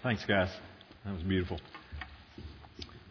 Thanks, 0.00 0.24
guys. 0.26 0.48
That 1.04 1.12
was 1.12 1.24
beautiful. 1.24 1.58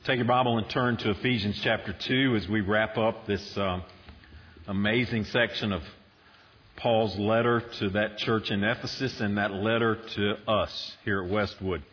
Take 0.06 0.20
your 0.20 0.26
Bible 0.26 0.58
and 0.58 0.70
turn 0.70 0.96
to 0.96 1.10
Ephesians 1.10 1.60
chapter 1.62 1.92
2 1.92 2.38
as 2.38 2.48
we 2.48 2.62
wrap 2.62 2.98
up 2.98 3.28
this 3.28 3.58
um, 3.58 3.84
amazing 4.70 5.26
section 5.26 5.74
of 5.74 5.82
Paul's 6.78 7.18
letter 7.18 7.62
to 7.80 7.90
that 7.90 8.18
church 8.20 8.52
in 8.52 8.64
Ephesus 8.64 9.20
and 9.20 9.38
that 9.38 9.52
letter 9.52 9.98
to 10.16 10.36
us 10.50 10.96
here 11.04 11.22
at 11.26 11.30
Westwood, 11.30 11.84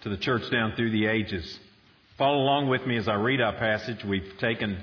to 0.00 0.08
the 0.08 0.16
church 0.16 0.50
down 0.50 0.72
through 0.74 0.92
the 0.92 1.04
ages. 1.04 1.58
Follow 2.16 2.38
along 2.38 2.70
with 2.70 2.86
me 2.86 2.96
as 2.96 3.08
I 3.08 3.16
read 3.16 3.42
our 3.42 3.58
passage. 3.58 4.02
We've 4.04 4.38
taken 4.38 4.78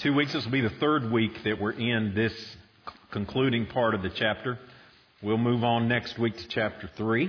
two 0.00 0.12
weeks. 0.12 0.34
This 0.34 0.44
will 0.44 0.52
be 0.52 0.60
the 0.60 0.68
third 0.68 1.10
week 1.10 1.42
that 1.44 1.58
we're 1.58 1.72
in 1.72 2.12
this 2.14 2.34
concluding 3.12 3.64
part 3.64 3.94
of 3.94 4.02
the 4.02 4.10
chapter. 4.10 4.58
We'll 5.20 5.36
move 5.36 5.64
on 5.64 5.88
next 5.88 6.16
week 6.16 6.36
to 6.36 6.46
chapter 6.46 6.88
3. 6.96 7.28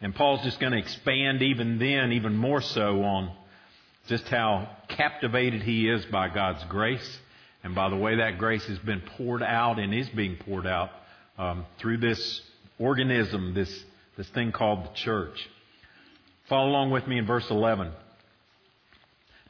And 0.00 0.12
Paul's 0.12 0.42
just 0.42 0.58
going 0.58 0.72
to 0.72 0.80
expand 0.80 1.40
even 1.40 1.78
then, 1.78 2.10
even 2.10 2.34
more 2.34 2.60
so, 2.60 3.04
on 3.04 3.30
just 4.08 4.26
how 4.26 4.68
captivated 4.88 5.62
he 5.62 5.88
is 5.88 6.04
by 6.06 6.28
God's 6.28 6.64
grace 6.64 7.18
and 7.62 7.72
by 7.72 7.88
the 7.88 7.94
way 7.94 8.16
that 8.16 8.36
grace 8.36 8.64
has 8.64 8.80
been 8.80 9.00
poured 9.16 9.44
out 9.44 9.78
and 9.78 9.94
is 9.94 10.08
being 10.08 10.34
poured 10.34 10.66
out 10.66 10.90
um, 11.38 11.66
through 11.78 11.98
this 11.98 12.40
organism, 12.80 13.54
this, 13.54 13.84
this 14.16 14.28
thing 14.30 14.50
called 14.50 14.82
the 14.82 14.94
church. 14.96 15.38
Follow 16.48 16.68
along 16.68 16.90
with 16.90 17.06
me 17.06 17.16
in 17.16 17.26
verse 17.26 17.48
11. 17.48 17.92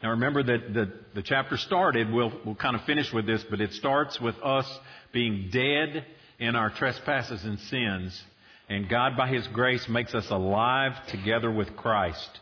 Now 0.03 0.11
remember 0.11 0.42
that 0.42 0.75
the, 0.75 0.92
the 1.14 1.23
chapter 1.23 1.56
started, 1.56 2.12
we'll, 2.12 2.33
we'll 2.45 2.56
kind 2.56 2.77
of 2.77 2.84
finish 2.84 3.11
with 3.11 3.25
this, 3.25 3.42
but 3.48 3.62
it 3.62 3.73
starts 3.73 4.20
with 4.20 4.37
us 4.45 4.70
being 5.14 5.48
dead 5.51 6.05
in 6.42 6.56
our 6.56 6.70
trespasses 6.70 7.45
and 7.45 7.59
sins, 7.60 8.20
and 8.69 8.88
God 8.88 9.16
by 9.16 9.28
His 9.28 9.46
grace 9.48 9.88
makes 9.88 10.14
us 10.14 10.28
alive 10.30 10.95
together 11.06 11.50
with 11.50 11.77
Christ. 11.77 12.41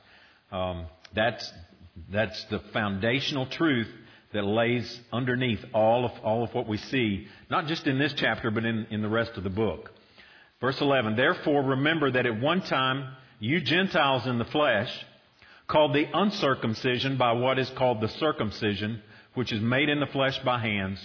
Um, 0.51 0.87
that's, 1.15 1.53
that's 2.11 2.43
the 2.47 2.61
foundational 2.73 3.47
truth 3.47 3.89
that 4.33 4.45
lays 4.45 5.01
underneath 5.13 5.61
all 5.75 6.07
of, 6.07 6.13
all 6.25 6.43
of 6.43 6.55
what 6.55 6.67
we 6.67 6.79
see, 6.79 7.27
not 7.51 7.67
just 7.67 7.87
in 7.87 7.99
this 7.99 8.15
chapter, 8.15 8.51
but 8.51 8.65
in, 8.65 8.87
in 8.91 9.03
the 9.03 9.09
rest 9.09 9.33
of 9.37 9.45
the 9.45 9.51
book. 9.51 9.91
Verse 10.61 10.81
11, 10.81 11.17
Therefore 11.17 11.63
remember 11.63 12.11
that 12.11 12.27
at 12.27 12.41
one 12.41 12.63
time 12.63 13.15
you 13.39 13.61
Gentiles 13.61 14.27
in 14.27 14.39
the 14.39 14.45
flesh, 14.47 14.91
called 15.67 15.95
the 15.95 16.07
uncircumcision 16.13 17.17
by 17.17 17.33
what 17.33 17.59
is 17.59 17.71
called 17.71 18.01
the 18.01 18.09
circumcision, 18.09 19.03
which 19.35 19.53
is 19.53 19.61
made 19.61 19.89
in 19.89 20.01
the 20.01 20.07
flesh 20.07 20.39
by 20.41 20.59
hands, 20.59 20.99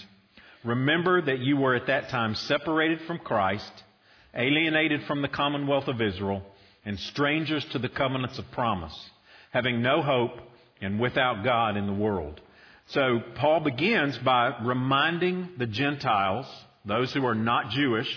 remember 0.66 1.22
that 1.22 1.38
you 1.38 1.56
were 1.56 1.74
at 1.74 1.86
that 1.86 2.08
time 2.08 2.34
separated 2.34 3.00
from 3.02 3.18
Christ, 3.18 3.72
alienated 4.34 5.04
from 5.04 5.22
the 5.22 5.28
commonwealth 5.28 5.88
of 5.88 6.02
Israel, 6.02 6.42
and 6.84 6.98
strangers 6.98 7.64
to 7.66 7.78
the 7.78 7.88
covenants 7.88 8.38
of 8.38 8.50
promise, 8.50 8.94
having 9.50 9.80
no 9.80 10.02
hope 10.02 10.32
and 10.80 11.00
without 11.00 11.44
God 11.44 11.76
in 11.76 11.86
the 11.86 11.92
world. 11.92 12.40
So 12.88 13.20
Paul 13.36 13.60
begins 13.60 14.18
by 14.18 14.58
reminding 14.62 15.50
the 15.58 15.66
Gentiles, 15.66 16.46
those 16.84 17.12
who 17.12 17.24
are 17.26 17.34
not 17.34 17.70
Jewish, 17.70 18.08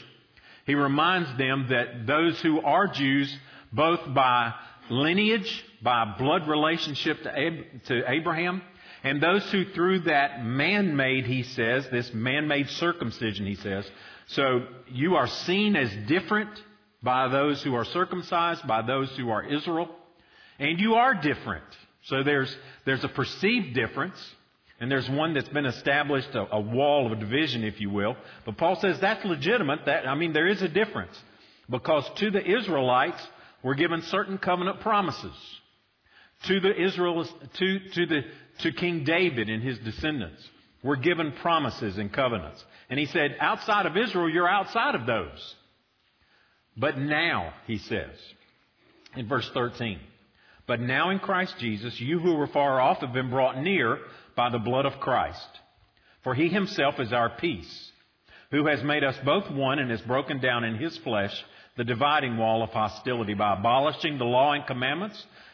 he 0.65 0.75
reminds 0.75 1.35
them 1.37 1.67
that 1.69 2.05
those 2.05 2.39
who 2.41 2.61
are 2.61 2.87
Jews, 2.87 3.35
both 3.73 4.01
by 4.13 4.53
lineage, 4.89 5.65
by 5.81 6.15
blood 6.17 6.47
relationship 6.47 7.23
to, 7.23 7.31
Ab- 7.31 7.83
to 7.85 8.11
Abraham, 8.11 8.61
and 9.03 9.21
those 9.21 9.49
who 9.51 9.65
through 9.65 10.01
that 10.01 10.43
man 10.43 10.95
made, 10.95 11.25
he 11.25 11.43
says, 11.43 11.87
this 11.89 12.13
man 12.13 12.47
made 12.47 12.69
circumcision, 12.69 13.45
he 13.45 13.55
says. 13.55 13.89
So 14.27 14.65
you 14.87 15.15
are 15.15 15.27
seen 15.27 15.75
as 15.75 15.89
different 16.07 16.49
by 17.01 17.27
those 17.29 17.63
who 17.63 17.75
are 17.75 17.85
circumcised, 17.85 18.67
by 18.67 18.81
those 18.81 19.09
who 19.17 19.29
are 19.29 19.43
Israel, 19.43 19.89
and 20.59 20.79
you 20.79 20.95
are 20.95 21.13
different. 21.13 21.65
So 22.03 22.23
there's, 22.23 22.53
there's 22.85 23.03
a 23.03 23.09
perceived 23.09 23.73
difference, 23.73 24.17
and 24.79 24.91
there's 24.91 25.09
one 25.09 25.33
that's 25.33 25.49
been 25.49 25.65
established, 25.65 26.35
a, 26.35 26.55
a 26.55 26.59
wall 26.59 27.11
of 27.11 27.19
division, 27.19 27.63
if 27.63 27.79
you 27.79 27.89
will. 27.89 28.15
But 28.45 28.57
Paul 28.57 28.75
says 28.79 28.99
that's 28.99 29.23
legitimate. 29.25 29.85
That, 29.85 30.07
I 30.07 30.15
mean, 30.15 30.33
there 30.33 30.47
is 30.47 30.61
a 30.61 30.69
difference. 30.69 31.17
Because 31.69 32.09
to 32.15 32.31
the 32.31 32.45
Israelites, 32.45 33.21
were 33.63 33.75
given 33.75 34.01
certain 34.03 34.37
covenant 34.37 34.79
promises 34.81 35.33
to 36.43 36.59
the 36.59 36.81
Israel, 36.81 37.25
to, 37.25 37.79
to, 37.79 38.05
the, 38.05 38.21
to 38.59 38.71
King 38.71 39.03
David 39.03 39.49
and 39.49 39.63
his 39.63 39.77
descendants. 39.79 40.41
Were 40.81 40.95
given 40.95 41.33
promises 41.33 41.97
and 41.97 42.11
covenants. 42.11 42.63
And 42.89 42.97
he 42.97 43.05
said, 43.07 43.35
outside 43.41 43.85
of 43.85 43.97
Israel, 43.97 44.29
you're 44.29 44.47
outside 44.47 44.95
of 44.95 45.05
those. 45.05 45.55
But 46.77 46.97
now, 46.97 47.53
he 47.67 47.77
says, 47.79 48.15
in 49.17 49.27
verse 49.27 49.49
13, 49.53 49.99
but 50.67 50.79
now 50.79 51.09
in 51.09 51.19
Christ 51.19 51.55
Jesus, 51.59 51.99
you 51.99 52.19
who 52.19 52.35
were 52.35 52.47
far 52.47 52.79
off 52.79 52.99
have 52.99 53.11
been 53.11 53.29
brought 53.29 53.61
near 53.61 53.99
by 54.37 54.49
the 54.49 54.59
blood 54.59 54.85
of 54.85 55.01
Christ. 55.01 55.49
For 56.23 56.33
he 56.33 56.47
himself 56.47 56.99
is 56.99 57.11
our 57.11 57.29
peace, 57.29 57.91
who 58.51 58.67
has 58.67 58.81
made 58.83 59.03
us 59.03 59.17
both 59.25 59.51
one 59.51 59.79
and 59.79 59.91
has 59.91 60.01
broken 60.01 60.39
down 60.39 60.63
in 60.63 60.75
his 60.75 60.95
flesh 60.99 61.33
the 61.75 61.83
dividing 61.83 62.37
wall 62.37 62.63
of 62.63 62.69
hostility 62.69 63.33
by 63.33 63.57
abolishing 63.57 64.17
the 64.17 64.25
law 64.25 64.53
and 64.53 64.65
commandments 64.65 65.25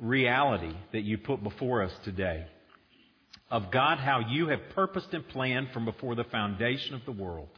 reality 0.00 0.74
that 0.92 1.02
you 1.02 1.18
put 1.18 1.42
before 1.42 1.82
us 1.82 1.92
today 2.04 2.46
of 3.50 3.70
God, 3.70 3.98
how 3.98 4.20
you 4.28 4.48
have 4.48 4.60
purposed 4.74 5.14
and 5.14 5.26
planned 5.28 5.68
from 5.72 5.84
before 5.84 6.14
the 6.14 6.24
foundation 6.24 6.94
of 6.94 7.04
the 7.04 7.12
world 7.12 7.48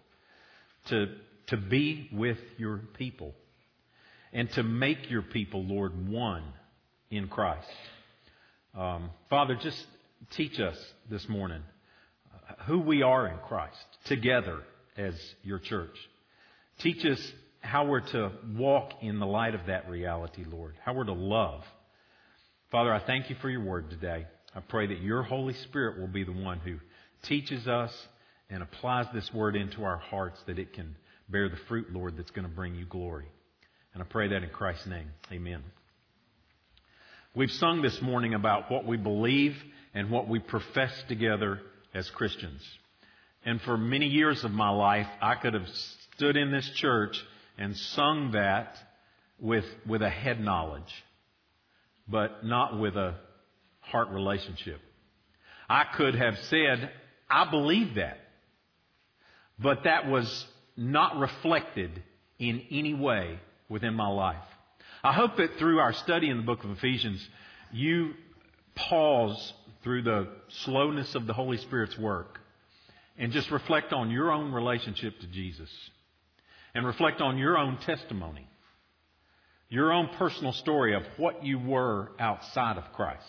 to, 0.88 1.06
to 1.48 1.56
be 1.56 2.10
with 2.12 2.38
your 2.58 2.78
people 2.98 3.32
and 4.32 4.50
to 4.52 4.62
make 4.62 5.10
your 5.10 5.22
people, 5.22 5.64
Lord, 5.64 6.08
one 6.08 6.44
in 7.10 7.28
Christ. 7.28 7.68
Um, 8.76 9.10
Father, 9.30 9.58
just 9.60 9.82
teach 10.36 10.60
us 10.60 10.76
this 11.10 11.26
morning 11.28 11.62
who 12.66 12.80
we 12.80 13.02
are 13.02 13.26
in 13.26 13.38
Christ 13.38 13.76
together 14.06 14.60
as 14.96 15.14
your 15.42 15.58
church. 15.58 15.96
Teach 16.80 17.04
us 17.04 17.20
how 17.60 17.86
we're 17.86 18.06
to 18.12 18.30
walk 18.56 18.92
in 19.02 19.18
the 19.18 19.26
light 19.26 19.54
of 19.54 19.66
that 19.66 19.88
reality, 19.88 20.44
Lord, 20.48 20.74
how 20.84 20.94
we're 20.94 21.04
to 21.04 21.12
love. 21.12 21.62
Father, 22.70 22.92
I 22.92 23.00
thank 23.00 23.30
you 23.30 23.36
for 23.40 23.48
your 23.48 23.64
word 23.64 23.88
today. 23.88 24.26
I 24.54 24.60
pray 24.60 24.86
that 24.88 25.00
your 25.00 25.22
Holy 25.22 25.54
Spirit 25.54 25.98
will 25.98 26.06
be 26.06 26.24
the 26.24 26.32
one 26.32 26.58
who 26.58 26.76
teaches 27.22 27.66
us 27.66 27.90
and 28.50 28.62
applies 28.62 29.06
this 29.14 29.32
word 29.32 29.56
into 29.56 29.84
our 29.84 29.96
hearts 29.96 30.38
that 30.46 30.58
it 30.58 30.74
can 30.74 30.94
bear 31.30 31.48
the 31.48 31.56
fruit, 31.68 31.90
Lord, 31.90 32.18
that's 32.18 32.30
going 32.30 32.46
to 32.46 32.54
bring 32.54 32.74
you 32.74 32.84
glory. 32.84 33.24
And 33.94 34.02
I 34.02 34.06
pray 34.06 34.28
that 34.28 34.42
in 34.42 34.50
Christ's 34.50 34.86
name. 34.86 35.08
Amen. 35.32 35.62
We've 37.34 37.50
sung 37.50 37.80
this 37.80 38.02
morning 38.02 38.34
about 38.34 38.70
what 38.70 38.84
we 38.84 38.98
believe 38.98 39.56
and 39.94 40.10
what 40.10 40.28
we 40.28 40.38
profess 40.38 40.92
together 41.08 41.60
as 41.94 42.10
Christians. 42.10 42.60
And 43.46 43.62
for 43.62 43.78
many 43.78 44.08
years 44.08 44.44
of 44.44 44.50
my 44.50 44.68
life, 44.68 45.08
I 45.22 45.36
could 45.36 45.54
have 45.54 45.68
stood 46.16 46.36
in 46.36 46.52
this 46.52 46.68
church 46.74 47.18
and 47.56 47.74
sung 47.74 48.32
that 48.32 48.76
with, 49.40 49.64
with 49.86 50.02
a 50.02 50.10
head 50.10 50.38
knowledge, 50.38 50.92
but 52.08 52.44
not 52.44 52.78
with 52.78 52.96
a 52.96 53.16
heart 53.80 54.08
relationship. 54.08 54.80
I 55.68 55.84
could 55.84 56.14
have 56.14 56.38
said, 56.50 56.90
I 57.28 57.50
believe 57.50 57.96
that, 57.96 58.18
but 59.58 59.84
that 59.84 60.08
was 60.08 60.46
not 60.76 61.18
reflected 61.18 62.02
in 62.38 62.62
any 62.70 62.94
way 62.94 63.38
within 63.68 63.94
my 63.94 64.08
life. 64.08 64.36
I 65.02 65.12
hope 65.12 65.36
that 65.36 65.58
through 65.58 65.78
our 65.78 65.92
study 65.92 66.30
in 66.30 66.38
the 66.38 66.42
book 66.42 66.64
of 66.64 66.70
Ephesians, 66.70 67.26
you 67.72 68.14
pause 68.74 69.52
through 69.82 70.02
the 70.02 70.28
slowness 70.64 71.14
of 71.14 71.26
the 71.26 71.32
Holy 71.32 71.58
Spirit's 71.58 71.98
work 71.98 72.40
and 73.16 73.32
just 73.32 73.50
reflect 73.50 73.92
on 73.92 74.10
your 74.10 74.32
own 74.32 74.52
relationship 74.52 75.18
to 75.20 75.26
Jesus 75.26 75.70
and 76.74 76.86
reflect 76.86 77.20
on 77.20 77.38
your 77.38 77.58
own 77.58 77.76
testimony, 77.78 78.48
your 79.68 79.92
own 79.92 80.08
personal 80.18 80.52
story 80.52 80.94
of 80.94 81.02
what 81.16 81.44
you 81.44 81.58
were 81.58 82.10
outside 82.18 82.78
of 82.78 82.84
Christ 82.94 83.22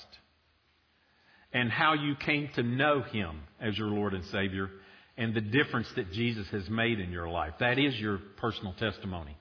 and 1.52 1.70
how 1.70 1.94
you 1.94 2.16
came 2.16 2.50
to 2.56 2.64
know 2.64 3.02
Him 3.02 3.42
as 3.60 3.78
your 3.78 3.88
Lord 3.88 4.14
and 4.14 4.24
Savior 4.26 4.70
and 5.18 5.34
the 5.34 5.42
difference 5.42 5.88
that 5.96 6.12
Jesus 6.14 6.48
has 6.50 6.70
made 6.70 7.00
in 7.00 7.12
your 7.12 7.30
life. 7.30 7.54
That 7.60 7.78
is 7.78 8.00
your 8.00 8.20
personal 8.38 8.74
testimony. 8.74 9.36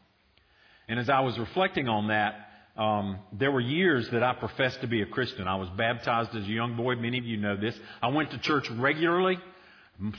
And 0.88 0.98
as 0.98 1.08
I 1.08 1.20
was 1.20 1.38
reflecting 1.38 1.88
on 1.88 2.08
that, 2.08 2.34
um, 2.76 3.18
there 3.32 3.52
were 3.52 3.60
years 3.60 4.08
that 4.12 4.22
I 4.22 4.34
professed 4.34 4.80
to 4.80 4.86
be 4.86 5.02
a 5.02 5.06
Christian. 5.06 5.46
I 5.46 5.56
was 5.56 5.68
baptized 5.76 6.34
as 6.34 6.44
a 6.44 6.48
young 6.50 6.76
boy. 6.76 6.96
Many 6.96 7.18
of 7.18 7.24
you 7.24 7.36
know 7.36 7.56
this. 7.56 7.74
I 8.02 8.08
went 8.08 8.30
to 8.30 8.38
church 8.38 8.68
regularly, 8.70 9.38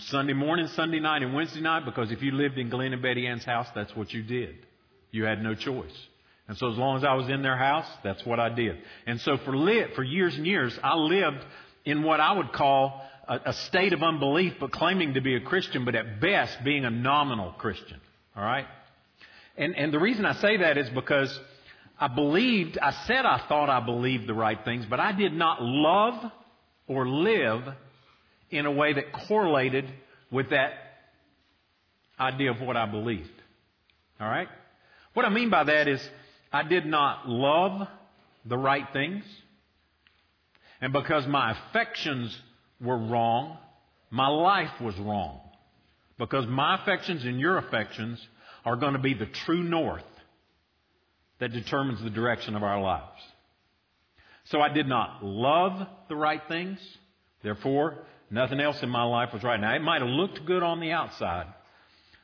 Sunday 0.08 0.34
morning, 0.34 0.68
Sunday 0.76 1.00
night, 1.00 1.24
and 1.24 1.34
Wednesday 1.34 1.62
night, 1.62 1.86
because 1.86 2.12
if 2.12 2.22
you 2.22 2.32
lived 2.32 2.58
in 2.58 2.70
Glenn 2.70 2.94
and 2.94 3.02
Betty 3.02 3.28
Ann's 3.28 3.46
house, 3.46 3.68
that's 3.74 3.96
what 3.96 4.12
you 4.14 4.24
did. 4.24 4.56
You 5.12 5.24
had 5.24 5.42
no 5.42 5.56
choice. 5.56 5.96
And 6.50 6.58
so 6.58 6.72
as 6.72 6.78
long 6.78 6.98
as 6.98 7.04
I 7.04 7.14
was 7.14 7.30
in 7.30 7.44
their 7.44 7.56
house, 7.56 7.86
that's 8.04 8.26
what 8.26 8.40
I 8.40 8.50
did. 8.50 8.80
And 9.06 9.22
so 9.22 9.38
for 9.38 9.54
for 9.96 10.04
years 10.04 10.36
and 10.36 10.48
years, 10.48 10.78
I 10.84 10.96
lived 10.96 11.46
in 11.86 12.02
what 12.02 12.20
I 12.20 12.32
would 12.34 12.52
call 12.52 13.02
a, 13.28 13.40
a 13.46 13.54
state 13.54 13.94
of 13.94 14.02
unbelief, 14.02 14.56
but 14.60 14.72
claiming 14.72 15.14
to 15.14 15.22
be 15.22 15.36
a 15.36 15.42
Christian, 15.42 15.86
but 15.86 15.94
at 15.94 16.20
best 16.20 16.58
being 16.64 16.86
a 16.86 16.90
nominal 16.90 17.52
Christian. 17.52 18.02
All 18.36 18.44
right? 18.44 18.66
And, 19.58 19.76
and 19.78 19.94
the 19.94 20.00
reason 20.00 20.26
I 20.26 20.34
say 20.34 20.58
that 20.58 20.80
is 20.80 20.90
because 20.90 21.40
I 22.00 22.08
believed, 22.08 22.80
I 22.82 22.92
said 23.06 23.28
I 23.28 23.46
thought 23.48 23.70
I 23.70 23.86
believed 23.86 24.26
the 24.26 24.34
right 24.34 24.58
things, 24.66 24.88
but 24.90 25.00
I 25.00 25.12
did 25.12 25.34
not 25.34 25.62
love 25.62 26.32
or 26.88 27.08
live 27.08 27.62
in 28.50 28.66
a 28.66 28.72
way 28.72 28.94
that 28.94 29.14
correlated 29.28 29.86
with 30.32 30.50
that 30.50 30.74
idea 32.20 32.50
of 32.50 32.60
what 32.60 32.76
I 32.76 32.88
believed. 32.88 33.30
All 34.20 34.28
right? 34.28 34.48
What 35.14 35.28
I 35.28 35.30
mean 35.30 35.52
by 35.52 35.64
that 35.66 35.88
is 35.88 36.02
I 36.52 36.64
did 36.64 36.86
not 36.86 37.28
love 37.30 37.88
the 38.46 38.58
right 38.58 38.88
things. 38.92 39.24
And 40.82 40.94
because 40.94 41.28
my 41.28 41.52
affections 41.52 42.36
were 42.82 42.98
wrong, 42.98 43.58
my 44.10 44.28
life 44.28 44.82
was 44.82 44.98
wrong. 44.98 45.42
Because 46.18 46.48
my 46.48 46.82
affections 46.82 47.24
and 47.24 47.40
your 47.40 47.58
affections 47.58 48.20
are 48.66 48.76
going 48.76 48.94
to 48.94 49.00
be 49.00 49.14
the 49.14 49.26
true 49.26 49.64
north 49.64 50.04
that 51.40 51.52
determines 51.52 52.02
the 52.02 52.10
direction 52.10 52.56
of 52.56 52.64
our 52.64 52.82
lives. 52.82 53.22
So 54.46 54.62
I 54.62 54.70
did 54.70 54.88
not 54.88 55.24
love 55.24 55.88
the 56.10 56.16
right 56.16 56.42
things. 56.48 56.80
Therefore, 57.44 57.96
nothing 58.30 58.60
else 58.60 58.82
in 58.82 58.90
my 58.90 59.04
life 59.04 59.32
was 59.32 59.44
right. 59.44 59.60
Now, 59.60 59.76
it 59.76 59.82
might 59.82 60.02
have 60.02 60.10
looked 60.10 60.46
good 60.46 60.64
on 60.64 60.80
the 60.80 60.92
outside, 60.92 61.48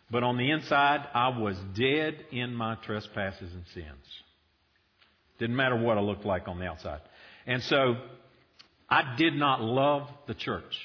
but 0.09 0.23
on 0.23 0.37
the 0.37 0.51
inside, 0.51 1.07
I 1.13 1.29
was 1.37 1.57
dead 1.73 2.25
in 2.31 2.53
my 2.53 2.75
trespasses 2.75 3.51
and 3.53 3.63
sins. 3.73 4.05
Didn't 5.39 5.55
matter 5.55 5.75
what 5.75 5.97
I 5.97 6.01
looked 6.01 6.25
like 6.25 6.47
on 6.47 6.59
the 6.59 6.65
outside. 6.65 7.01
And 7.45 7.61
so, 7.63 7.95
I 8.89 9.15
did 9.17 9.33
not 9.33 9.61
love 9.61 10.07
the 10.27 10.33
church. 10.33 10.77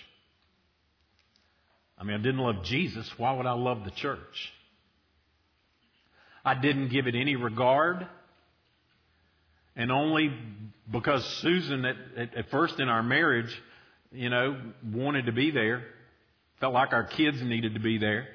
I 1.98 2.04
mean, 2.04 2.14
I 2.14 2.22
didn't 2.22 2.38
love 2.38 2.64
Jesus. 2.64 3.10
Why 3.18 3.32
would 3.32 3.46
I 3.46 3.52
love 3.52 3.84
the 3.84 3.90
church? 3.90 4.52
I 6.44 6.54
didn't 6.54 6.88
give 6.88 7.06
it 7.06 7.14
any 7.14 7.36
regard. 7.36 8.06
And 9.76 9.92
only 9.92 10.32
because 10.90 11.24
Susan, 11.42 11.84
at, 11.84 11.96
at, 12.16 12.34
at, 12.34 12.50
first 12.50 12.80
in 12.80 12.88
our 12.88 13.02
marriage, 13.02 13.54
you 14.12 14.30
know, 14.30 14.58
wanted 14.92 15.26
to 15.26 15.32
be 15.32 15.50
there, 15.50 15.84
felt 16.58 16.72
like 16.72 16.92
our 16.92 17.04
kids 17.04 17.40
needed 17.42 17.74
to 17.74 17.80
be 17.80 17.98
there. 17.98 18.28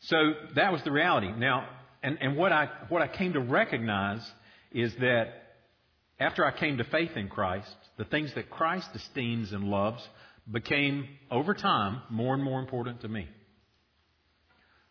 So 0.00 0.16
that 0.54 0.72
was 0.72 0.82
the 0.84 0.92
reality. 0.92 1.30
Now, 1.32 1.68
and, 2.02 2.18
and 2.20 2.36
what 2.36 2.52
I 2.52 2.68
what 2.88 3.02
I 3.02 3.08
came 3.08 3.32
to 3.32 3.40
recognize 3.40 4.20
is 4.72 4.94
that 5.00 5.26
after 6.20 6.44
I 6.44 6.56
came 6.56 6.78
to 6.78 6.84
faith 6.84 7.12
in 7.16 7.28
Christ, 7.28 7.74
the 7.96 8.04
things 8.04 8.32
that 8.34 8.50
Christ 8.50 8.88
esteems 8.94 9.52
and 9.52 9.64
loves 9.64 10.02
became, 10.50 11.06
over 11.30 11.54
time, 11.54 12.02
more 12.10 12.34
and 12.34 12.42
more 12.42 12.60
important 12.60 13.02
to 13.02 13.08
me. 13.08 13.28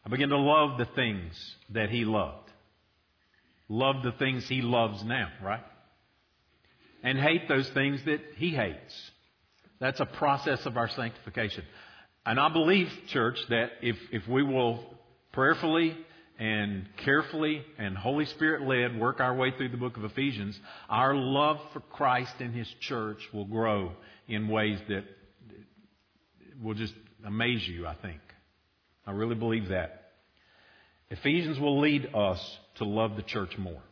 I 0.05 0.09
began 0.09 0.29
to 0.29 0.37
love 0.37 0.77
the 0.77 0.87
things 0.95 1.33
that 1.71 1.89
He 1.89 2.05
loved. 2.05 2.49
Love 3.67 4.03
the 4.03 4.13
things 4.13 4.47
He 4.47 4.61
loves 4.61 5.03
now, 5.03 5.29
right? 5.43 5.63
And 7.03 7.17
hate 7.19 7.49
those 7.49 7.69
things 7.73 7.99
that 8.05 8.21
He 8.37 8.51
hates. 8.51 8.93
That's 9.79 9.99
a 9.99 10.05
process 10.05 10.65
of 10.65 10.77
our 10.77 10.89
sanctification. 10.89 11.63
And 12.25 12.39
I 12.39 12.49
believe, 12.49 12.87
church, 13.09 13.37
that 13.49 13.71
if, 13.81 13.97
if 14.11 14.27
we 14.27 14.43
will 14.43 14.83
prayerfully 15.37 15.95
and 16.39 16.87
carefully 17.05 17.61
and 17.77 17.95
Holy 17.95 18.25
Spirit 18.25 18.67
led 18.67 18.99
work 18.99 19.19
our 19.19 19.35
way 19.35 19.51
through 19.55 19.69
the 19.69 19.77
book 19.77 19.95
of 19.95 20.03
Ephesians, 20.03 20.59
our 20.89 21.13
love 21.13 21.59
for 21.73 21.79
Christ 21.79 22.33
and 22.39 22.55
His 22.55 22.67
church 22.79 23.19
will 23.31 23.45
grow 23.45 23.91
in 24.27 24.47
ways 24.47 24.79
that 24.89 25.03
will 26.59 26.73
just 26.73 26.95
amaze 27.23 27.67
you, 27.67 27.85
I 27.85 27.93
think. 28.01 28.19
I 29.05 29.11
really 29.11 29.35
believe 29.35 29.67
that. 29.69 30.13
Ephesians 31.11 31.59
will 31.59 31.81
lead 31.81 32.15
us 32.15 32.57
to 32.77 32.85
love 32.85 33.15
the 33.15 33.21
church 33.21 33.55
more. 33.59 33.83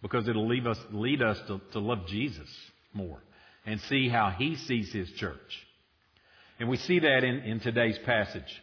Because 0.00 0.26
it'll 0.26 0.48
lead 0.48 0.66
us, 0.66 0.78
lead 0.90 1.20
us 1.20 1.36
to, 1.48 1.60
to 1.72 1.80
love 1.80 2.06
Jesus 2.06 2.48
more 2.94 3.18
and 3.66 3.78
see 3.82 4.08
how 4.08 4.30
He 4.30 4.56
sees 4.56 4.90
His 4.90 5.10
church. 5.18 5.66
And 6.58 6.70
we 6.70 6.78
see 6.78 6.98
that 6.98 7.24
in, 7.24 7.40
in 7.40 7.60
today's 7.60 7.98
passage. 8.06 8.62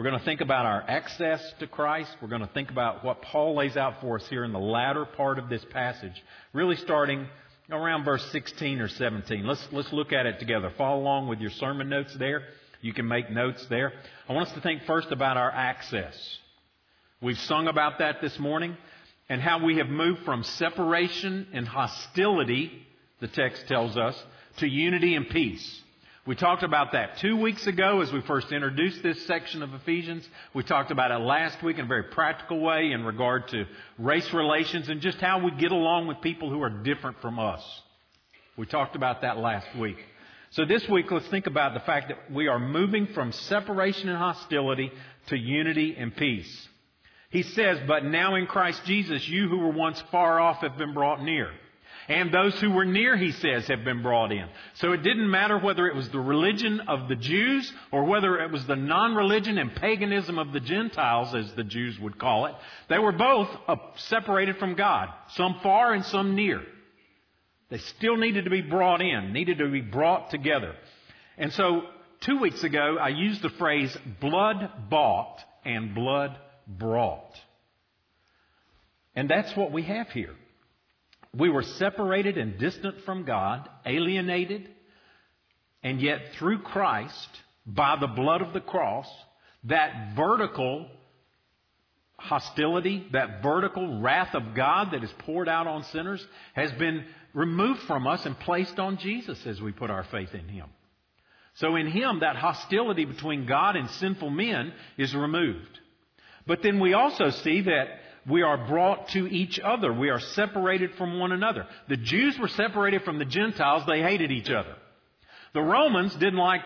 We're 0.00 0.08
going 0.08 0.18
to 0.18 0.24
think 0.24 0.40
about 0.40 0.64
our 0.64 0.82
access 0.88 1.42
to 1.58 1.66
Christ. 1.66 2.10
We're 2.22 2.28
going 2.28 2.40
to 2.40 2.50
think 2.54 2.70
about 2.70 3.04
what 3.04 3.20
Paul 3.20 3.54
lays 3.54 3.76
out 3.76 4.00
for 4.00 4.16
us 4.16 4.26
here 4.30 4.44
in 4.44 4.52
the 4.54 4.58
latter 4.58 5.04
part 5.04 5.38
of 5.38 5.50
this 5.50 5.62
passage, 5.72 6.14
really 6.54 6.76
starting 6.76 7.28
around 7.70 8.06
verse 8.06 8.24
16 8.32 8.80
or 8.80 8.88
17. 8.88 9.46
Let's, 9.46 9.68
let's 9.72 9.92
look 9.92 10.14
at 10.14 10.24
it 10.24 10.38
together. 10.38 10.72
Follow 10.78 11.02
along 11.02 11.28
with 11.28 11.40
your 11.40 11.50
sermon 11.50 11.90
notes 11.90 12.16
there. 12.18 12.44
You 12.80 12.94
can 12.94 13.08
make 13.08 13.28
notes 13.30 13.66
there. 13.68 13.92
I 14.26 14.32
want 14.32 14.48
us 14.48 14.54
to 14.54 14.62
think 14.62 14.84
first 14.86 15.12
about 15.12 15.36
our 15.36 15.50
access. 15.50 16.16
We've 17.20 17.36
sung 17.36 17.68
about 17.68 17.98
that 17.98 18.22
this 18.22 18.38
morning 18.38 18.78
and 19.28 19.38
how 19.42 19.62
we 19.62 19.76
have 19.76 19.88
moved 19.88 20.22
from 20.24 20.44
separation 20.44 21.46
and 21.52 21.68
hostility, 21.68 22.72
the 23.20 23.28
text 23.28 23.68
tells 23.68 23.98
us, 23.98 24.18
to 24.60 24.66
unity 24.66 25.14
and 25.14 25.28
peace. 25.28 25.82
We 26.30 26.36
talked 26.36 26.62
about 26.62 26.92
that 26.92 27.18
two 27.18 27.36
weeks 27.36 27.66
ago 27.66 28.02
as 28.02 28.12
we 28.12 28.20
first 28.20 28.52
introduced 28.52 29.02
this 29.02 29.26
section 29.26 29.64
of 29.64 29.74
Ephesians. 29.74 30.24
We 30.54 30.62
talked 30.62 30.92
about 30.92 31.10
it 31.10 31.18
last 31.18 31.60
week 31.60 31.76
in 31.76 31.86
a 31.86 31.88
very 31.88 32.04
practical 32.04 32.60
way 32.60 32.92
in 32.92 33.04
regard 33.04 33.48
to 33.48 33.64
race 33.98 34.32
relations 34.32 34.88
and 34.88 35.00
just 35.00 35.18
how 35.18 35.44
we 35.44 35.50
get 35.50 35.72
along 35.72 36.06
with 36.06 36.20
people 36.20 36.48
who 36.48 36.62
are 36.62 36.70
different 36.70 37.20
from 37.20 37.40
us. 37.40 37.60
We 38.56 38.64
talked 38.66 38.94
about 38.94 39.22
that 39.22 39.38
last 39.38 39.76
week. 39.76 39.96
So 40.50 40.64
this 40.64 40.88
week, 40.88 41.10
let's 41.10 41.26
think 41.26 41.48
about 41.48 41.74
the 41.74 41.80
fact 41.80 42.10
that 42.10 42.32
we 42.32 42.46
are 42.46 42.60
moving 42.60 43.08
from 43.08 43.32
separation 43.32 44.08
and 44.08 44.16
hostility 44.16 44.92
to 45.30 45.36
unity 45.36 45.96
and 45.98 46.14
peace. 46.14 46.68
He 47.30 47.42
says, 47.42 47.80
But 47.88 48.04
now 48.04 48.36
in 48.36 48.46
Christ 48.46 48.84
Jesus, 48.84 49.28
you 49.28 49.48
who 49.48 49.58
were 49.58 49.72
once 49.72 50.00
far 50.12 50.38
off 50.38 50.58
have 50.58 50.78
been 50.78 50.94
brought 50.94 51.24
near. 51.24 51.50
And 52.10 52.34
those 52.34 52.60
who 52.60 52.72
were 52.72 52.84
near, 52.84 53.16
he 53.16 53.30
says, 53.30 53.68
have 53.68 53.84
been 53.84 54.02
brought 54.02 54.32
in. 54.32 54.48
So 54.74 54.90
it 54.90 55.04
didn't 55.04 55.30
matter 55.30 55.56
whether 55.56 55.86
it 55.86 55.94
was 55.94 56.08
the 56.08 56.18
religion 56.18 56.80
of 56.88 57.08
the 57.08 57.14
Jews 57.14 57.72
or 57.92 58.02
whether 58.02 58.40
it 58.40 58.50
was 58.50 58.66
the 58.66 58.74
non-religion 58.74 59.58
and 59.58 59.72
paganism 59.76 60.36
of 60.36 60.52
the 60.52 60.58
Gentiles, 60.58 61.36
as 61.36 61.54
the 61.54 61.62
Jews 61.62 62.00
would 62.00 62.18
call 62.18 62.46
it. 62.46 62.56
They 62.88 62.98
were 62.98 63.12
both 63.12 63.48
uh, 63.68 63.76
separated 63.94 64.56
from 64.56 64.74
God, 64.74 65.08
some 65.36 65.60
far 65.62 65.94
and 65.94 66.04
some 66.04 66.34
near. 66.34 66.62
They 67.68 67.78
still 67.78 68.16
needed 68.16 68.42
to 68.42 68.50
be 68.50 68.62
brought 68.62 69.00
in, 69.00 69.32
needed 69.32 69.58
to 69.58 69.70
be 69.70 69.80
brought 69.80 70.30
together. 70.30 70.74
And 71.38 71.52
so 71.52 71.82
two 72.22 72.40
weeks 72.40 72.64
ago, 72.64 72.96
I 73.00 73.10
used 73.10 73.40
the 73.40 73.50
phrase 73.50 73.96
blood 74.20 74.68
bought 74.90 75.38
and 75.64 75.94
blood 75.94 76.36
brought. 76.66 77.36
And 79.14 79.30
that's 79.30 79.56
what 79.56 79.70
we 79.70 79.82
have 79.84 80.08
here. 80.08 80.34
We 81.36 81.48
were 81.48 81.62
separated 81.62 82.38
and 82.38 82.58
distant 82.58 83.02
from 83.04 83.24
God, 83.24 83.68
alienated, 83.86 84.68
and 85.82 86.00
yet 86.00 86.20
through 86.38 86.60
Christ, 86.62 87.28
by 87.64 87.96
the 88.00 88.08
blood 88.08 88.42
of 88.42 88.52
the 88.52 88.60
cross, 88.60 89.06
that 89.64 90.14
vertical 90.16 90.88
hostility, 92.16 93.06
that 93.12 93.42
vertical 93.42 94.00
wrath 94.00 94.34
of 94.34 94.54
God 94.54 94.88
that 94.92 95.04
is 95.04 95.12
poured 95.20 95.48
out 95.48 95.66
on 95.66 95.84
sinners 95.84 96.24
has 96.54 96.70
been 96.72 97.04
removed 97.32 97.80
from 97.82 98.06
us 98.06 98.26
and 98.26 98.38
placed 98.40 98.78
on 98.78 98.98
Jesus 98.98 99.46
as 99.46 99.60
we 99.60 99.72
put 99.72 99.90
our 99.90 100.04
faith 100.04 100.34
in 100.34 100.48
Him. 100.48 100.66
So 101.54 101.76
in 101.76 101.86
Him, 101.86 102.20
that 102.20 102.36
hostility 102.36 103.04
between 103.04 103.46
God 103.46 103.76
and 103.76 103.88
sinful 103.90 104.30
men 104.30 104.72
is 104.98 105.14
removed. 105.14 105.78
But 106.46 106.62
then 106.62 106.80
we 106.80 106.94
also 106.94 107.30
see 107.30 107.62
that 107.62 107.86
we 108.28 108.42
are 108.42 108.66
brought 108.66 109.08
to 109.08 109.26
each 109.26 109.58
other. 109.58 109.92
We 109.92 110.10
are 110.10 110.20
separated 110.20 110.94
from 110.96 111.18
one 111.18 111.32
another. 111.32 111.66
The 111.88 111.96
Jews 111.96 112.38
were 112.38 112.48
separated 112.48 113.02
from 113.02 113.18
the 113.18 113.24
Gentiles. 113.24 113.84
They 113.86 114.02
hated 114.02 114.30
each 114.30 114.50
other. 114.50 114.74
The 115.54 115.62
Romans 115.62 116.14
didn't 116.14 116.38
like 116.38 116.62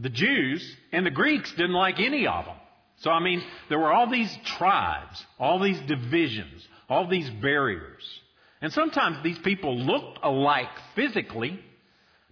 the 0.00 0.08
Jews, 0.08 0.76
and 0.92 1.04
the 1.04 1.10
Greeks 1.10 1.50
didn't 1.52 1.74
like 1.74 2.00
any 2.00 2.26
of 2.26 2.46
them. 2.46 2.56
So, 2.96 3.10
I 3.10 3.20
mean, 3.20 3.42
there 3.68 3.78
were 3.78 3.92
all 3.92 4.08
these 4.08 4.34
tribes, 4.44 5.24
all 5.38 5.58
these 5.58 5.80
divisions, 5.80 6.66
all 6.88 7.08
these 7.08 7.28
barriers. 7.28 8.02
And 8.60 8.72
sometimes 8.72 9.18
these 9.22 9.38
people 9.40 9.76
looked 9.76 10.20
alike 10.22 10.70
physically, 10.94 11.58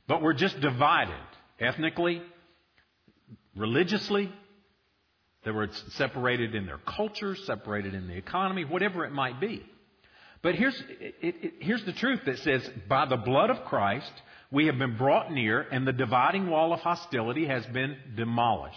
but 0.07 0.23
were 0.23 0.35
just 0.35 0.61
divided 0.61 1.15
ethnically, 1.59 2.23
religiously. 3.57 4.33
They 5.45 5.51
were 5.51 5.69
separated 5.91 6.55
in 6.55 6.67
their 6.67 6.79
culture, 6.79 7.35
separated 7.35 7.95
in 7.95 8.09
the 8.09 8.17
economy, 8.17 8.65
whatever 8.65 9.05
it 9.05 9.13
might 9.13 9.41
be. 9.41 9.65
But 10.43 10.55
here's, 10.55 10.83
it, 11.01 11.15
it, 11.21 11.53
here's 11.61 11.85
the 11.85 11.93
truth 11.93 12.21
that 12.27 12.39
says, 12.39 12.69
by 12.89 13.07
the 13.07 13.17
blood 13.17 13.51
of 13.51 13.65
Christ, 13.65 14.13
we 14.51 14.67
have 14.67 14.79
been 14.79 14.97
brought 14.97 15.31
near, 15.33 15.61
and 15.61 15.87
the 15.87 15.93
dividing 15.93 16.49
wall 16.49 16.73
of 16.73 16.81
hostility 16.81 17.47
has 17.47 17.65
been 17.67 17.97
demolished, 18.17 18.77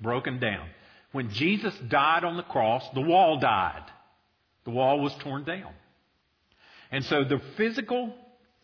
broken 0.00 0.38
down. 0.38 0.68
When 1.12 1.30
Jesus 1.30 1.74
died 1.88 2.24
on 2.24 2.36
the 2.36 2.42
cross, 2.42 2.82
the 2.94 3.02
wall 3.02 3.38
died. 3.38 3.84
The 4.64 4.70
wall 4.70 5.00
was 5.00 5.14
torn 5.20 5.44
down. 5.44 5.72
And 6.90 7.04
so 7.04 7.24
the 7.24 7.40
physical 7.56 8.14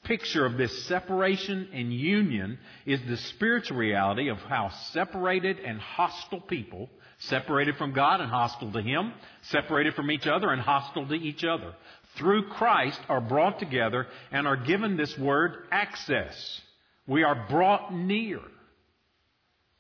picture 0.05 0.47
of 0.47 0.57
this 0.57 0.87
separation 0.87 1.69
and 1.73 1.93
union 1.93 2.59
is 2.87 3.01
the 3.07 3.17
spiritual 3.17 3.77
reality 3.77 4.29
of 4.29 4.39
how 4.39 4.71
separated 4.93 5.59
and 5.59 5.79
hostile 5.79 6.41
people, 6.41 6.89
separated 7.19 7.77
from 7.77 7.93
God 7.93 8.21
and 8.21 8.31
hostile 8.31 8.73
to 8.73 8.83
Him, 8.83 9.13
separated 9.43 9.95
from 9.95 10.11
each 10.11 10.27
other 10.27 10.51
and 10.51 10.61
hostile 10.61 11.07
to 11.09 11.15
each 11.15 11.45
other, 11.45 11.75
through 12.17 12.49
Christ 12.49 13.01
are 13.09 13.21
brought 13.21 13.59
together 13.59 14.07
and 14.31 14.47
are 14.47 14.57
given 14.57 14.97
this 14.97 15.17
word 15.19 15.65
access. 15.71 16.61
We 17.07 17.23
are 17.23 17.47
brought 17.49 17.95
near. 17.95 18.41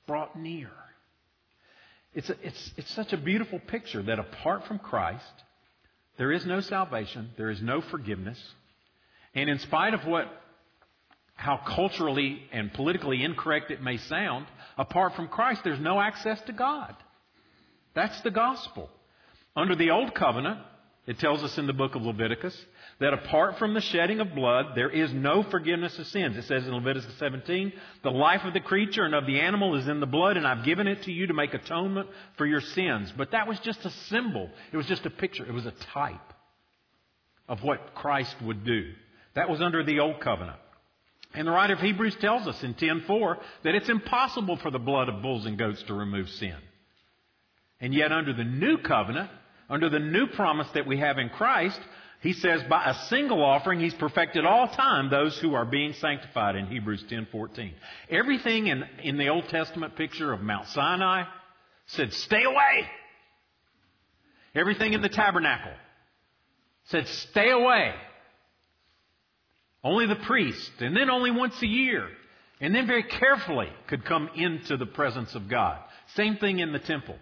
Brought 0.07 0.38
near. 0.38 0.71
It's, 2.14 2.30
a, 2.30 2.37
it's, 2.42 2.71
it's 2.76 2.95
such 2.95 3.12
a 3.12 3.16
beautiful 3.16 3.61
picture 3.61 4.02
that 4.02 4.18
apart 4.18 4.66
from 4.66 4.78
Christ, 4.78 5.25
there 6.16 6.33
is 6.33 6.45
no 6.45 6.61
salvation, 6.61 7.30
there 7.37 7.50
is 7.50 7.62
no 7.62 7.80
forgiveness. 7.80 8.38
And 9.35 9.49
in 9.49 9.59
spite 9.61 9.95
of 9.95 10.04
what, 10.07 10.26
how 11.35 11.61
culturally 11.76 12.42
and 12.50 12.73
politically 12.73 13.23
incorrect 13.23 13.71
it 13.71 13.83
may 13.83 13.99
sound, 13.99 14.47
apart 14.76 15.14
from 15.14 15.28
Christ, 15.28 15.61
there's 15.62 15.80
no 15.80 16.00
access 16.00 16.40
to 16.42 16.52
God. 16.52 16.97
That's 17.99 18.21
the 18.21 18.31
gospel. 18.31 18.88
Under 19.57 19.75
the 19.75 19.90
old 19.90 20.14
covenant, 20.14 20.61
it 21.09 21.19
tells 21.19 21.43
us 21.43 21.59
in 21.59 21.67
the 21.67 21.73
book 21.73 21.97
of 21.97 22.02
Leviticus 22.02 22.57
that 23.00 23.12
apart 23.12 23.59
from 23.59 23.75
the 23.75 23.81
shedding 23.81 24.21
of 24.21 24.37
blood, 24.37 24.67
there 24.76 24.88
is 24.88 25.12
no 25.12 25.43
forgiveness 25.43 25.99
of 25.99 26.07
sins. 26.07 26.37
It 26.37 26.45
says 26.45 26.64
in 26.64 26.73
Leviticus 26.73 27.12
17, 27.19 27.73
the 28.05 28.11
life 28.12 28.43
of 28.45 28.52
the 28.52 28.61
creature 28.61 29.05
and 29.05 29.17
of 29.17 29.26
the 29.26 29.40
animal 29.40 29.75
is 29.75 29.88
in 29.88 29.99
the 29.99 30.07
blood, 30.07 30.37
and 30.37 30.47
I've 30.47 30.64
given 30.64 30.87
it 30.87 31.02
to 31.02 31.12
you 31.12 31.26
to 31.26 31.35
make 31.35 31.55
atonement 31.55 32.09
for 32.37 32.47
your 32.47 32.61
sins. 32.61 33.12
But 33.17 33.33
that 33.33 33.49
was 33.49 33.59
just 33.64 33.85
a 33.85 33.90
symbol. 33.90 34.49
It 34.71 34.76
was 34.76 34.87
just 34.87 35.05
a 35.05 35.11
picture. 35.11 35.45
It 35.45 35.52
was 35.52 35.67
a 35.67 35.75
type 35.93 36.33
of 37.49 37.64
what 37.64 37.97
Christ 37.97 38.37
would 38.43 38.64
do. 38.64 38.93
That 39.35 39.50
was 39.50 39.61
under 39.61 39.83
the 39.83 39.99
old 39.99 40.21
covenant. 40.21 40.59
And 41.35 41.49
the 41.49 41.52
writer 41.52 41.75
of 41.75 41.81
Hebrews 41.81 42.14
tells 42.21 42.47
us 42.47 42.62
in 42.62 42.75
10:4 42.75 43.38
that 43.64 43.75
it's 43.75 43.88
impossible 43.88 44.57
for 44.59 44.71
the 44.71 44.78
blood 44.78 45.09
of 45.09 45.21
bulls 45.21 45.47
and 45.47 45.59
goats 45.59 45.83
to 45.88 45.95
remove 45.95 46.28
sin. 46.28 46.55
And 47.80 47.94
yet 47.94 48.12
under 48.12 48.32
the 48.32 48.44
new 48.44 48.78
covenant, 48.78 49.30
under 49.70 49.88
the 49.88 49.99
new 49.99 50.26
promise 50.26 50.68
that 50.75 50.87
we 50.87 50.99
have 50.99 51.18
in 51.18 51.28
Christ, 51.28 51.80
he 52.20 52.32
says 52.32 52.62
by 52.68 52.85
a 52.85 52.94
single 53.08 53.44
offering 53.44 53.78
he's 53.78 53.94
perfected 53.94 54.44
all 54.44 54.68
time 54.68 55.08
those 55.08 55.38
who 55.38 55.54
are 55.54 55.64
being 55.64 55.92
sanctified 55.92 56.56
in 56.56 56.66
Hebrews 56.66 57.04
10:14. 57.08 57.73
Everything 58.11 58.66
in, 58.66 58.85
in 59.02 59.18
the 59.18 59.28
Old 59.28 59.49
Testament 59.49 59.97
picture 59.97 60.32
of 60.32 60.40
Mount 60.40 60.66
Sinai 60.68 61.25
said 61.87 62.12
stay 62.12 62.42
away. 62.42 62.88
Everything 64.54 64.94
in 64.94 65.02
the 65.02 65.08
tabernacle 65.08 65.73
said 66.87 67.06
stay 67.06 67.50
away. 67.50 67.94
Only 69.85 70.06
the 70.06 70.16
priest, 70.16 70.73
and 70.80 70.97
then 70.97 71.08
only 71.08 71.30
once 71.30 71.62
a 71.62 71.66
year, 71.66 72.08
and 72.61 72.75
then 72.75 72.88
very 72.88 73.04
carefully 73.04 73.68
could 73.87 74.04
come 74.04 74.28
into 74.35 74.76
the 74.76 74.87
presence 74.87 75.37
of 75.37 75.49
God. 75.49 75.78
Same 76.16 76.37
thing 76.37 76.58
in 76.58 76.73
the 76.73 76.80
temple. 76.80 77.16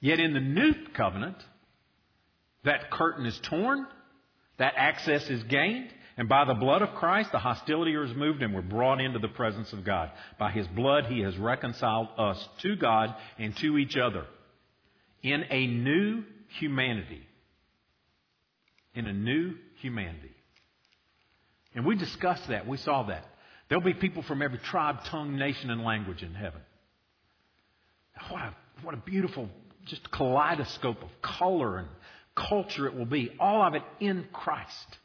Yet 0.00 0.20
in 0.20 0.34
the 0.34 0.40
new 0.40 0.74
covenant, 0.94 1.36
that 2.64 2.90
curtain 2.90 3.26
is 3.26 3.38
torn, 3.48 3.86
that 4.58 4.74
access 4.76 5.28
is 5.28 5.42
gained, 5.44 5.90
and 6.18 6.28
by 6.28 6.44
the 6.46 6.54
blood 6.54 6.82
of 6.82 6.94
Christ, 6.94 7.30
the 7.30 7.38
hostility 7.38 7.92
is 7.92 8.10
removed 8.12 8.42
and 8.42 8.54
we're 8.54 8.62
brought 8.62 9.00
into 9.00 9.18
the 9.18 9.28
presence 9.28 9.72
of 9.72 9.84
God. 9.84 10.10
By 10.38 10.50
His 10.50 10.66
blood, 10.68 11.06
He 11.06 11.20
has 11.20 11.36
reconciled 11.36 12.08
us 12.16 12.48
to 12.62 12.76
God 12.76 13.14
and 13.38 13.54
to 13.58 13.76
each 13.76 13.96
other 13.96 14.24
in 15.22 15.44
a 15.50 15.66
new 15.66 16.24
humanity. 16.58 17.20
In 18.94 19.06
a 19.06 19.12
new 19.12 19.56
humanity. 19.82 20.34
And 21.74 21.84
we 21.84 21.96
discussed 21.96 22.48
that. 22.48 22.66
We 22.66 22.78
saw 22.78 23.02
that. 23.04 23.26
There'll 23.68 23.84
be 23.84 23.92
people 23.92 24.22
from 24.22 24.40
every 24.40 24.58
tribe, 24.58 25.04
tongue, 25.04 25.36
nation, 25.36 25.68
and 25.68 25.84
language 25.84 26.22
in 26.22 26.32
heaven. 26.32 26.62
What 28.30 28.40
a, 28.40 28.54
what 28.82 28.94
a 28.94 28.98
beautiful 28.98 29.50
just 29.86 30.10
kaleidoscope 30.10 31.02
of 31.02 31.10
color 31.22 31.78
and 31.78 31.88
culture 32.34 32.86
it 32.86 32.94
will 32.94 33.06
be. 33.06 33.30
All 33.40 33.62
of 33.62 33.74
it 33.74 33.82
in 34.00 34.26
Christ. 34.32 34.98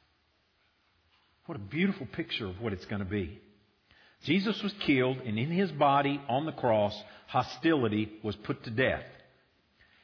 What 1.45 1.57
a 1.57 1.61
beautiful 1.61 2.05
picture 2.05 2.47
of 2.47 2.61
what 2.61 2.73
it's 2.73 2.85
going 2.85 3.03
to 3.03 3.09
be. 3.09 3.39
Jesus 4.23 4.61
was 4.61 4.73
killed, 4.85 5.17
and 5.17 5.39
in 5.39 5.49
his 5.49 5.71
body 5.71 6.21
on 6.29 6.45
the 6.45 6.51
cross, 6.51 6.93
hostility 7.27 8.11
was 8.23 8.35
put 8.35 8.63
to 8.65 8.69
death. 8.69 9.03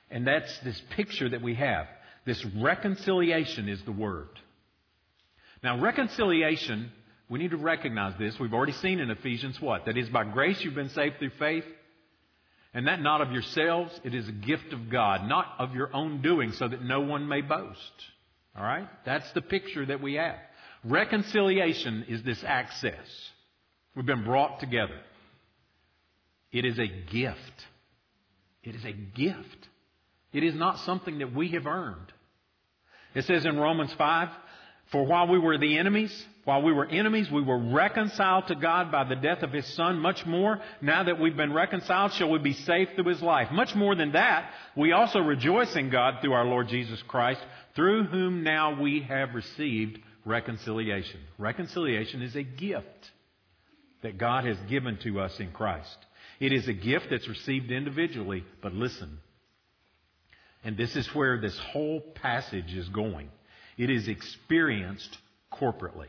And 0.10 0.26
that's 0.26 0.60
this 0.60 0.82
picture 0.96 1.30
that 1.30 1.42
we 1.42 1.56
have. 1.56 1.86
This 2.26 2.44
reconciliation 2.60 3.70
is 3.70 3.82
the 3.84 3.92
word. 3.92 4.30
Now, 5.64 5.80
reconciliation, 5.80 6.92
we 7.30 7.40
need 7.40 7.52
to 7.52 7.58
recognize 7.58 8.18
this. 8.18 8.40
We've 8.40 8.54
already 8.54 8.74
seen 8.74 9.00
in 9.00 9.12
Ephesians 9.12 9.62
what? 9.62 9.86
That 9.86 9.98
is 9.98 10.10
by 10.10 10.24
grace 10.24 10.62
you've 10.62 10.76
been 10.76 10.90
saved 10.90 11.20
through 11.20 11.32
faith. 11.38 11.66
And 12.78 12.86
that 12.86 13.02
not 13.02 13.22
of 13.22 13.32
yourselves, 13.32 14.00
it 14.04 14.14
is 14.14 14.28
a 14.28 14.32
gift 14.32 14.72
of 14.72 14.92
God, 14.92 15.28
not 15.28 15.48
of 15.58 15.74
your 15.74 15.92
own 15.96 16.22
doing, 16.22 16.52
so 16.52 16.68
that 16.68 16.84
no 16.84 17.02
one 17.02 17.28
may 17.28 17.42
boast. 17.42 17.92
All 18.56 18.64
right? 18.64 18.88
That's 19.04 19.26
the 19.32 19.42
picture 19.42 19.84
that 19.88 20.00
we 20.00 20.14
have. 20.14 20.36
Reconciliation 20.84 22.06
is 22.08 22.22
this 22.22 22.44
access. 22.46 23.08
We've 23.96 24.06
been 24.06 24.24
brought 24.24 24.60
together. 24.60 25.00
It 26.52 26.66
is 26.66 26.78
a 26.78 26.86
gift. 26.86 27.66
It 28.62 28.76
is 28.76 28.86
a 28.86 28.92
gift. 28.94 29.70
It 30.32 30.44
is 30.44 30.54
not 30.54 30.78
something 30.82 31.18
that 31.18 31.34
we 31.34 31.48
have 31.54 31.66
earned. 31.66 32.14
It 33.16 33.26
says 33.26 33.44
in 33.44 33.58
Romans 33.58 33.96
5 33.98 34.30
For 34.92 35.06
while 35.06 35.28
we 35.28 35.38
were 35.38 35.58
the 35.58 35.78
enemies, 35.78 36.26
while 36.46 36.62
we 36.62 36.72
were 36.72 36.86
enemies, 36.86 37.30
we 37.30 37.42
were 37.42 37.58
reconciled 37.58 38.48
to 38.48 38.56
God 38.56 38.90
by 38.90 39.04
the 39.04 39.18
death 39.18 39.44
of 39.44 39.52
His 39.52 39.66
Son. 39.74 40.00
Much 40.00 40.26
more, 40.26 40.62
now 40.82 41.04
that 41.04 41.20
we've 41.20 41.36
been 41.36 41.52
reconciled, 41.52 42.14
shall 42.14 42.30
we 42.30 42.40
be 42.40 42.54
saved 42.54 42.92
through 42.96 43.10
His 43.10 43.22
life. 43.22 43.52
Much 43.52 43.76
more 43.76 43.96
than 43.96 44.14
that, 44.14 44.50
we 44.76 44.94
also 44.94 45.20
rejoice 45.20 45.76
in 45.76 45.90
God 45.90 46.22
through 46.22 46.32
our 46.32 46.46
Lord 46.46 46.70
Jesus 46.70 47.02
Christ, 47.04 47.42
through 47.76 48.06
whom 48.06 48.44
now 48.44 48.82
we 48.82 49.02
have 49.02 49.36
received 49.36 50.00
reconciliation. 50.24 51.20
Reconciliation 51.38 52.22
is 52.22 52.36
a 52.38 52.44
gift 52.44 53.12
that 54.04 54.18
God 54.18 54.46
has 54.46 54.58
given 54.70 54.98
to 55.00 55.20
us 55.20 55.38
in 55.42 55.52
Christ. 55.52 55.98
It 56.40 56.54
is 56.54 56.70
a 56.70 56.74
gift 56.74 57.08
that's 57.10 57.28
received 57.28 57.72
individually, 57.72 58.46
but 58.62 58.74
listen. 58.74 59.18
And 60.64 60.78
this 60.78 60.96
is 60.96 61.14
where 61.14 61.42
this 61.42 61.58
whole 61.58 62.00
passage 62.00 62.74
is 62.74 62.88
going. 62.90 63.30
It 63.78 63.90
is 63.90 64.08
experienced 64.08 65.18
corporately. 65.54 66.08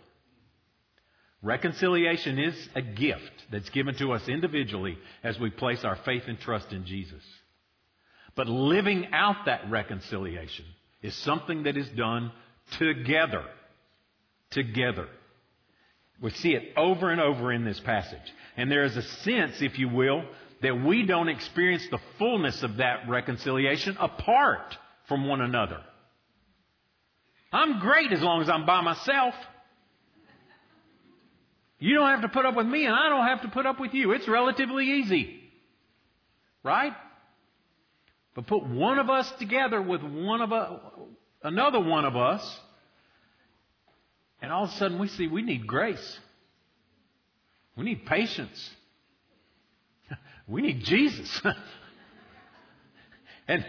Reconciliation 1.42 2.38
is 2.38 2.68
a 2.74 2.82
gift 2.82 3.30
that's 3.52 3.70
given 3.70 3.94
to 3.96 4.12
us 4.12 4.26
individually 4.28 4.98
as 5.22 5.38
we 5.38 5.50
place 5.50 5.84
our 5.84 5.96
faith 6.04 6.24
and 6.26 6.38
trust 6.40 6.72
in 6.72 6.84
Jesus. 6.84 7.22
But 8.34 8.48
living 8.48 9.08
out 9.12 9.46
that 9.46 9.70
reconciliation 9.70 10.64
is 11.00 11.14
something 11.14 11.64
that 11.64 11.76
is 11.76 11.88
done 11.90 12.32
together. 12.78 13.44
Together. 14.50 15.06
We 16.20 16.30
see 16.30 16.54
it 16.54 16.72
over 16.76 17.10
and 17.10 17.20
over 17.20 17.52
in 17.52 17.64
this 17.64 17.78
passage. 17.78 18.18
And 18.56 18.70
there 18.70 18.84
is 18.84 18.96
a 18.96 19.02
sense, 19.02 19.62
if 19.62 19.78
you 19.78 19.88
will, 19.88 20.24
that 20.62 20.84
we 20.84 21.06
don't 21.06 21.28
experience 21.28 21.86
the 21.90 22.00
fullness 22.18 22.64
of 22.64 22.78
that 22.78 23.08
reconciliation 23.08 23.96
apart 24.00 24.76
from 25.06 25.28
one 25.28 25.40
another. 25.40 25.80
I'm 27.52 27.80
great 27.80 28.12
as 28.12 28.20
long 28.20 28.42
as 28.42 28.48
I'm 28.48 28.66
by 28.66 28.80
myself. 28.80 29.34
You 31.78 31.94
don't 31.94 32.08
have 32.08 32.22
to 32.22 32.28
put 32.28 32.44
up 32.44 32.56
with 32.56 32.66
me, 32.66 32.86
and 32.86 32.94
I 32.94 33.08
don't 33.08 33.26
have 33.26 33.42
to 33.42 33.48
put 33.48 33.64
up 33.64 33.80
with 33.80 33.94
you. 33.94 34.12
It's 34.12 34.28
relatively 34.28 35.00
easy. 35.00 35.40
Right? 36.62 36.92
But 38.34 38.46
put 38.46 38.66
one 38.66 38.98
of 38.98 39.08
us 39.08 39.30
together 39.38 39.80
with 39.80 40.02
one 40.02 40.40
of 40.40 40.52
a, 40.52 40.80
another 41.42 41.80
one 41.80 42.04
of 42.04 42.16
us, 42.16 42.60
and 44.42 44.52
all 44.52 44.64
of 44.64 44.70
a 44.70 44.72
sudden 44.74 44.98
we 44.98 45.08
see 45.08 45.26
we 45.26 45.42
need 45.42 45.66
grace. 45.66 46.18
We 47.76 47.84
need 47.84 48.06
patience. 48.06 48.70
We 50.48 50.62
need 50.62 50.82
Jesus. 50.82 51.42
and, 53.48 53.64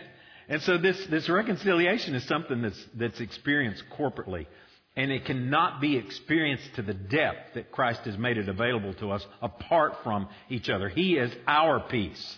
and 0.50 0.64
so 0.64 0.80
this, 0.80 1.00
this 1.12 1.30
reconciliation 1.30 2.16
is 2.16 2.28
something 2.28 2.64
that's, 2.64 2.86
that's 2.96 3.20
experienced 3.20 3.84
corporately. 3.98 4.48
And 4.96 5.12
it 5.12 5.26
cannot 5.26 5.80
be 5.80 5.96
experienced 5.96 6.76
to 6.76 6.82
the 6.82 6.96
depth 6.96 7.54
that 7.54 7.72
Christ 7.72 8.02
has 8.02 8.18
made 8.18 8.38
it 8.38 8.50
available 8.50 8.96
to 8.96 9.12
us 9.12 9.26
apart 9.42 9.94
from 10.04 10.28
each 10.50 10.68
other. 10.68 10.90
He 10.90 11.18
is 11.18 11.32
our 11.48 11.80
peace. 11.80 12.38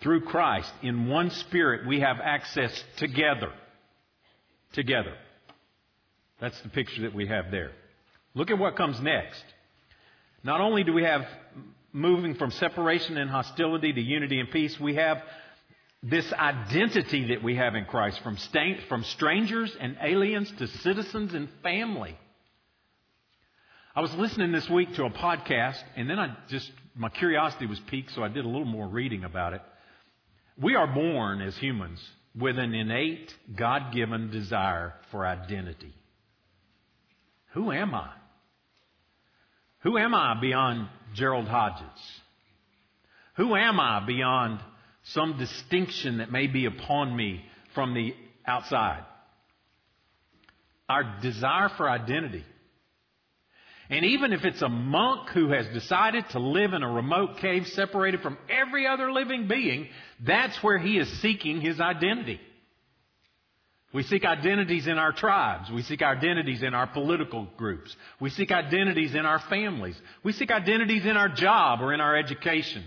Through 0.00 0.22
Christ, 0.22 0.72
in 0.82 1.06
one 1.06 1.30
spirit, 1.30 1.86
we 1.86 2.00
have 2.00 2.16
access 2.22 2.72
together. 2.96 3.52
Together. 4.72 5.12
That's 6.40 6.60
the 6.62 6.70
picture 6.70 7.02
that 7.02 7.14
we 7.14 7.26
have 7.26 7.50
there. 7.50 7.72
Look 8.34 8.50
at 8.50 8.58
what 8.58 8.76
comes 8.76 9.00
next. 9.00 9.44
Not 10.42 10.62
only 10.62 10.82
do 10.82 10.94
we 10.94 11.02
have 11.02 11.26
moving 11.92 12.36
from 12.36 12.52
separation 12.52 13.18
and 13.18 13.30
hostility 13.30 13.92
to 13.92 14.00
unity 14.00 14.40
and 14.40 14.50
peace, 14.50 14.78
we 14.80 14.94
have 14.94 15.18
this 16.02 16.32
identity 16.32 17.28
that 17.28 17.42
we 17.42 17.56
have 17.56 17.74
in 17.74 17.84
Christ 17.84 18.20
from, 18.22 18.36
from 18.88 19.04
strangers 19.04 19.74
and 19.80 19.96
aliens 20.00 20.52
to 20.58 20.66
citizens 20.66 21.34
and 21.34 21.48
family. 21.62 22.16
I 23.96 24.00
was 24.00 24.14
listening 24.14 24.52
this 24.52 24.68
week 24.70 24.94
to 24.94 25.04
a 25.04 25.10
podcast, 25.10 25.82
and 25.96 26.08
then 26.08 26.20
I 26.20 26.36
just, 26.48 26.70
my 26.94 27.08
curiosity 27.08 27.66
was 27.66 27.80
piqued, 27.88 28.12
so 28.12 28.22
I 28.22 28.28
did 28.28 28.44
a 28.44 28.48
little 28.48 28.64
more 28.64 28.86
reading 28.86 29.24
about 29.24 29.54
it. 29.54 29.62
We 30.60 30.76
are 30.76 30.86
born 30.86 31.40
as 31.40 31.56
humans 31.56 32.00
with 32.38 32.58
an 32.58 32.74
innate, 32.74 33.34
God 33.56 33.92
given 33.92 34.30
desire 34.30 34.94
for 35.10 35.26
identity. 35.26 35.92
Who 37.54 37.72
am 37.72 37.94
I? 37.94 38.10
Who 39.80 39.98
am 39.98 40.14
I 40.14 40.40
beyond 40.40 40.88
Gerald 41.14 41.48
Hodges? 41.48 42.00
Who 43.36 43.56
am 43.56 43.80
I 43.80 44.04
beyond 44.06 44.60
some 45.12 45.38
distinction 45.38 46.18
that 46.18 46.30
may 46.30 46.46
be 46.46 46.66
upon 46.66 47.16
me 47.16 47.44
from 47.74 47.94
the 47.94 48.14
outside. 48.46 49.04
Our 50.88 51.20
desire 51.20 51.68
for 51.76 51.88
identity. 51.88 52.44
And 53.90 54.04
even 54.04 54.32
if 54.32 54.44
it's 54.44 54.60
a 54.60 54.68
monk 54.68 55.30
who 55.30 55.50
has 55.50 55.66
decided 55.68 56.28
to 56.30 56.38
live 56.38 56.74
in 56.74 56.82
a 56.82 56.90
remote 56.90 57.38
cave 57.38 57.66
separated 57.68 58.20
from 58.20 58.36
every 58.50 58.86
other 58.86 59.10
living 59.10 59.48
being, 59.48 59.88
that's 60.24 60.62
where 60.62 60.78
he 60.78 60.98
is 60.98 61.08
seeking 61.20 61.60
his 61.60 61.80
identity. 61.80 62.40
We 63.94 64.02
seek 64.02 64.26
identities 64.26 64.86
in 64.86 64.98
our 64.98 65.12
tribes. 65.12 65.70
We 65.70 65.80
seek 65.80 66.02
identities 66.02 66.62
in 66.62 66.74
our 66.74 66.86
political 66.86 67.48
groups. 67.56 67.96
We 68.20 68.28
seek 68.28 68.52
identities 68.52 69.14
in 69.14 69.24
our 69.24 69.38
families. 69.38 69.98
We 70.22 70.32
seek 70.32 70.50
identities 70.50 71.06
in 71.06 71.16
our 71.16 71.30
job 71.30 71.80
or 71.80 71.94
in 71.94 72.00
our 72.02 72.14
education. 72.14 72.84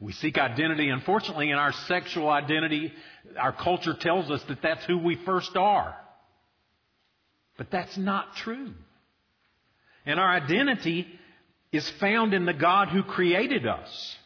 We 0.00 0.12
seek 0.12 0.38
identity. 0.38 0.88
Unfortunately, 0.88 1.50
in 1.50 1.56
our 1.56 1.72
sexual 1.72 2.30
identity, 2.30 2.92
our 3.38 3.52
culture 3.52 3.94
tells 3.94 4.30
us 4.30 4.42
that 4.48 4.62
that's 4.62 4.84
who 4.86 4.98
we 4.98 5.16
first 5.26 5.56
are. 5.56 5.94
But 7.58 7.70
that's 7.70 7.98
not 7.98 8.34
true. 8.36 8.72
And 10.06 10.18
our 10.18 10.30
identity 10.30 11.06
is 11.70 11.88
found 12.00 12.32
in 12.32 12.46
the 12.46 12.54
God 12.54 12.88
who 12.88 13.02
created 13.02 13.66
us. 13.66 14.16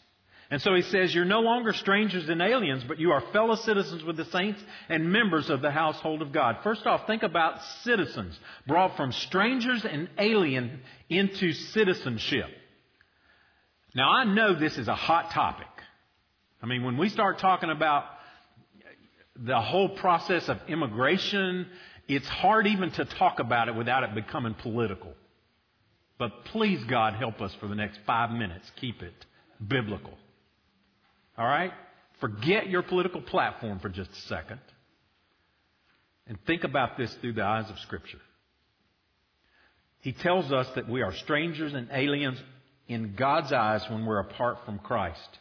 And 0.51 0.63
so 0.63 0.73
he 0.75 0.83
says, 0.83 1.13
You're 1.13 1.25
no 1.25 1.41
longer 1.41 1.73
strangers 1.73 2.29
and 2.29 2.41
aliens, 2.41 2.85
but 2.87 3.01
you 3.01 3.11
are 3.11 3.23
fellow 3.33 3.57
citizens 3.57 4.05
with 4.05 4.17
the 4.17 4.27
saints 4.27 4.63
and 4.89 5.11
members 5.11 5.51
of 5.51 5.63
the 5.63 5.73
household 5.73 6.23
of 6.23 6.33
God. 6.33 6.59
First 6.63 6.87
off, 6.87 7.09
think 7.09 7.25
about 7.25 7.61
citizens 7.83 8.39
brought 8.67 8.97
from 8.97 9.11
strangers 9.11 9.85
and 9.85 10.09
alien 10.17 10.81
into 11.09 11.53
citizenship. 11.53 12.47
Now, 13.95 14.11
I 14.11 14.25
know 14.25 14.55
this 14.55 14.79
is 14.79 14.87
a 14.87 14.95
hot 14.95 15.33
topic. 15.33 15.67
I 16.65 16.67
mean, 16.67 16.83
when 16.83 16.97
we 16.97 17.11
start 17.11 17.41
talking 17.41 17.69
about 17.69 18.07
the 19.37 19.61
whole 19.61 19.91
process 19.91 20.49
of 20.49 20.57
immigration, 20.67 21.67
it's 22.09 22.27
hard 22.27 22.67
even 22.67 22.91
to 22.93 23.05
talk 23.05 23.39
about 23.39 23.69
it 23.69 23.75
without 23.75 24.03
it 24.03 24.15
becoming 24.15 24.55
political. 24.55 25.13
But 26.19 26.47
please, 26.47 26.83
God, 26.85 27.17
help 27.17 27.43
us 27.43 27.55
for 27.61 27.69
the 27.69 27.75
next 27.75 27.99
five 28.07 28.31
minutes. 28.31 28.67
Keep 28.77 29.03
it 29.03 29.13
biblical. 29.69 30.15
All 31.37 31.45
right? 31.45 31.71
Forget 32.19 32.71
your 32.71 32.83
political 32.83 33.21
platform 33.21 33.79
for 33.79 33.91
just 33.91 34.11
a 34.13 34.21
second 34.23 34.61
and 36.27 36.39
think 36.47 36.65
about 36.65 36.97
this 36.97 37.13
through 37.21 37.35
the 37.35 37.45
eyes 37.45 37.69
of 37.69 37.79
Scripture. 37.81 38.23
He 40.01 40.13
tells 40.13 40.51
us 40.51 40.67
that 40.77 40.89
we 40.89 41.03
are 41.03 41.13
strangers 41.13 41.75
and 41.75 41.91
aliens 41.93 42.39
in 42.89 43.17
God's 43.17 43.53
eyes 43.53 43.83
when 43.91 44.07
we're 44.07 44.21
apart 44.21 44.65
from 44.65 44.79
Christ. 44.79 45.41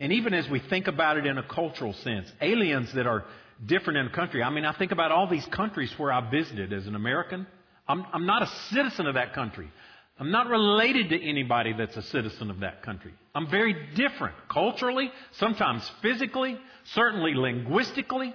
And 0.00 0.12
even 0.12 0.34
as 0.34 0.48
we 0.48 0.58
think 0.58 0.88
about 0.88 1.16
it 1.16 1.26
in 1.26 1.38
a 1.38 1.42
cultural 1.42 1.92
sense, 1.92 2.30
aliens 2.40 2.92
that 2.94 3.06
are 3.06 3.24
different 3.64 3.98
in 3.98 4.06
a 4.06 4.10
country. 4.10 4.42
I 4.42 4.50
mean, 4.50 4.64
I 4.64 4.72
think 4.72 4.92
about 4.92 5.12
all 5.12 5.28
these 5.28 5.46
countries 5.46 5.92
where 5.96 6.12
I 6.12 6.28
visited 6.30 6.72
as 6.72 6.86
an 6.86 6.94
American. 6.94 7.46
I'm, 7.86 8.04
I'm 8.12 8.26
not 8.26 8.42
a 8.42 8.46
citizen 8.72 9.06
of 9.06 9.14
that 9.14 9.34
country. 9.34 9.70
I'm 10.18 10.30
not 10.30 10.48
related 10.48 11.10
to 11.10 11.28
anybody 11.28 11.72
that's 11.72 11.96
a 11.96 12.02
citizen 12.02 12.50
of 12.50 12.60
that 12.60 12.82
country. 12.82 13.12
I'm 13.34 13.50
very 13.50 13.74
different 13.94 14.36
culturally, 14.48 15.10
sometimes 15.32 15.88
physically, 16.02 16.56
certainly 16.84 17.34
linguistically, 17.34 18.32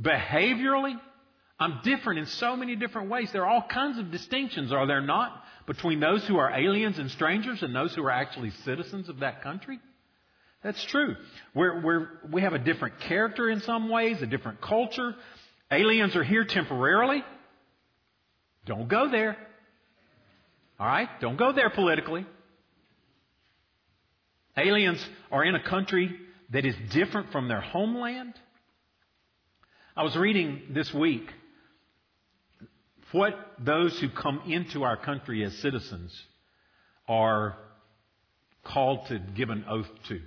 behaviorally. 0.00 0.98
I'm 1.60 1.80
different 1.84 2.18
in 2.18 2.26
so 2.26 2.56
many 2.56 2.74
different 2.74 3.10
ways. 3.10 3.30
There 3.32 3.42
are 3.42 3.48
all 3.48 3.66
kinds 3.68 3.98
of 3.98 4.10
distinctions, 4.10 4.72
are 4.72 4.86
there 4.86 5.00
not, 5.00 5.44
between 5.66 6.00
those 6.00 6.26
who 6.26 6.36
are 6.36 6.50
aliens 6.50 6.98
and 6.98 7.10
strangers 7.12 7.62
and 7.62 7.74
those 7.74 7.94
who 7.94 8.04
are 8.04 8.10
actually 8.10 8.50
citizens 8.64 9.08
of 9.08 9.20
that 9.20 9.42
country? 9.42 9.78
That's 10.62 10.82
true. 10.86 11.16
We're, 11.54 11.82
we're, 11.82 12.08
we 12.30 12.42
have 12.42 12.52
a 12.52 12.58
different 12.58 13.00
character 13.00 13.50
in 13.50 13.60
some 13.60 13.88
ways, 13.88 14.22
a 14.22 14.26
different 14.26 14.60
culture. 14.60 15.14
Aliens 15.70 16.14
are 16.14 16.22
here 16.22 16.44
temporarily. 16.44 17.24
Don't 18.66 18.88
go 18.88 19.10
there. 19.10 19.36
All 20.78 20.86
right? 20.86 21.08
Don't 21.20 21.36
go 21.36 21.52
there 21.52 21.70
politically. 21.70 22.26
Aliens 24.56 25.04
are 25.30 25.44
in 25.44 25.54
a 25.54 25.62
country 25.62 26.14
that 26.50 26.64
is 26.64 26.74
different 26.92 27.32
from 27.32 27.48
their 27.48 27.60
homeland. 27.60 28.34
I 29.96 30.04
was 30.04 30.16
reading 30.16 30.62
this 30.70 30.92
week 30.92 31.28
what 33.12 33.34
those 33.58 33.98
who 34.00 34.08
come 34.08 34.42
into 34.46 34.84
our 34.84 34.96
country 34.96 35.44
as 35.44 35.54
citizens 35.58 36.18
are 37.08 37.56
called 38.64 39.06
to 39.08 39.18
give 39.18 39.50
an 39.50 39.64
oath 39.68 39.88
to. 40.08 40.20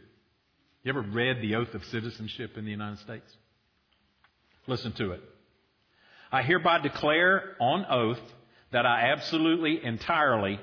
You 0.86 0.90
ever 0.90 1.02
read 1.02 1.42
the 1.42 1.56
oath 1.56 1.74
of 1.74 1.84
citizenship 1.86 2.58
in 2.58 2.64
the 2.64 2.70
United 2.70 3.00
States? 3.00 3.26
Listen 4.68 4.94
to 4.94 5.14
it. 5.14 5.22
I 6.32 6.44
hereby 6.44 6.80
declare 6.80 7.56
on 7.60 7.88
oath 7.90 8.22
that 8.72 8.86
I 8.86 9.12
absolutely, 9.12 9.84
entirely, 9.84 10.60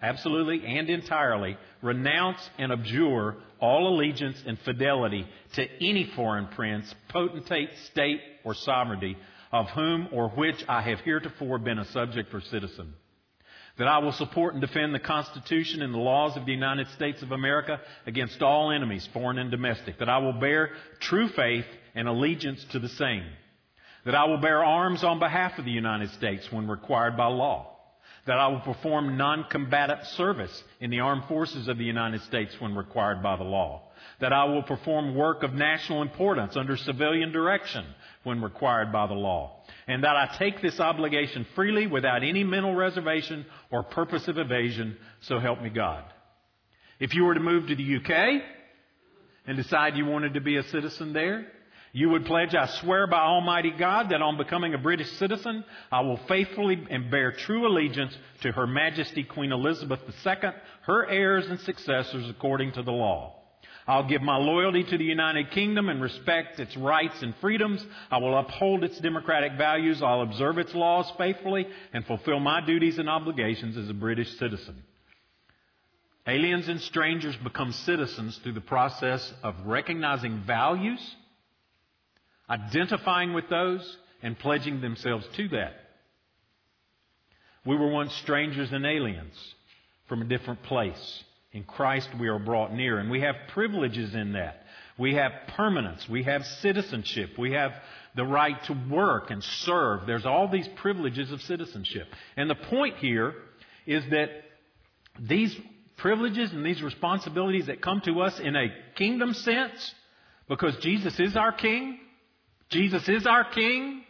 absolutely 0.00 0.64
and 0.64 0.88
entirely 0.88 1.58
renounce 1.82 2.38
and 2.56 2.72
abjure 2.72 3.36
all 3.60 3.94
allegiance 3.94 4.42
and 4.46 4.58
fidelity 4.60 5.26
to 5.56 5.68
any 5.82 6.10
foreign 6.16 6.46
prince, 6.46 6.94
potentate, 7.10 7.68
state, 7.92 8.22
or 8.44 8.54
sovereignty 8.54 9.18
of 9.52 9.66
whom 9.68 10.08
or 10.10 10.30
which 10.30 10.64
I 10.70 10.80
have 10.80 11.00
heretofore 11.00 11.58
been 11.58 11.78
a 11.78 11.84
subject 11.92 12.32
or 12.32 12.40
citizen 12.40 12.94
that 13.80 13.88
I 13.88 13.96
will 13.96 14.12
support 14.12 14.52
and 14.52 14.60
defend 14.60 14.94
the 14.94 15.00
Constitution 15.00 15.80
and 15.80 15.94
the 15.94 15.98
laws 15.98 16.36
of 16.36 16.44
the 16.44 16.52
United 16.52 16.86
States 16.88 17.22
of 17.22 17.32
America 17.32 17.80
against 18.06 18.42
all 18.42 18.70
enemies, 18.70 19.08
foreign 19.14 19.38
and 19.38 19.50
domestic, 19.50 19.98
that 20.00 20.08
I 20.10 20.18
will 20.18 20.34
bear 20.34 20.72
true 21.00 21.30
faith 21.30 21.64
and 21.94 22.06
allegiance 22.06 22.62
to 22.72 22.78
the 22.78 22.90
same, 22.90 23.24
that 24.04 24.14
I 24.14 24.26
will 24.26 24.36
bear 24.36 24.62
arms 24.62 25.02
on 25.02 25.18
behalf 25.18 25.58
of 25.58 25.64
the 25.64 25.70
United 25.70 26.10
States 26.10 26.46
when 26.52 26.68
required 26.68 27.16
by 27.16 27.28
law, 27.28 27.74
that 28.26 28.36
I 28.36 28.48
will 28.48 28.60
perform 28.60 29.16
non-combatant 29.16 30.04
service 30.08 30.62
in 30.80 30.90
the 30.90 31.00
armed 31.00 31.24
forces 31.24 31.66
of 31.66 31.78
the 31.78 31.84
United 31.84 32.20
States 32.24 32.54
when 32.60 32.76
required 32.76 33.22
by 33.22 33.36
the 33.36 33.44
law, 33.44 33.88
that 34.20 34.34
I 34.34 34.44
will 34.44 34.62
perform 34.62 35.14
work 35.14 35.42
of 35.42 35.54
national 35.54 36.02
importance 36.02 36.54
under 36.54 36.76
civilian 36.76 37.32
direction 37.32 37.86
when 38.22 38.42
required 38.42 38.92
by 38.92 39.06
the 39.06 39.14
law, 39.14 39.62
and 39.86 40.04
that 40.04 40.16
I 40.16 40.36
take 40.38 40.60
this 40.60 40.78
obligation 40.78 41.46
freely 41.54 41.86
without 41.86 42.22
any 42.22 42.44
mental 42.44 42.74
reservation 42.74 43.46
or 43.70 43.82
purpose 43.82 44.28
of 44.28 44.38
evasion, 44.38 44.96
so 45.20 45.38
help 45.38 45.62
me 45.62 45.70
God. 45.70 46.04
If 46.98 47.14
you 47.14 47.24
were 47.24 47.34
to 47.34 47.40
move 47.40 47.68
to 47.68 47.76
the 47.76 47.96
UK 47.96 48.42
and 49.46 49.56
decide 49.56 49.96
you 49.96 50.04
wanted 50.04 50.34
to 50.34 50.40
be 50.40 50.56
a 50.56 50.62
citizen 50.64 51.14
there, 51.14 51.46
you 51.92 52.10
would 52.10 52.24
pledge, 52.26 52.54
I 52.54 52.66
swear 52.66 53.06
by 53.08 53.20
Almighty 53.20 53.72
God 53.76 54.10
that 54.10 54.22
on 54.22 54.36
becoming 54.36 54.74
a 54.74 54.78
British 54.78 55.10
citizen, 55.12 55.64
I 55.90 56.02
will 56.02 56.20
faithfully 56.28 56.86
and 56.88 57.10
bear 57.10 57.32
true 57.32 57.66
allegiance 57.66 58.16
to 58.42 58.52
Her 58.52 58.66
Majesty 58.66 59.24
Queen 59.24 59.50
Elizabeth 59.50 60.00
II, 60.24 60.50
her 60.82 61.08
heirs 61.08 61.46
and 61.48 61.58
successors 61.60 62.28
according 62.30 62.72
to 62.72 62.82
the 62.82 62.92
law. 62.92 63.39
I'll 63.86 64.08
give 64.08 64.22
my 64.22 64.36
loyalty 64.36 64.84
to 64.84 64.98
the 64.98 65.04
United 65.04 65.50
Kingdom 65.50 65.88
and 65.88 66.02
respect 66.02 66.60
its 66.60 66.76
rights 66.76 67.22
and 67.22 67.34
freedoms. 67.40 67.84
I 68.10 68.18
will 68.18 68.36
uphold 68.36 68.84
its 68.84 68.98
democratic 69.00 69.54
values. 69.54 70.02
I'll 70.02 70.22
observe 70.22 70.58
its 70.58 70.74
laws 70.74 71.10
faithfully 71.18 71.66
and 71.92 72.06
fulfill 72.06 72.40
my 72.40 72.60
duties 72.64 72.98
and 72.98 73.08
obligations 73.08 73.76
as 73.76 73.88
a 73.88 73.94
British 73.94 74.30
citizen. 74.38 74.82
Aliens 76.26 76.68
and 76.68 76.80
strangers 76.80 77.34
become 77.36 77.72
citizens 77.72 78.38
through 78.38 78.52
the 78.52 78.60
process 78.60 79.32
of 79.42 79.54
recognizing 79.64 80.42
values, 80.46 81.00
identifying 82.48 83.32
with 83.32 83.48
those, 83.48 83.96
and 84.22 84.38
pledging 84.38 84.80
themselves 84.80 85.26
to 85.36 85.48
that. 85.48 85.74
We 87.64 87.76
were 87.76 87.90
once 87.90 88.14
strangers 88.16 88.70
and 88.72 88.84
aliens 88.84 89.34
from 90.08 90.22
a 90.22 90.26
different 90.26 90.62
place. 90.62 91.24
In 91.52 91.64
Christ, 91.64 92.08
we 92.18 92.28
are 92.28 92.38
brought 92.38 92.72
near, 92.72 92.98
and 92.98 93.10
we 93.10 93.22
have 93.22 93.34
privileges 93.52 94.14
in 94.14 94.34
that. 94.34 94.62
We 94.96 95.14
have 95.14 95.32
permanence. 95.56 96.06
We 96.08 96.22
have 96.24 96.44
citizenship. 96.44 97.30
We 97.38 97.52
have 97.52 97.72
the 98.14 98.24
right 98.24 98.62
to 98.64 98.74
work 98.90 99.30
and 99.30 99.42
serve. 99.42 100.06
There's 100.06 100.26
all 100.26 100.48
these 100.48 100.68
privileges 100.76 101.32
of 101.32 101.40
citizenship. 101.42 102.06
And 102.36 102.48
the 102.48 102.54
point 102.54 102.98
here 102.98 103.34
is 103.86 104.04
that 104.10 104.28
these 105.18 105.56
privileges 105.96 106.52
and 106.52 106.64
these 106.64 106.82
responsibilities 106.82 107.66
that 107.66 107.82
come 107.82 108.00
to 108.04 108.20
us 108.20 108.38
in 108.38 108.54
a 108.54 108.68
kingdom 108.96 109.34
sense, 109.34 109.94
because 110.48 110.76
Jesus 110.76 111.18
is 111.18 111.36
our 111.36 111.52
King, 111.52 111.98
Jesus 112.70 113.08
is 113.08 113.26
our 113.26 113.44
King, 113.50 114.04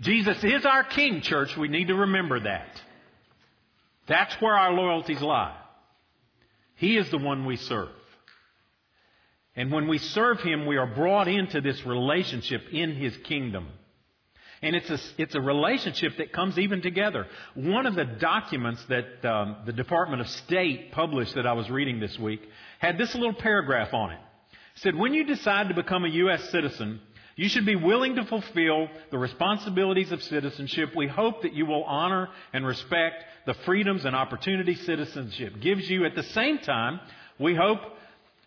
Jesus 0.00 0.42
is 0.42 0.64
our 0.64 0.84
King, 0.84 1.20
church. 1.20 1.56
We 1.56 1.68
need 1.68 1.88
to 1.88 1.94
remember 1.94 2.40
that. 2.40 2.68
That's 4.08 4.34
where 4.40 4.54
our 4.54 4.72
loyalties 4.72 5.20
lie. 5.20 5.56
He 6.76 6.96
is 6.96 7.10
the 7.10 7.18
one 7.18 7.44
we 7.44 7.56
serve. 7.56 7.90
And 9.56 9.70
when 9.70 9.86
we 9.86 9.98
serve 9.98 10.40
Him, 10.40 10.66
we 10.66 10.76
are 10.76 10.86
brought 10.86 11.28
into 11.28 11.60
this 11.60 11.84
relationship 11.86 12.62
in 12.72 12.96
His 12.96 13.16
kingdom. 13.18 13.68
And 14.62 14.74
it's 14.74 14.90
a, 14.90 14.98
it's 15.18 15.34
a 15.34 15.40
relationship 15.40 16.16
that 16.18 16.32
comes 16.32 16.58
even 16.58 16.80
together. 16.80 17.26
One 17.54 17.86
of 17.86 17.94
the 17.94 18.04
documents 18.04 18.82
that 18.88 19.24
um, 19.24 19.58
the 19.66 19.72
Department 19.72 20.22
of 20.22 20.28
State 20.28 20.90
published 20.92 21.34
that 21.34 21.46
I 21.46 21.52
was 21.52 21.68
reading 21.68 22.00
this 22.00 22.18
week 22.18 22.40
had 22.78 22.96
this 22.96 23.14
little 23.14 23.34
paragraph 23.34 23.92
on 23.92 24.12
it. 24.12 24.20
It 24.74 24.80
said, 24.80 24.96
When 24.96 25.12
you 25.12 25.24
decide 25.24 25.68
to 25.68 25.74
become 25.74 26.04
a 26.04 26.08
U.S. 26.08 26.48
citizen, 26.50 27.00
you 27.36 27.48
should 27.48 27.66
be 27.66 27.76
willing 27.76 28.16
to 28.16 28.24
fulfill 28.24 28.88
the 29.10 29.18
responsibilities 29.18 30.12
of 30.12 30.22
citizenship. 30.22 30.90
We 30.94 31.08
hope 31.08 31.42
that 31.42 31.52
you 31.52 31.66
will 31.66 31.84
honor 31.84 32.28
and 32.52 32.66
respect 32.66 33.24
the 33.46 33.54
freedoms 33.66 34.04
and 34.04 34.14
opportunities 34.14 34.84
citizenship 34.86 35.54
gives 35.60 35.88
you. 35.90 36.04
At 36.04 36.14
the 36.14 36.22
same 36.22 36.58
time, 36.58 37.00
we 37.38 37.54
hope 37.54 37.80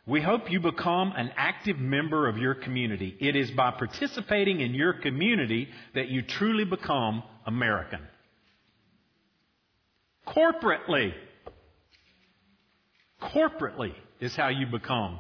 we 0.08 0.22
hope 0.22 0.50
you 0.50 0.62
become 0.62 1.12
an 1.18 1.32
active 1.36 1.78
member 1.78 2.30
of 2.30 2.38
your 2.38 2.56
community. 2.56 3.18
It 3.20 3.36
is 3.36 3.52
by 3.52 3.72
participating 3.72 4.62
in 4.62 4.74
your 4.74 4.94
community 4.94 5.68
that 5.96 6.08
you 6.08 6.22
truly 6.22 6.64
become 6.64 7.24
American. 7.46 8.00
Corporately, 10.26 11.14
corporately 13.22 13.94
is 14.22 14.34
how 14.34 14.48
you 14.48 14.66
become 14.68 15.20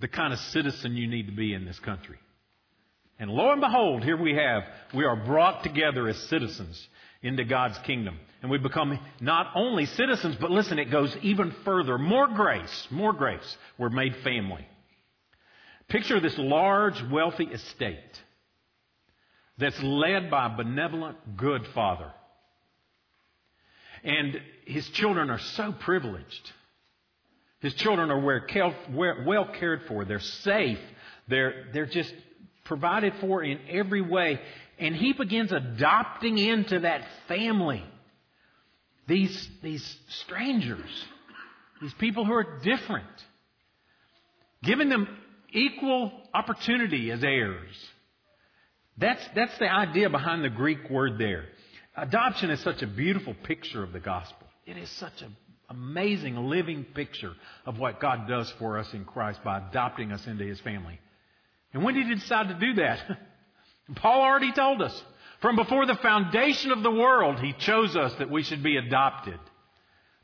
the 0.00 0.08
kind 0.08 0.32
of 0.32 0.38
citizen 0.38 0.96
you 0.96 1.06
need 1.06 1.26
to 1.26 1.34
be 1.34 1.52
in 1.52 1.66
this 1.66 1.78
country. 1.80 2.16
And 3.20 3.30
lo 3.30 3.52
and 3.52 3.60
behold, 3.60 4.02
here 4.02 4.16
we 4.16 4.34
have, 4.34 4.62
we 4.94 5.04
are 5.04 5.14
brought 5.14 5.62
together 5.62 6.08
as 6.08 6.16
citizens 6.28 6.88
into 7.20 7.44
God's 7.44 7.76
kingdom. 7.80 8.18
And 8.40 8.50
we 8.50 8.56
become 8.56 8.98
not 9.20 9.48
only 9.54 9.84
citizens, 9.84 10.36
but 10.40 10.50
listen, 10.50 10.78
it 10.78 10.90
goes 10.90 11.14
even 11.20 11.54
further. 11.62 11.98
More 11.98 12.28
grace, 12.28 12.88
more 12.90 13.12
grace. 13.12 13.58
We're 13.76 13.90
made 13.90 14.16
family. 14.24 14.66
Picture 15.88 16.18
this 16.18 16.38
large, 16.38 16.94
wealthy 17.10 17.44
estate 17.44 17.98
that's 19.58 19.80
led 19.82 20.30
by 20.30 20.46
a 20.46 20.56
benevolent, 20.56 21.36
good 21.36 21.66
father. 21.74 22.10
And 24.02 24.40
his 24.64 24.88
children 24.90 25.28
are 25.28 25.38
so 25.38 25.72
privileged. 25.72 26.52
His 27.60 27.74
children 27.74 28.10
are 28.10 28.42
well 29.26 29.48
cared 29.58 29.82
for. 29.88 30.06
They're 30.06 30.20
safe. 30.20 30.78
They're, 31.28 31.66
they're 31.74 31.84
just 31.84 32.14
provided 32.70 33.12
for 33.20 33.42
in 33.42 33.58
every 33.68 34.00
way. 34.00 34.40
And 34.78 34.94
he 34.94 35.12
begins 35.12 35.50
adopting 35.50 36.38
into 36.38 36.78
that 36.78 37.02
family 37.26 37.82
these, 39.08 39.48
these 39.60 39.98
strangers, 40.22 40.88
these 41.82 41.92
people 41.94 42.24
who 42.24 42.32
are 42.32 42.60
different, 42.62 43.08
giving 44.62 44.88
them 44.88 45.08
equal 45.52 46.12
opportunity 46.32 47.10
as 47.10 47.24
heirs. 47.24 47.74
That's, 48.96 49.22
that's 49.34 49.58
the 49.58 49.68
idea 49.68 50.08
behind 50.08 50.44
the 50.44 50.50
Greek 50.50 50.88
word 50.88 51.18
there. 51.18 51.46
Adoption 51.96 52.50
is 52.50 52.60
such 52.60 52.82
a 52.82 52.86
beautiful 52.86 53.34
picture 53.42 53.82
of 53.82 53.92
the 53.92 53.98
gospel. 53.98 54.46
It 54.64 54.76
is 54.76 54.88
such 54.90 55.22
an 55.22 55.36
amazing 55.68 56.36
living 56.36 56.84
picture 56.84 57.32
of 57.66 57.80
what 57.80 58.00
God 58.00 58.28
does 58.28 58.48
for 58.60 58.78
us 58.78 58.94
in 58.94 59.04
Christ 59.04 59.42
by 59.42 59.58
adopting 59.58 60.12
us 60.12 60.24
into 60.28 60.44
his 60.44 60.60
family. 60.60 61.00
And 61.72 61.84
when 61.84 61.94
did 61.94 62.06
he 62.06 62.14
decide 62.14 62.48
to 62.48 62.54
do 62.54 62.74
that? 62.74 63.00
Paul 63.96 64.20
already 64.22 64.52
told 64.52 64.82
us. 64.82 65.02
From 65.40 65.56
before 65.56 65.86
the 65.86 65.96
foundation 65.96 66.70
of 66.70 66.82
the 66.82 66.90
world, 66.90 67.38
he 67.40 67.54
chose 67.54 67.96
us 67.96 68.12
that 68.18 68.30
we 68.30 68.42
should 68.42 68.62
be 68.62 68.76
adopted. 68.76 69.38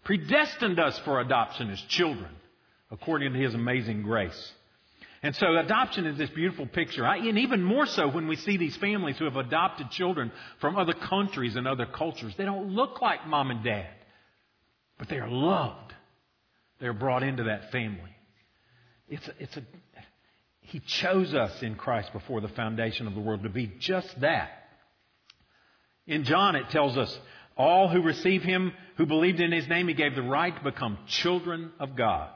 Predestined 0.04 0.78
us 0.78 0.98
for 1.00 1.20
adoption 1.20 1.70
as 1.70 1.80
children, 1.82 2.30
according 2.90 3.32
to 3.32 3.38
his 3.38 3.54
amazing 3.54 4.02
grace. 4.02 4.52
And 5.22 5.35
so 5.35 5.56
adoption 5.56 6.06
is 6.06 6.18
this 6.18 6.30
beautiful 6.30 6.66
picture. 6.66 7.04
and 7.04 7.38
even 7.38 7.62
more 7.62 7.87
so 7.87 8.09
when 8.09 8.28
we 8.28 8.37
see 8.37 8.59
these 8.59 8.76
families 8.76 9.16
who 9.18 9.24
have 9.24 9.37
adopted 9.37 9.90
children 9.90 10.30
from 10.61 10.76
other 10.76 10.92
countries 10.92 11.56
and 11.56 11.66
other 11.66 11.87
cultures. 11.87 12.35
They 12.37 12.44
don't 12.44 12.68
look 12.68 13.00
like 13.00 13.26
mom 13.26 13.50
and 13.50 13.64
dad, 13.64 13.88
but 14.98 15.09
they 15.09 15.18
are 15.18 15.30
loved. 15.30 15.94
They're 16.78 16.92
brought 16.92 17.22
into 17.22 17.44
that 17.44 17.72
family. 17.72 18.14
It's 19.09 19.26
a, 19.26 19.32
it's 19.40 19.56
a, 19.56 19.62
he 20.66 20.81
chose 20.81 21.35
us 21.35 21.62
in 21.62 21.74
Christ 21.74 22.12
before 22.12 22.40
the 22.40 22.48
foundation 22.48 23.07
of 23.07 23.14
the 23.14 23.20
world 23.20 23.42
to 23.44 23.48
be 23.48 23.72
just 23.79 24.20
that. 24.20 24.50
In 26.07 26.24
John, 26.24 26.57
it 26.57 26.70
tells 26.70 26.96
us, 26.96 27.16
all 27.57 27.88
who 27.88 28.02
receive 28.02 28.42
him, 28.42 28.72
who 28.96 29.07
believed 29.07 29.40
in 29.40 29.52
his 29.52 29.68
name, 29.68 29.88
he 29.88 29.94
gave 29.94 30.14
the 30.14 30.22
right 30.22 30.55
to 30.55 30.62
become 30.62 30.98
children 31.07 31.72
of 31.81 31.96
God. 31.96 32.31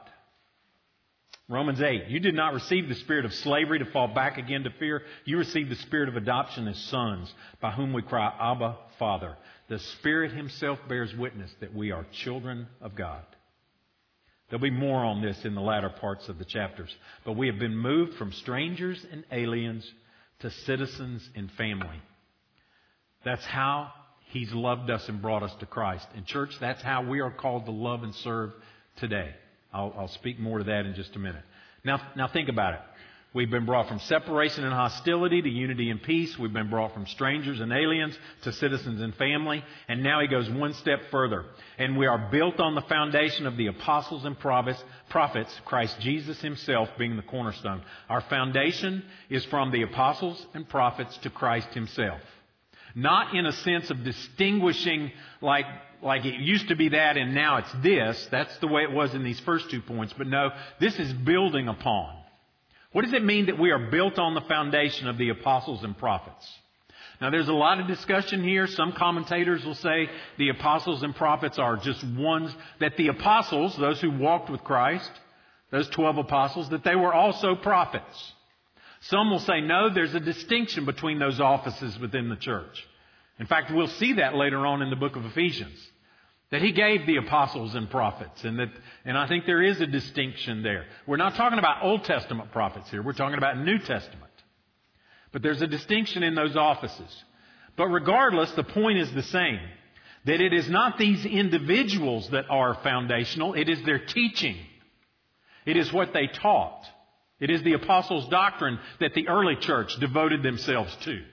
Romans 1.47 1.81
8, 1.81 2.07
you 2.07 2.19
did 2.21 2.33
not 2.33 2.53
receive 2.53 2.87
the 2.87 2.95
spirit 2.95 3.25
of 3.25 3.33
slavery 3.33 3.79
to 3.79 3.91
fall 3.91 4.07
back 4.07 4.37
again 4.37 4.63
to 4.63 4.69
fear. 4.79 5.01
You 5.25 5.37
received 5.37 5.69
the 5.69 5.75
spirit 5.75 6.07
of 6.07 6.15
adoption 6.15 6.67
as 6.67 6.77
sons, 6.85 7.31
by 7.59 7.71
whom 7.71 7.91
we 7.91 8.01
cry, 8.01 8.33
Abba, 8.39 8.77
Father. 8.97 9.35
The 9.67 9.79
Spirit 9.79 10.31
Himself 10.31 10.79
bears 10.87 11.13
witness 11.13 11.51
that 11.59 11.73
we 11.73 11.91
are 11.91 12.05
children 12.23 12.67
of 12.79 12.95
God. 12.95 13.25
There'll 14.51 14.61
be 14.61 14.69
more 14.69 15.05
on 15.05 15.21
this 15.21 15.45
in 15.45 15.55
the 15.55 15.61
latter 15.61 15.89
parts 15.89 16.27
of 16.27 16.37
the 16.37 16.43
chapters. 16.43 16.93
But 17.23 17.37
we 17.37 17.47
have 17.47 17.57
been 17.57 17.75
moved 17.75 18.15
from 18.15 18.33
strangers 18.33 19.03
and 19.09 19.23
aliens 19.31 19.89
to 20.41 20.51
citizens 20.51 21.27
and 21.35 21.49
family. 21.53 22.01
That's 23.23 23.45
how 23.45 23.93
He's 24.31 24.51
loved 24.51 24.89
us 24.89 25.07
and 25.07 25.21
brought 25.21 25.41
us 25.41 25.53
to 25.61 25.65
Christ. 25.65 26.05
And, 26.15 26.25
church, 26.25 26.51
that's 26.59 26.81
how 26.81 27.03
we 27.03 27.21
are 27.21 27.31
called 27.31 27.65
to 27.65 27.71
love 27.71 28.03
and 28.03 28.13
serve 28.15 28.51
today. 28.97 29.31
I'll, 29.73 29.93
I'll 29.97 30.07
speak 30.09 30.37
more 30.37 30.57
to 30.57 30.65
that 30.65 30.85
in 30.85 30.95
just 30.95 31.15
a 31.15 31.19
minute. 31.19 31.43
Now, 31.85 32.01
now 32.17 32.27
think 32.27 32.49
about 32.49 32.73
it. 32.73 32.79
We've 33.33 33.49
been 33.49 33.65
brought 33.65 33.87
from 33.87 33.99
separation 33.99 34.65
and 34.65 34.73
hostility 34.73 35.41
to 35.41 35.47
unity 35.47 35.89
and 35.89 36.03
peace. 36.03 36.37
We've 36.37 36.51
been 36.51 36.69
brought 36.69 36.93
from 36.93 37.07
strangers 37.07 37.61
and 37.61 37.71
aliens 37.71 38.17
to 38.43 38.51
citizens 38.51 38.99
and 38.99 39.15
family. 39.15 39.63
And 39.87 40.03
now 40.03 40.19
he 40.19 40.27
goes 40.27 40.49
one 40.49 40.73
step 40.73 40.99
further. 41.11 41.45
And 41.77 41.97
we 41.97 42.07
are 42.07 42.27
built 42.29 42.59
on 42.59 42.75
the 42.75 42.81
foundation 42.81 43.47
of 43.47 43.55
the 43.55 43.67
apostles 43.67 44.25
and 44.25 44.37
prophets, 44.37 44.83
Christ 45.63 45.97
Jesus 46.01 46.41
himself 46.41 46.89
being 46.97 47.15
the 47.15 47.21
cornerstone. 47.21 47.83
Our 48.09 48.19
foundation 48.19 49.01
is 49.29 49.45
from 49.45 49.71
the 49.71 49.83
apostles 49.83 50.45
and 50.53 50.67
prophets 50.67 51.17
to 51.19 51.29
Christ 51.29 51.69
himself. 51.69 52.19
Not 52.95 53.33
in 53.33 53.45
a 53.45 53.53
sense 53.53 53.89
of 53.89 54.03
distinguishing 54.03 55.09
like 55.39 55.65
like 56.03 56.25
it 56.25 56.33
used 56.39 56.67
to 56.67 56.75
be 56.75 56.89
that 56.89 57.15
and 57.15 57.33
now 57.33 57.57
it's 57.57 57.71
this. 57.81 58.27
That's 58.29 58.57
the 58.57 58.67
way 58.67 58.81
it 58.81 58.91
was 58.91 59.13
in 59.13 59.23
these 59.23 59.39
first 59.41 59.69
two 59.69 59.81
points. 59.81 60.13
But 60.17 60.27
no, 60.27 60.49
this 60.81 60.99
is 60.99 61.13
building 61.13 61.69
upon. 61.69 62.20
What 62.91 63.05
does 63.05 63.13
it 63.13 63.23
mean 63.23 63.45
that 63.45 63.59
we 63.59 63.71
are 63.71 63.89
built 63.89 64.19
on 64.19 64.33
the 64.33 64.41
foundation 64.41 65.07
of 65.07 65.17
the 65.17 65.29
apostles 65.29 65.83
and 65.83 65.97
prophets? 65.97 66.45
Now, 67.21 67.29
there's 67.29 67.47
a 67.47 67.53
lot 67.53 67.79
of 67.79 67.87
discussion 67.87 68.43
here. 68.43 68.65
Some 68.67 68.93
commentators 68.93 69.63
will 69.63 69.75
say 69.75 70.09
the 70.37 70.49
apostles 70.49 71.03
and 71.03 71.15
prophets 71.15 71.59
are 71.59 71.77
just 71.77 72.03
ones, 72.03 72.53
that 72.79 72.97
the 72.97 73.09
apostles, 73.09 73.77
those 73.77 74.01
who 74.01 74.11
walked 74.11 74.49
with 74.49 74.63
Christ, 74.63 75.11
those 75.71 75.87
12 75.89 76.17
apostles, 76.17 76.69
that 76.71 76.83
they 76.83 76.95
were 76.95 77.13
also 77.13 77.55
prophets. 77.55 78.33
Some 79.01 79.29
will 79.29 79.39
say, 79.39 79.61
no, 79.61 79.93
there's 79.93 80.15
a 80.15 80.19
distinction 80.19 80.85
between 80.85 81.19
those 81.19 81.39
offices 81.39 81.97
within 81.99 82.29
the 82.29 82.35
church. 82.35 82.87
In 83.39 83.45
fact, 83.45 83.71
we'll 83.71 83.87
see 83.87 84.13
that 84.13 84.35
later 84.35 84.65
on 84.65 84.81
in 84.81 84.89
the 84.89 84.95
book 84.95 85.15
of 85.15 85.25
Ephesians. 85.25 85.79
That 86.51 86.61
he 86.61 86.73
gave 86.73 87.05
the 87.05 87.15
apostles 87.15 87.75
and 87.75 87.89
prophets, 87.89 88.43
and 88.43 88.59
that, 88.59 88.67
and 89.05 89.17
I 89.17 89.27
think 89.27 89.45
there 89.45 89.63
is 89.63 89.79
a 89.79 89.87
distinction 89.87 90.63
there. 90.63 90.85
We're 91.07 91.15
not 91.15 91.35
talking 91.35 91.59
about 91.59 91.83
Old 91.83 92.03
Testament 92.03 92.51
prophets 92.51 92.91
here, 92.91 93.01
we're 93.01 93.13
talking 93.13 93.37
about 93.37 93.57
New 93.57 93.79
Testament. 93.79 94.31
But 95.31 95.41
there's 95.41 95.61
a 95.61 95.67
distinction 95.67 96.23
in 96.23 96.35
those 96.35 96.57
offices. 96.57 97.23
But 97.77 97.87
regardless, 97.87 98.51
the 98.51 98.65
point 98.65 98.99
is 98.99 99.11
the 99.13 99.23
same. 99.23 99.59
That 100.25 100.41
it 100.41 100.53
is 100.53 100.69
not 100.69 100.97
these 100.97 101.25
individuals 101.25 102.29
that 102.31 102.45
are 102.49 102.75
foundational, 102.83 103.53
it 103.53 103.69
is 103.69 103.81
their 103.85 104.05
teaching. 104.05 104.57
It 105.65 105.77
is 105.77 105.91
what 105.93 106.11
they 106.13 106.27
taught. 106.27 106.85
It 107.39 107.49
is 107.49 107.63
the 107.63 107.73
apostles' 107.73 108.27
doctrine 108.27 108.77
that 108.99 109.13
the 109.13 109.29
early 109.29 109.55
church 109.55 109.95
devoted 109.99 110.43
themselves 110.43 110.95
to. 111.05 111.23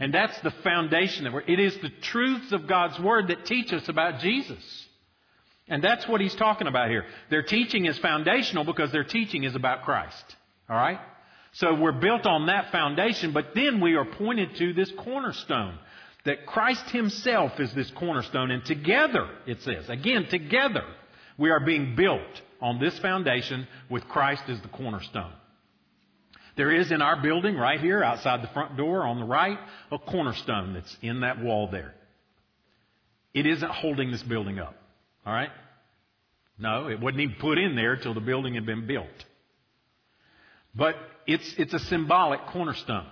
And 0.00 0.14
that's 0.14 0.38
the 0.40 0.52
foundation 0.62 1.24
that 1.24 1.32
we're, 1.32 1.40
it 1.40 1.58
is 1.58 1.76
the 1.78 1.90
truths 2.02 2.52
of 2.52 2.68
God's 2.68 2.98
Word 3.00 3.28
that 3.28 3.44
teach 3.44 3.72
us 3.72 3.88
about 3.88 4.20
Jesus. 4.20 4.86
And 5.66 5.82
that's 5.82 6.08
what 6.08 6.20
he's 6.20 6.34
talking 6.34 6.66
about 6.66 6.88
here. 6.88 7.04
Their 7.30 7.42
teaching 7.42 7.86
is 7.86 7.98
foundational 7.98 8.64
because 8.64 8.90
their 8.92 9.04
teaching 9.04 9.44
is 9.44 9.54
about 9.54 9.82
Christ. 9.82 10.36
Alright? 10.70 11.00
So 11.52 11.74
we're 11.74 11.92
built 11.92 12.26
on 12.26 12.46
that 12.46 12.70
foundation, 12.70 13.32
but 13.32 13.54
then 13.54 13.80
we 13.80 13.94
are 13.94 14.04
pointed 14.04 14.56
to 14.56 14.72
this 14.72 14.90
cornerstone. 14.98 15.78
That 16.24 16.46
Christ 16.46 16.90
Himself 16.90 17.58
is 17.58 17.72
this 17.74 17.90
cornerstone, 17.92 18.50
and 18.50 18.64
together, 18.64 19.28
it 19.46 19.62
says, 19.62 19.88
again, 19.88 20.26
together, 20.28 20.84
we 21.38 21.50
are 21.50 21.60
being 21.60 21.96
built 21.96 22.42
on 22.60 22.80
this 22.80 22.98
foundation 22.98 23.66
with 23.88 24.06
Christ 24.08 24.42
as 24.48 24.60
the 24.60 24.68
cornerstone. 24.68 25.32
There 26.58 26.72
is 26.72 26.90
in 26.90 27.00
our 27.00 27.22
building 27.22 27.56
right 27.56 27.80
here 27.80 28.02
outside 28.02 28.42
the 28.42 28.48
front 28.48 28.76
door 28.76 29.06
on 29.06 29.20
the 29.20 29.24
right 29.24 29.60
a 29.92 29.98
cornerstone 29.98 30.74
that's 30.74 30.94
in 31.00 31.20
that 31.20 31.40
wall 31.40 31.70
there. 31.70 31.94
It 33.32 33.46
isn't 33.46 33.70
holding 33.70 34.10
this 34.10 34.24
building 34.24 34.58
up. 34.58 34.74
All 35.24 35.32
right? 35.32 35.50
No, 36.58 36.88
it 36.88 36.98
wasn't 36.98 37.20
even 37.20 37.36
put 37.36 37.58
in 37.58 37.76
there 37.76 37.92
until 37.92 38.12
the 38.12 38.20
building 38.20 38.56
had 38.56 38.66
been 38.66 38.88
built. 38.88 39.06
But 40.74 40.96
it's, 41.28 41.54
it's 41.58 41.74
a 41.74 41.78
symbolic 41.78 42.44
cornerstone. 42.46 43.06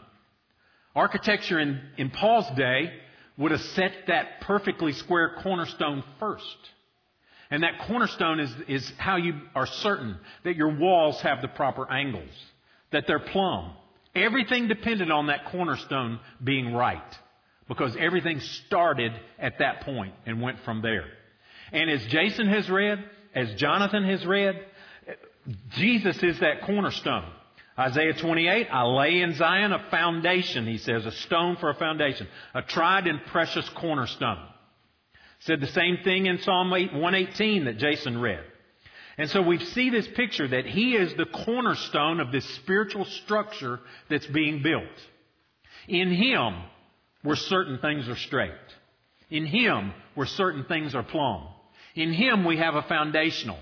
Architecture 0.96 1.61
in, 1.61 1.80
in 1.98 2.11
Paul's 2.11 2.50
day 2.56 2.92
would 3.38 3.52
have 3.52 3.61
set 3.61 3.92
that 4.09 4.40
perfectly 4.40 4.92
square 4.92 5.37
cornerstone 5.40 6.02
first. 6.18 6.56
And 7.48 7.62
that 7.62 7.87
cornerstone 7.87 8.40
is, 8.40 8.50
is 8.66 8.92
how 8.98 9.18
you 9.18 9.35
are 9.54 9.66
certain 9.66 10.18
that 10.42 10.56
your 10.56 10.76
walls 10.76 11.20
have 11.20 11.42
the 11.42 11.48
proper 11.48 11.88
angles, 11.88 12.32
that 12.96 13.06
they're 13.06 13.18
plumb. 13.18 13.74
Everything 14.14 14.68
depended 14.68 15.11
on 15.11 15.26
that 15.26 15.44
cornerstone 15.52 16.18
being 16.42 16.72
right 16.72 17.14
because 17.68 17.94
everything 18.00 18.40
started 18.40 19.12
at 19.38 19.59
that 19.59 19.82
point 19.82 20.14
and 20.24 20.40
went 20.40 20.61
from 20.64 20.80
there. 20.80 21.04
And 21.72 21.90
as 21.90 22.06
Jason 22.06 22.48
has 22.48 22.70
read, 22.70 23.04
as 23.35 23.52
Jonathan 23.56 24.02
has 24.04 24.24
read, 24.24 24.64
Jesus 25.72 26.22
is 26.22 26.40
that 26.40 26.62
cornerstone. 26.62 27.30
Isaiah 27.78 28.14
28, 28.14 28.68
I 28.72 28.85
lay 28.85 29.20
in 29.20 29.35
Zion 29.35 29.74
a 29.74 29.90
foundation, 29.90 30.66
he 30.66 30.78
says, 30.78 31.04
a 31.04 31.12
stone 31.12 31.59
for 31.61 31.68
a 31.68 31.74
foundation, 31.74 32.26
a 32.54 32.62
tried 32.62 33.06
and 33.06 33.20
precious 33.26 33.68
cornerstone. 33.76 34.42
Said 35.40 35.61
the 35.61 35.66
same 35.66 35.98
thing 36.02 36.24
in 36.24 36.40
Psalm 36.40 36.70
118 36.70 37.66
that 37.66 37.76
Jason 37.76 38.18
read. 38.18 38.40
And 39.18 39.31
so 39.31 39.40
we 39.40 39.59
see 39.59 39.90
this 39.90 40.07
picture 40.14 40.46
that 40.46 40.66
he 40.66 40.94
is 40.94 41.14
the 41.14 41.24
cornerstone 41.24 42.20
of 42.20 42.33
this 42.33 42.44
spiritual 42.57 43.05
structure 43.05 43.81
that's 44.11 44.26
being 44.26 44.62
built. 44.62 44.85
In 45.88 46.12
him, 46.12 46.55
where 47.22 47.37
certain 47.37 47.79
things 47.79 48.09
are 48.09 48.16
straight. 48.16 48.52
In 49.31 49.46
him, 49.46 49.92
where 50.14 50.26
certain 50.26 50.64
things 50.64 50.94
are 50.94 51.02
plumb. 51.02 51.48
In 51.94 52.12
him, 52.12 52.44
we 52.44 52.59
have 52.59 52.74
a 52.74 52.83
foundational. 52.83 53.59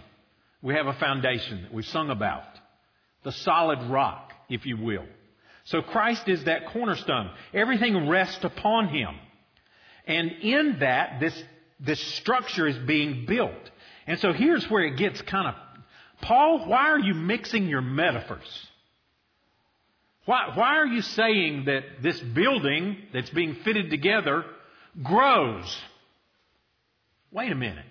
We 0.61 0.75
have 0.75 0.87
a 0.87 0.95
foundation 0.95 1.63
that 1.63 1.73
we've 1.73 1.85
sung 1.85 2.11
about. 2.11 2.45
The 3.23 3.33
solid 3.33 3.91
rock, 3.91 4.33
if 4.49 4.67
you 4.67 4.77
will. 4.77 5.07
So 5.65 5.83
Christ 5.83 6.29
is 6.29 6.45
that 6.45 6.69
cornerstone. 6.73 7.31
Everything 7.55 8.09
rests 8.09 8.45
upon 8.45 8.89
him. 8.89 9.15
And 10.07 10.31
in 10.43 10.79
that, 10.81 11.21
this 11.21 11.43
this 11.81 12.01
structure 12.19 12.67
is 12.67 12.77
being 12.87 13.27
built. 13.27 13.71
And 14.07 14.19
so 14.19 14.33
here's 14.33 14.69
where 14.71 14.83
it 14.83 14.97
gets 14.97 15.21
kind 15.23 15.49
of 15.49 15.55
Paul, 16.21 16.67
why 16.67 16.91
are 16.91 16.99
you 16.99 17.15
mixing 17.15 17.67
your 17.67 17.81
metaphors? 17.81 18.67
Why, 20.25 20.53
why 20.55 20.77
are 20.79 20.87
you 20.87 21.03
saying 21.03 21.67
that 21.67 21.83
this 22.03 22.19
building 22.19 22.97
that's 23.13 23.31
being 23.31 23.57
fitted 23.57 23.91
together 23.91 24.45
grows? 25.03 25.83
Wait 27.31 27.53
a 27.53 27.55
minute. 27.55 27.85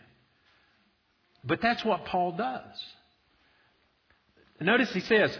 But 1.43 1.61
that's 1.61 1.83
what 1.85 2.05
Paul 2.05 2.31
does. 2.31 2.83
Notice 4.59 4.91
he 4.93 5.01
says, 5.01 5.37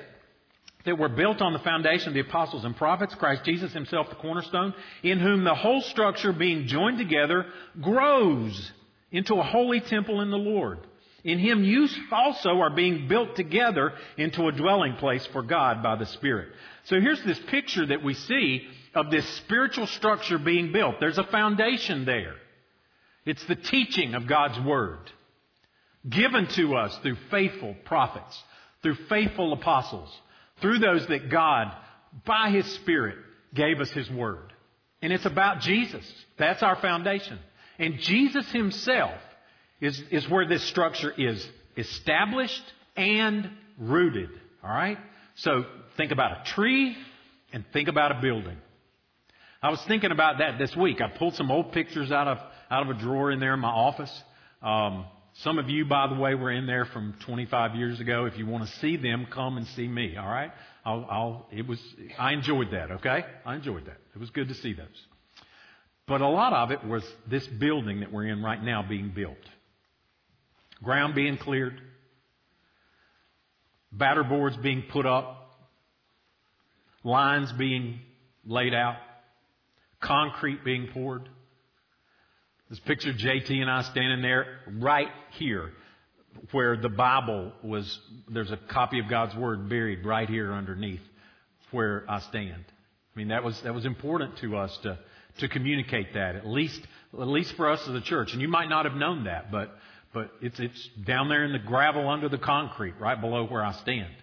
that 0.85 0.97
we're 0.97 1.07
built 1.07 1.41
on 1.41 1.53
the 1.53 1.59
foundation 1.59 2.09
of 2.09 2.13
the 2.13 2.19
apostles 2.19 2.65
and 2.65 2.75
prophets, 2.75 3.15
Christ 3.15 3.45
Jesus 3.45 3.71
himself 3.71 4.09
the 4.09 4.15
cornerstone, 4.15 4.73
in 5.01 5.19
whom 5.19 5.43
the 5.43 5.55
whole 5.55 5.81
structure 5.81 6.33
being 6.33 6.67
joined 6.67 6.97
together 6.97 7.45
grows 7.81 8.71
into 9.13 9.35
a 9.35 9.43
holy 9.43 9.79
temple 9.79 10.19
in 10.19 10.31
the 10.31 10.37
Lord. 10.37 10.79
In 11.23 11.39
him 11.39 11.63
you 11.63 11.87
also 12.11 12.59
are 12.59 12.69
being 12.69 13.07
built 13.07 13.37
together 13.37 13.93
into 14.17 14.47
a 14.47 14.51
dwelling 14.51 14.95
place 14.95 15.25
for 15.27 15.41
God 15.41 15.81
by 15.81 15.95
the 15.95 16.05
Spirit. 16.05 16.49
So 16.85 16.99
here's 16.99 17.23
this 17.23 17.39
picture 17.47 17.85
that 17.85 18.03
we 18.03 18.13
see 18.13 18.67
of 18.93 19.09
this 19.09 19.25
spiritual 19.35 19.87
structure 19.87 20.37
being 20.37 20.73
built. 20.73 20.95
There's 20.99 21.17
a 21.17 21.23
foundation 21.23 22.03
there. 22.03 22.35
It's 23.25 23.45
the 23.45 23.55
teaching 23.55 24.15
of 24.15 24.27
God's 24.27 24.59
Word 24.59 24.99
given 26.09 26.47
to 26.47 26.75
us 26.75 26.97
through 26.97 27.15
faithful 27.31 27.75
prophets, 27.85 28.43
through 28.81 28.95
faithful 29.07 29.53
apostles, 29.53 30.13
through 30.59 30.79
those 30.79 31.07
that 31.07 31.29
God, 31.29 31.71
by 32.25 32.49
His 32.49 32.65
Spirit, 32.73 33.15
gave 33.53 33.79
us 33.79 33.89
His 33.91 34.09
Word. 34.11 34.51
And 35.01 35.13
it's 35.13 35.25
about 35.25 35.61
Jesus. 35.61 36.05
That's 36.37 36.63
our 36.63 36.75
foundation. 36.75 37.39
And 37.79 37.99
Jesus 37.99 38.49
Himself 38.51 39.19
is, 39.81 40.01
is 40.11 40.29
where 40.29 40.47
this 40.47 40.63
structure 40.63 41.11
is 41.11 41.45
established 41.77 42.63
and 42.95 43.49
rooted. 43.77 44.29
All 44.63 44.69
right? 44.69 44.97
So 45.35 45.65
think 45.97 46.11
about 46.11 46.41
a 46.41 46.51
tree 46.51 46.95
and 47.51 47.65
think 47.73 47.87
about 47.87 48.11
a 48.11 48.21
building. 48.21 48.57
I 49.61 49.69
was 49.69 49.81
thinking 49.87 50.11
about 50.11 50.39
that 50.39 50.57
this 50.57 50.75
week. 50.75 51.01
I 51.01 51.07
pulled 51.07 51.35
some 51.35 51.49
old 51.49 51.71
pictures 51.71 52.11
out 52.11 52.27
of 52.27 52.37
out 52.69 52.89
of 52.89 52.97
a 52.97 52.99
drawer 52.99 53.31
in 53.31 53.39
there 53.39 53.53
in 53.53 53.59
my 53.59 53.69
office. 53.69 54.11
Um, 54.61 55.05
some 55.37 55.57
of 55.57 55.69
you, 55.69 55.85
by 55.85 56.07
the 56.07 56.15
way, 56.15 56.35
were 56.35 56.51
in 56.51 56.65
there 56.65 56.85
from 56.85 57.15
25 57.25 57.75
years 57.75 57.99
ago. 57.99 58.25
If 58.25 58.37
you 58.37 58.45
want 58.45 58.67
to 58.67 58.79
see 58.79 58.97
them, 58.97 59.27
come 59.31 59.57
and 59.57 59.67
see 59.67 59.87
me. 59.87 60.15
All 60.17 60.27
right? 60.27 60.51
I'll, 60.85 61.07
I'll, 61.09 61.47
it 61.51 61.67
was, 61.67 61.79
I 62.19 62.33
enjoyed 62.33 62.71
that. 62.71 62.91
Okay? 62.91 63.23
I 63.45 63.55
enjoyed 63.55 63.85
that. 63.85 63.97
It 64.13 64.19
was 64.19 64.29
good 64.29 64.49
to 64.49 64.53
see 64.55 64.73
those. 64.73 64.87
But 66.07 66.21
a 66.21 66.27
lot 66.27 66.53
of 66.53 66.71
it 66.71 66.85
was 66.85 67.03
this 67.29 67.47
building 67.47 68.01
that 68.01 68.11
we're 68.11 68.27
in 68.27 68.43
right 68.43 68.61
now 68.61 68.83
being 68.87 69.11
built. 69.15 69.37
Ground 70.83 71.15
being 71.15 71.37
cleared. 71.37 71.79
Batter 73.91 74.23
boards 74.23 74.57
being 74.57 74.83
put 74.91 75.05
up. 75.05 75.51
Lines 77.03 77.51
being 77.53 77.99
laid 78.45 78.73
out. 78.73 78.97
Concrete 80.01 80.65
being 80.65 80.89
poured. 80.93 81.29
This 82.69 82.79
picture 82.79 83.11
of 83.11 83.17
JT 83.17 83.51
and 83.51 83.69
I 83.69 83.83
standing 83.83 84.21
there 84.21 84.45
right 84.79 85.09
here 85.31 85.71
where 86.51 86.75
the 86.75 86.89
Bible 86.89 87.53
was, 87.63 87.99
there's 88.27 88.51
a 88.51 88.57
copy 88.57 88.99
of 88.99 89.07
God's 89.07 89.35
Word 89.35 89.69
buried 89.69 90.05
right 90.05 90.27
here 90.27 90.51
underneath 90.51 91.01
where 91.71 92.03
I 92.09 92.19
stand. 92.21 92.65
I 92.67 93.19
mean, 93.19 93.27
that 93.29 93.43
was, 93.43 93.61
that 93.61 93.73
was 93.73 93.85
important 93.85 94.37
to 94.39 94.57
us 94.57 94.75
to, 94.83 94.97
to 95.39 95.47
communicate 95.47 96.13
that, 96.13 96.35
at 96.35 96.45
least, 96.45 96.81
at 97.13 97.27
least 97.27 97.55
for 97.55 97.69
us 97.69 97.81
as 97.87 97.95
a 97.95 98.01
church. 98.01 98.33
And 98.33 98.41
you 98.41 98.47
might 98.47 98.69
not 98.69 98.85
have 98.85 98.95
known 98.95 99.25
that, 99.25 99.51
but, 99.51 99.71
but 100.13 100.31
it's, 100.41 100.59
it's 100.59 100.89
down 101.05 101.29
there 101.29 101.43
in 101.43 101.51
the 101.51 101.59
gravel 101.59 102.09
under 102.09 102.29
the 102.29 102.37
concrete, 102.37 102.93
right 102.99 103.19
below 103.19 103.45
where 103.45 103.63
I 103.63 103.73
stand. 103.73 104.13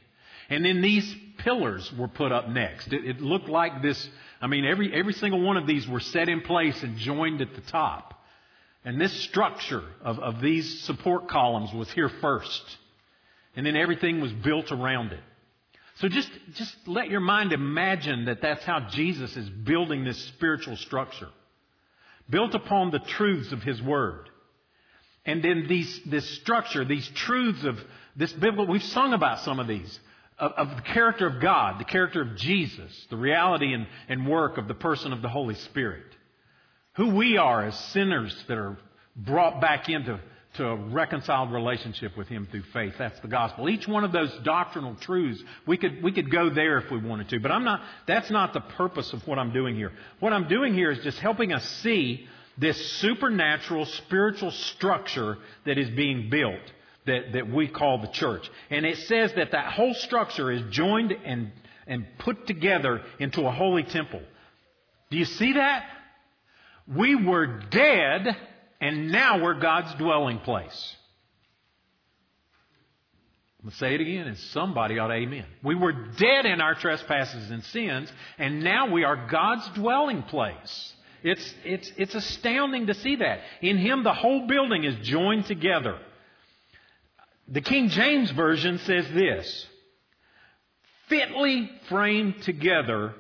And 0.49 0.65
then 0.65 0.83
these 0.83 1.15
pillars 1.39 1.91
were 1.97 2.09
put 2.09 2.33
up 2.33 2.49
next. 2.49 2.93
It, 2.93 3.05
it 3.05 3.21
looked 3.21 3.49
like 3.49 3.83
this, 3.83 4.09
I 4.41 4.47
mean, 4.47 4.65
every, 4.65 4.93
every 4.93 5.13
single 5.13 5.41
one 5.41 5.57
of 5.57 5.67
these 5.67 5.89
were 5.89 6.01
set 6.01 6.29
in 6.29 6.41
place 6.43 6.83
and 6.83 6.97
joined 6.97 7.41
at 7.41 7.55
the 7.55 7.61
top. 7.61 8.15
And 8.85 9.01
this 9.01 9.13
structure 9.25 9.85
of, 10.03 10.19
of 10.19 10.41
these 10.41 10.81
support 10.81 11.29
columns 11.29 11.73
was 11.73 11.91
here 11.93 12.09
first. 12.21 12.63
And 13.55 13.67
then 13.67 13.77
everything 13.77 14.21
was 14.21 14.33
built 14.33 14.73
around 14.73 15.13
it. 15.13 15.21
So 16.01 16.09
just, 16.09 16.31
just 16.55 16.75
let 16.87 17.11
your 17.11 17.21
mind 17.21 17.53
imagine 17.53 18.27
that 18.27 18.43
that's 18.43 18.65
how 18.65 18.89
Jesus 18.91 19.37
is 19.37 19.49
building 19.49 20.05
this 20.05 20.19
spiritual 20.29 20.77
structure. 20.77 21.29
Built 22.29 22.55
upon 22.55 22.91
the 22.91 23.01
truths 23.01 23.53
of 23.53 23.63
His 23.63 23.83
Word. 23.83 24.29
And 25.27 25.43
then 25.43 25.67
these, 25.69 26.01
this 26.07 26.29
structure, 26.41 26.85
these 26.85 27.09
truths 27.15 27.65
of 27.65 27.79
this 28.17 28.33
biblical, 28.33 28.67
we've 28.67 28.83
sung 28.83 29.13
about 29.13 29.41
some 29.41 29.61
of 29.61 29.67
these, 29.67 30.01
of, 30.39 30.53
of 30.53 30.77
the 30.77 30.83
character 30.83 31.27
of 31.27 31.41
God, 31.41 31.79
the 31.79 31.85
character 31.85 32.23
of 32.23 32.37
Jesus, 32.37 33.07
the 33.11 33.17
reality 33.17 33.75
and, 33.75 33.87
and 34.09 34.27
work 34.27 34.59
of 34.59 34.69
the 34.69 34.75
person 34.75 35.13
of 35.13 35.23
the 35.23 35.29
Holy 35.29 35.55
Spirit 35.55 36.05
who 36.95 37.15
we 37.15 37.37
are 37.37 37.67
as 37.67 37.79
sinners 37.93 38.35
that 38.49 38.59
are 38.59 38.77
brought 39.17 39.61
back 39.61 39.89
into 39.89 40.21
to 40.55 40.67
a 40.67 40.77
reconciled 40.77 41.53
relationship 41.53 42.17
with 42.17 42.27
Him 42.29 42.49
through 42.51 42.65
faith. 42.73 42.95
That's 42.99 43.19
the 43.21 43.29
gospel. 43.29 43.69
Each 43.69 43.87
one 43.87 44.03
of 44.03 44.13
those 44.13 44.33
doctrinal 44.43 44.97
truths, 44.97 45.43
we 45.67 45.77
could, 45.77 46.03
we 46.03 46.13
could 46.13 46.31
go 46.31 46.51
there 46.51 46.79
if 46.79 46.91
we 46.91 46.99
wanted 46.99 47.29
to, 47.29 47.41
but 47.41 47.53
I'm 47.53 47.65
not, 47.65 47.81
that's 48.07 48.31
not 48.31 48.53
the 48.53 48.61
purpose 48.61 49.13
of 49.13 49.27
what 49.29 49.39
I'm 49.39 49.53
doing 49.53 49.77
here. 49.77 49.93
What 50.19 50.33
I'm 50.33 50.49
doing 50.49 50.75
here 50.75 50.91
is 50.91 50.99
just 51.05 51.19
helping 51.19 51.53
us 51.53 51.65
see 51.83 52.27
this 52.59 52.77
supernatural 53.01 53.87
spiritual 53.87 54.51
structure 54.51 55.39
that 55.67 55.79
is 55.79 55.89
being 55.91 56.31
built 56.31 56.61
that, 57.07 57.33
that 57.33 57.51
we 57.51 57.69
call 57.69 57.99
the 57.99 58.09
church. 58.09 58.49
And 58.71 58.85
it 58.85 58.99
says 58.99 59.33
that 59.37 59.53
that 59.53 59.73
whole 59.73 59.95
structure 59.95 60.51
is 60.51 60.63
joined 60.71 61.13
and, 61.13 61.53
and 61.87 62.07
put 62.19 62.47
together 62.47 63.03
into 63.19 63.47
a 63.47 63.53
holy 63.53 63.85
temple. 63.85 64.21
Do 65.11 65.17
you 65.17 65.25
see 65.25 65.55
that? 65.55 65.85
We 66.87 67.15
were 67.15 67.47
dead 67.71 68.37
and 68.81 69.11
now 69.11 69.43
we're 69.43 69.59
God's 69.61 69.95
dwelling 69.95 70.39
place. 70.39 70.97
I'm 73.59 73.67
going 73.67 73.73
to 73.73 73.79
say 73.79 73.95
it 73.95 74.01
again, 74.01 74.27
and 74.27 74.39
somebody 74.39 74.99
ought 74.99 75.09
to 75.09 75.15
amen. 75.15 75.45
We 75.63 75.75
were 75.75 75.93
dead 75.93 76.47
in 76.47 76.63
our 76.63 76.75
trespasses 76.75 77.51
and 77.51 77.63
sins, 77.65 78.11
and 78.39 78.65
now 78.65 78.91
we 78.91 79.05
are 79.05 79.29
God's 79.29 79.69
dwelling 79.75 80.23
place. 80.23 80.95
It's, 81.23 81.55
it's, 81.63 81.93
it's 81.99 82.15
astounding 82.15 82.87
to 82.87 82.95
see 82.95 83.17
that. 83.17 83.41
In 83.61 83.77
Him, 83.77 84.03
the 84.03 84.15
whole 84.15 84.47
building 84.47 84.85
is 84.85 85.07
joined 85.07 85.45
together. 85.45 85.99
The 87.49 87.61
King 87.61 87.89
James 87.89 88.31
Version 88.31 88.79
says 88.79 89.07
this 89.13 89.67
fitly 91.09 91.69
framed 91.89 92.41
together 92.43 93.15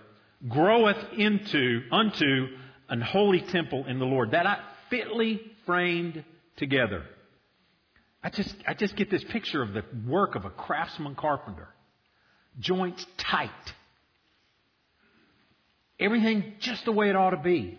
groweth 0.49 1.12
into 1.18 1.83
unto 1.90 2.46
an 2.88 3.03
holy 3.03 3.40
temple 3.40 3.85
in 3.87 3.99
the 3.99 4.07
Lord. 4.07 4.31
That 4.31 4.46
I, 4.46 4.61
fitly 4.88 5.40
framed 5.66 6.25
together. 6.57 7.05
I 8.23 8.31
just, 8.31 8.55
I 8.66 8.75
just 8.75 8.96
get 8.96 9.11
this 9.11 9.25
picture 9.25 9.62
of 9.62 9.73
the 9.73 9.83
work 10.07 10.35
of 10.35 10.44
a 10.44 10.51
craftsman 10.51 11.14
carpenter. 11.14 11.68
Joints 12.59 13.05
tight. 13.16 13.51
Everything 15.99 16.55
just 16.61 16.85
the 16.85 16.92
way 16.92 17.09
it 17.09 17.16
ought 17.16 17.31
to 17.31 17.37
be. 17.38 17.79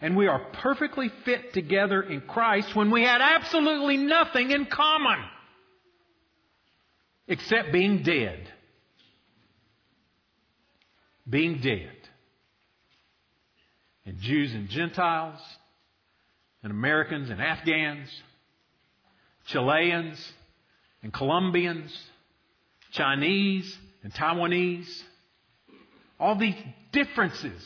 And 0.00 0.16
we 0.16 0.26
are 0.26 0.40
perfectly 0.54 1.10
fit 1.24 1.52
together 1.52 2.02
in 2.02 2.22
Christ 2.22 2.74
when 2.74 2.90
we 2.90 3.02
had 3.02 3.20
absolutely 3.20 3.96
nothing 3.96 4.50
in 4.50 4.66
common 4.66 5.18
except 7.28 7.72
being 7.72 8.02
dead. 8.02 8.48
Being 11.28 11.60
dead. 11.60 11.92
And 14.04 14.18
Jews 14.18 14.52
and 14.52 14.68
Gentiles, 14.68 15.38
and 16.62 16.70
Americans 16.70 17.30
and 17.30 17.40
Afghans, 17.40 18.08
Chileans 19.46 20.32
and 21.02 21.12
Colombians, 21.12 21.92
Chinese 22.92 23.76
and 24.02 24.12
Taiwanese. 24.12 25.02
All 26.20 26.36
these 26.36 26.54
differences 26.92 27.62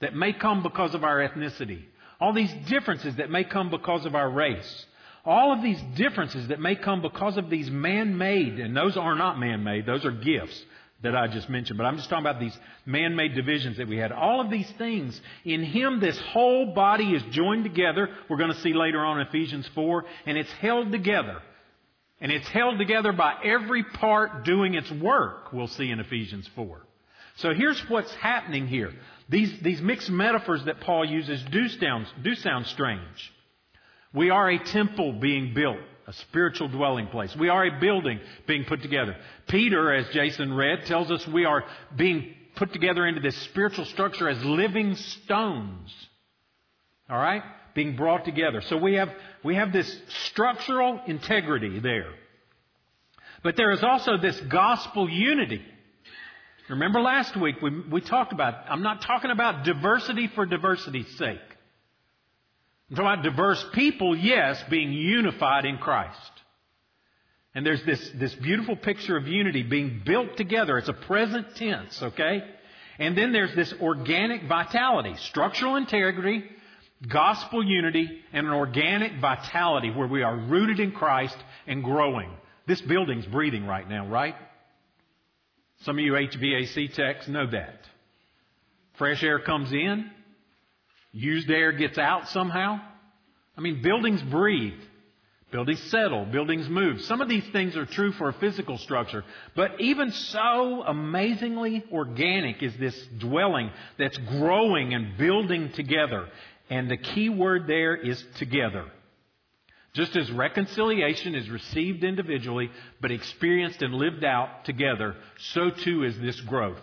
that 0.00 0.14
may 0.14 0.32
come 0.32 0.62
because 0.62 0.94
of 0.94 1.02
our 1.02 1.18
ethnicity. 1.26 1.82
All 2.20 2.32
these 2.32 2.52
differences 2.68 3.16
that 3.16 3.30
may 3.30 3.44
come 3.44 3.70
because 3.70 4.06
of 4.06 4.14
our 4.14 4.30
race. 4.30 4.86
All 5.24 5.52
of 5.52 5.62
these 5.62 5.80
differences 5.96 6.48
that 6.48 6.60
may 6.60 6.76
come 6.76 7.02
because 7.02 7.36
of 7.36 7.50
these 7.50 7.70
man 7.70 8.16
made, 8.16 8.58
and 8.58 8.76
those 8.76 8.96
are 8.96 9.14
not 9.14 9.38
man 9.38 9.64
made, 9.64 9.86
those 9.86 10.04
are 10.04 10.12
gifts 10.12 10.64
that 11.02 11.16
I 11.16 11.28
just 11.28 11.48
mentioned, 11.48 11.78
but 11.78 11.84
I'm 11.84 11.96
just 11.96 12.10
talking 12.10 12.24
about 12.24 12.40
these 12.40 12.56
man 12.84 13.16
made 13.16 13.34
divisions 13.34 13.78
that 13.78 13.88
we 13.88 13.96
had. 13.96 14.12
All 14.12 14.40
of 14.40 14.50
these 14.50 14.70
things, 14.76 15.18
in 15.44 15.62
Him, 15.62 16.00
this 16.00 16.18
whole 16.32 16.74
body 16.74 17.12
is 17.14 17.22
joined 17.30 17.64
together. 17.64 18.08
We're 18.28 18.36
going 18.36 18.52
to 18.52 18.60
see 18.60 18.74
later 18.74 19.00
on 19.00 19.20
in 19.20 19.26
Ephesians 19.26 19.68
4, 19.74 20.04
and 20.26 20.36
it's 20.36 20.52
held 20.52 20.92
together. 20.92 21.40
And 22.20 22.30
it's 22.30 22.48
held 22.48 22.78
together 22.78 23.12
by 23.12 23.34
every 23.42 23.82
part 23.82 24.44
doing 24.44 24.74
its 24.74 24.90
work, 24.90 25.52
we'll 25.52 25.68
see 25.68 25.90
in 25.90 26.00
Ephesians 26.00 26.48
4. 26.54 26.82
So 27.36 27.54
here's 27.54 27.80
what's 27.88 28.12
happening 28.16 28.66
here. 28.66 28.92
These, 29.30 29.60
these 29.62 29.80
mixed 29.80 30.10
metaphors 30.10 30.64
that 30.66 30.80
Paul 30.80 31.06
uses 31.06 31.42
do 31.50 31.68
sound, 31.68 32.06
do 32.22 32.34
sound 32.34 32.66
strange. 32.66 33.32
We 34.12 34.28
are 34.28 34.50
a 34.50 34.58
temple 34.58 35.12
being 35.12 35.54
built 35.54 35.78
a 36.10 36.12
spiritual 36.12 36.66
dwelling 36.66 37.06
place. 37.06 37.34
We 37.38 37.50
are 37.50 37.64
a 37.64 37.78
building 37.78 38.18
being 38.48 38.64
put 38.64 38.82
together. 38.82 39.16
Peter, 39.46 39.94
as 39.94 40.12
Jason 40.12 40.52
read, 40.52 40.86
tells 40.86 41.08
us 41.08 41.24
we 41.28 41.44
are 41.44 41.62
being 41.96 42.34
put 42.56 42.72
together 42.72 43.06
into 43.06 43.20
this 43.20 43.36
spiritual 43.42 43.84
structure 43.84 44.28
as 44.28 44.44
living 44.44 44.96
stones. 44.96 45.94
All 47.08 47.16
right? 47.16 47.42
Being 47.76 47.94
brought 47.94 48.24
together. 48.24 48.60
So 48.62 48.76
we 48.76 48.94
have, 48.94 49.10
we 49.44 49.54
have 49.54 49.72
this 49.72 49.88
structural 50.26 51.00
integrity 51.06 51.78
there. 51.78 52.12
But 53.44 53.56
there 53.56 53.70
is 53.70 53.84
also 53.84 54.16
this 54.16 54.38
gospel 54.40 55.08
unity. 55.08 55.62
Remember 56.68 57.00
last 57.00 57.36
week 57.36 57.62
we, 57.62 57.84
we 57.88 58.00
talked 58.00 58.32
about, 58.32 58.54
I'm 58.68 58.82
not 58.82 59.02
talking 59.02 59.30
about 59.30 59.64
diversity 59.64 60.28
for 60.34 60.44
diversity's 60.44 61.16
sake. 61.18 61.38
I'm 62.90 62.96
talking 62.96 63.12
about 63.12 63.24
diverse 63.24 63.64
people, 63.72 64.16
yes, 64.16 64.62
being 64.68 64.92
unified 64.92 65.64
in 65.64 65.78
Christ. 65.78 66.18
And 67.54 67.64
there's 67.64 67.84
this, 67.84 68.10
this 68.14 68.34
beautiful 68.34 68.76
picture 68.76 69.16
of 69.16 69.28
unity 69.28 69.62
being 69.62 70.02
built 70.04 70.36
together. 70.36 70.76
It's 70.76 70.88
a 70.88 70.92
present 70.92 71.54
tense, 71.56 72.00
okay? 72.02 72.42
And 72.98 73.16
then 73.16 73.32
there's 73.32 73.54
this 73.54 73.72
organic 73.80 74.44
vitality, 74.48 75.14
structural 75.18 75.76
integrity, 75.76 76.44
gospel 77.08 77.64
unity, 77.64 78.08
and 78.32 78.46
an 78.46 78.52
organic 78.52 79.20
vitality 79.20 79.90
where 79.90 80.08
we 80.08 80.22
are 80.22 80.36
rooted 80.36 80.80
in 80.80 80.92
Christ 80.92 81.36
and 81.66 81.82
growing. 81.82 82.30
This 82.66 82.80
building's 82.80 83.26
breathing 83.26 83.66
right 83.66 83.88
now, 83.88 84.06
right? 84.06 84.34
Some 85.82 85.98
of 85.98 86.04
you 86.04 86.12
HVAC 86.12 86.94
techs 86.94 87.26
know 87.26 87.50
that. 87.50 87.80
Fresh 88.98 89.22
air 89.22 89.38
comes 89.38 89.72
in, 89.72 90.10
Used 91.12 91.50
air 91.50 91.72
gets 91.72 91.98
out 91.98 92.28
somehow. 92.28 92.80
I 93.56 93.60
mean, 93.60 93.82
buildings 93.82 94.22
breathe. 94.22 94.78
Buildings 95.50 95.82
settle. 95.90 96.24
Buildings 96.26 96.68
move. 96.68 97.00
Some 97.02 97.20
of 97.20 97.28
these 97.28 97.46
things 97.52 97.76
are 97.76 97.86
true 97.86 98.12
for 98.12 98.28
a 98.28 98.32
physical 98.34 98.78
structure. 98.78 99.24
But 99.56 99.80
even 99.80 100.12
so 100.12 100.82
amazingly 100.86 101.84
organic 101.92 102.62
is 102.62 102.76
this 102.76 102.96
dwelling 103.18 103.70
that's 103.98 104.16
growing 104.16 104.94
and 104.94 105.18
building 105.18 105.72
together. 105.72 106.28
And 106.68 106.88
the 106.88 106.96
key 106.96 107.28
word 107.28 107.66
there 107.66 107.96
is 107.96 108.24
together. 108.36 108.86
Just 109.92 110.14
as 110.14 110.30
reconciliation 110.30 111.34
is 111.34 111.50
received 111.50 112.04
individually, 112.04 112.70
but 113.00 113.10
experienced 113.10 113.82
and 113.82 113.92
lived 113.92 114.22
out 114.22 114.64
together, 114.64 115.16
so 115.52 115.70
too 115.70 116.04
is 116.04 116.16
this 116.20 116.40
growth. 116.42 116.78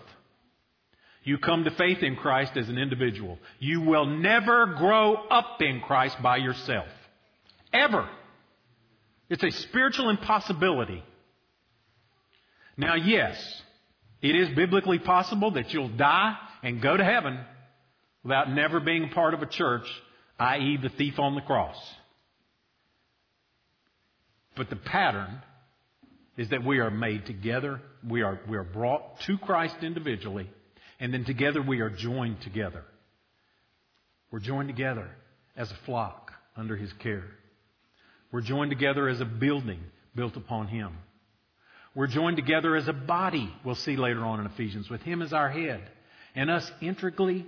You 1.28 1.38
come 1.38 1.66
to 1.66 1.72
faith 1.72 2.04
in 2.04 2.16
Christ 2.16 2.56
as 2.56 2.70
an 2.70 2.78
individual. 2.78 3.38
You 3.60 3.82
will 3.82 4.06
never 4.06 4.66
grow 4.78 5.16
up 5.16 5.62
in 5.62 5.82
Christ 5.82 6.16
by 6.24 6.38
yourself. 6.38 6.88
Ever. 7.74 8.08
It's 9.30 9.44
a 9.44 9.52
spiritual 9.52 10.10
impossibility. 10.10 11.04
Now, 12.78 12.96
yes, 12.96 13.38
it 14.22 14.38
is 14.38 14.56
biblically 14.56 15.00
possible 15.00 15.52
that 15.52 15.74
you'll 15.74 15.90
die 15.98 16.38
and 16.64 16.82
go 16.82 16.96
to 16.96 17.04
heaven 17.04 17.38
without 18.24 18.50
never 18.50 18.80
being 18.80 19.04
a 19.04 19.14
part 19.14 19.34
of 19.34 19.42
a 19.42 19.48
church, 19.48 19.86
i.e., 20.40 20.78
the 20.82 20.88
thief 20.88 21.20
on 21.20 21.36
the 21.36 21.42
cross. 21.42 21.76
But 24.56 24.70
the 24.70 24.78
pattern 24.78 25.42
is 26.38 26.52
that 26.52 26.64
we 26.64 26.80
are 26.80 26.90
made 26.90 27.26
together, 27.26 27.82
we 28.08 28.22
are, 28.22 28.40
we 28.48 28.56
are 28.56 28.64
brought 28.64 29.20
to 29.22 29.38
Christ 29.38 29.76
individually, 29.82 30.50
and 31.00 31.14
then 31.14 31.26
together 31.26 31.62
we 31.62 31.80
are 31.80 31.90
joined 31.90 32.42
together. 32.42 32.84
We're 34.32 34.40
joined 34.40 34.68
together 34.68 35.10
as 35.56 35.72
a 35.72 35.78
flock 35.86 36.32
under 36.56 36.76
his 36.76 36.92
care. 36.94 37.26
We're 38.32 38.42
joined 38.42 38.72
together 38.72 39.08
as 39.08 39.22
a 39.22 39.26
building 39.26 39.80
built 40.16 40.36
upon 40.36 40.68
him. 40.68 40.98
We're 41.96 42.08
joined 42.08 42.38
together 42.38 42.76
as 42.76 42.88
a 42.88 42.94
body, 42.94 43.52
we'll 43.64 43.76
see 43.76 43.96
later 43.96 44.24
on 44.24 44.40
in 44.40 44.46
Ephesians, 44.46 44.90
with 44.90 45.02
him 45.02 45.22
as 45.22 45.34
our 45.34 45.50
head, 45.50 45.82
and 46.36 46.52
us 46.52 46.70
integrally, 46.82 47.46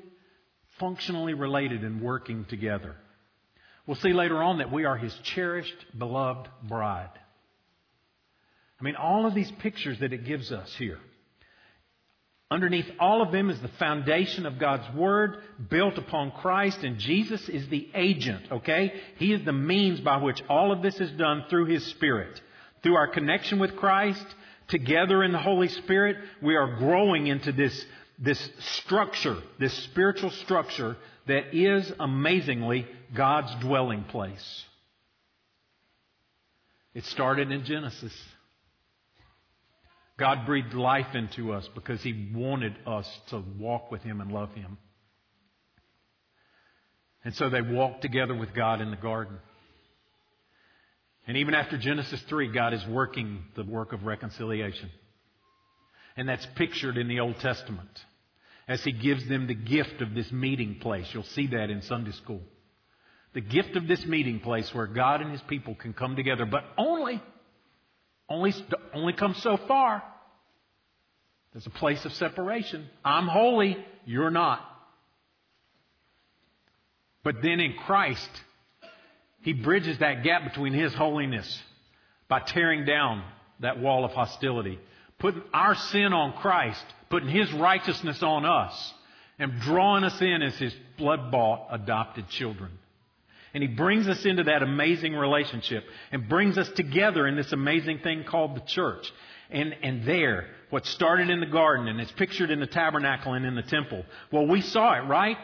functionally 0.80 1.34
related 1.34 1.84
and 1.84 2.02
working 2.02 2.46
together. 2.46 2.96
We'll 3.86 3.98
see 3.98 4.14
later 4.14 4.42
on 4.42 4.60
that 4.60 4.72
we 4.72 4.86
are 4.86 4.98
his 4.98 5.14
cherished, 5.24 5.76
beloved 5.98 6.48
bride. 6.64 7.12
I 8.80 8.84
mean, 8.84 8.96
all 8.96 9.26
of 9.26 9.36
these 9.36 9.52
pictures 9.60 10.00
that 10.00 10.14
it 10.14 10.26
gives 10.26 10.52
us 10.52 10.74
here 10.78 11.00
Underneath 12.52 12.90
all 13.00 13.22
of 13.22 13.32
them 13.32 13.52
is 13.52 13.62
the 13.62 13.68
foundation 13.68 14.48
of 14.48 14.58
God's 14.58 14.96
Word 14.96 15.38
built 15.70 16.00
upon 16.00 16.32
Christ, 16.32 16.80
and 16.84 16.98
Jesus 16.98 17.48
is 17.48 17.68
the 17.70 17.88
agent, 17.94 18.52
okay? 18.52 18.92
He 19.18 19.34
is 19.34 19.46
the 19.46 19.54
means 19.54 20.00
by 20.00 20.18
which 20.18 20.42
all 20.50 20.72
of 20.72 20.82
this 20.82 21.00
is 21.00 21.12
done 21.12 21.44
through 21.50 21.66
His 21.66 21.86
Spirit. 21.86 22.42
Through 22.82 22.96
our 22.96 23.08
connection 23.08 23.60
with 23.60 23.76
Christ, 23.76 24.26
together 24.68 25.24
in 25.24 25.32
the 25.32 25.38
Holy 25.38 25.68
Spirit, 25.68 26.18
we 26.42 26.56
are 26.56 26.78
growing 26.78 27.28
into 27.28 27.52
this, 27.52 27.86
this 28.18 28.50
structure, 28.58 29.38
this 29.60 29.74
spiritual 29.84 30.32
structure 30.32 30.98
that 31.28 31.56
is 31.56 31.92
amazingly 32.00 32.88
God's 33.14 33.54
dwelling 33.62 34.06
place. 34.06 34.66
It 36.96 37.06
started 37.06 37.52
in 37.52 37.64
Genesis. 37.64 38.14
God 40.20 40.46
breathed 40.46 40.74
life 40.74 41.16
into 41.16 41.54
us 41.54 41.68
because 41.74 42.02
He 42.02 42.30
wanted 42.36 42.76
us 42.86 43.08
to 43.30 43.44
walk 43.58 43.92
with 43.92 44.02
Him 44.02 44.22
and 44.22 44.32
love 44.32 44.54
Him. 44.54 44.78
And 47.24 47.34
so 47.36 47.50
they 47.50 47.62
walked 47.62 48.02
together 48.02 48.36
with 48.36 48.54
God 48.54 48.82
in 48.82 48.92
the 48.92 48.98
garden. 48.98 49.38
And 51.28 51.38
even 51.38 51.54
after 51.54 51.78
Genesis 51.78 52.22
3, 52.28 52.52
God 52.52 52.74
is 52.74 52.86
working 52.88 53.44
the 53.56 53.64
work 53.64 53.94
of 53.94 54.04
reconciliation. 54.04 54.90
And 56.18 56.28
that's 56.28 56.48
pictured 56.56 56.98
in 56.98 57.08
the 57.08 57.20
Old 57.20 57.40
Testament 57.40 57.90
as 58.68 58.84
He 58.84 58.92
gives 58.92 59.28
them 59.28 59.48
the 59.48 59.56
gift 59.56 60.02
of 60.02 60.14
this 60.14 60.32
meeting 60.32 60.80
place. 60.80 61.08
You'll 61.14 61.24
see 61.24 61.48
that 61.48 61.70
in 61.70 61.82
Sunday 61.82 62.12
school. 62.12 62.42
The 63.34 63.42
gift 63.42 63.76
of 63.76 63.88
this 63.88 64.06
meeting 64.06 64.40
place 64.40 64.74
where 64.74 64.88
God 64.88 65.22
and 65.22 65.32
His 65.32 65.42
people 65.42 65.76
can 65.76 65.94
come 65.94 66.16
together, 66.16 66.46
but 66.46 66.64
only 66.78 67.22
only, 68.30 68.54
only 68.94 69.14
comes 69.14 69.42
so 69.42 69.58
far. 69.68 70.04
There's 71.54 71.66
a 71.66 71.72
place 71.72 72.06
of 72.06 72.14
separation. 72.14 72.88
I'm 73.04 73.28
holy, 73.28 73.78
you're 74.06 74.30
not. 74.30 74.62
But 77.24 77.42
then 77.42 77.60
in 77.60 77.74
Christ, 77.86 78.30
He 79.42 79.54
bridges 79.54 80.00
that 80.00 80.24
gap 80.24 80.44
between 80.44 80.74
His 80.74 80.94
holiness 80.94 81.62
by 82.28 82.40
tearing 82.40 82.86
down 82.86 83.24
that 83.62 83.80
wall 83.80 84.06
of 84.06 84.12
hostility, 84.12 84.80
putting 85.18 85.42
our 85.54 85.76
sin 85.76 86.14
on 86.14 86.34
Christ, 86.34 86.84
putting 87.10 87.30
His 87.30 87.52
righteousness 87.54 88.22
on 88.22 88.46
us, 88.46 88.94
and 89.40 89.60
drawing 89.62 90.04
us 90.04 90.22
in 90.22 90.42
as 90.44 90.56
His 90.58 90.74
blood 90.98 91.32
bought 91.32 91.68
adopted 91.72 92.30
children. 92.30 92.72
And 93.54 93.64
he 93.64 93.68
brings 93.68 94.08
us 94.08 94.26
into 94.26 94.44
that 94.44 94.62
amazing 94.62 95.14
relationship 95.14 95.84
and 96.12 96.30
brings 96.30 96.58
us 96.58 96.70
together 96.70 97.28
in 97.28 97.36
this 97.36 97.52
amazing 97.52 98.00
thing 98.00 98.24
called 98.24 98.56
the 98.56 98.62
church. 98.62 99.12
And, 99.50 99.76
and 99.82 100.04
there, 100.06 100.48
what 100.70 100.86
started 100.86 101.30
in 101.30 101.40
the 101.40 101.48
garden 101.48 101.88
and 101.88 102.00
is 102.00 102.12
pictured 102.12 102.52
in 102.52 102.60
the 102.60 102.68
tabernacle 102.68 103.34
and 103.34 103.46
in 103.46 103.56
the 103.56 103.64
temple. 103.64 104.06
Well, 104.32 104.46
we 104.46 104.62
saw 104.62 104.94
it, 104.94 105.08
right? 105.08 105.38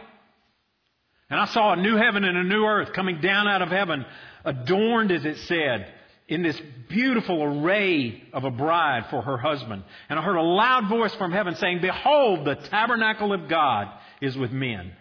And 1.30 1.40
I 1.40 1.46
saw 1.46 1.74
a 1.74 1.76
new 1.76 1.96
heaven 1.96 2.24
and 2.24 2.38
a 2.38 2.44
new 2.44 2.66
earth 2.66 2.94
coming 2.94 3.20
down 3.20 3.48
out 3.48 3.64
of 3.64 3.70
heaven, 3.70 4.06
adorned, 4.44 5.12
as 5.12 5.26
it 5.26 5.38
said, 5.40 5.92
in 6.28 6.44
this 6.44 6.60
beautiful 6.90 7.44
array 7.44 8.24
of 8.34 8.44
a 8.44 8.52
bride 8.52 9.08
for 9.10 9.22
her 9.22 9.38
husband. 9.38 9.84
And 10.10 10.20
I 10.20 10.22
heard 10.22 10.38
a 10.38 10.42
loud 10.42 10.88
voice 10.88 11.14
from 11.16 11.32
heaven 11.32 11.56
saying, 11.56 11.82
Behold, 11.82 12.46
the 12.46 12.56
tabernacle 12.56 13.34
of 13.34 13.48
God 13.50 13.88
is 14.22 14.38
with 14.38 14.52
men. 14.52 14.92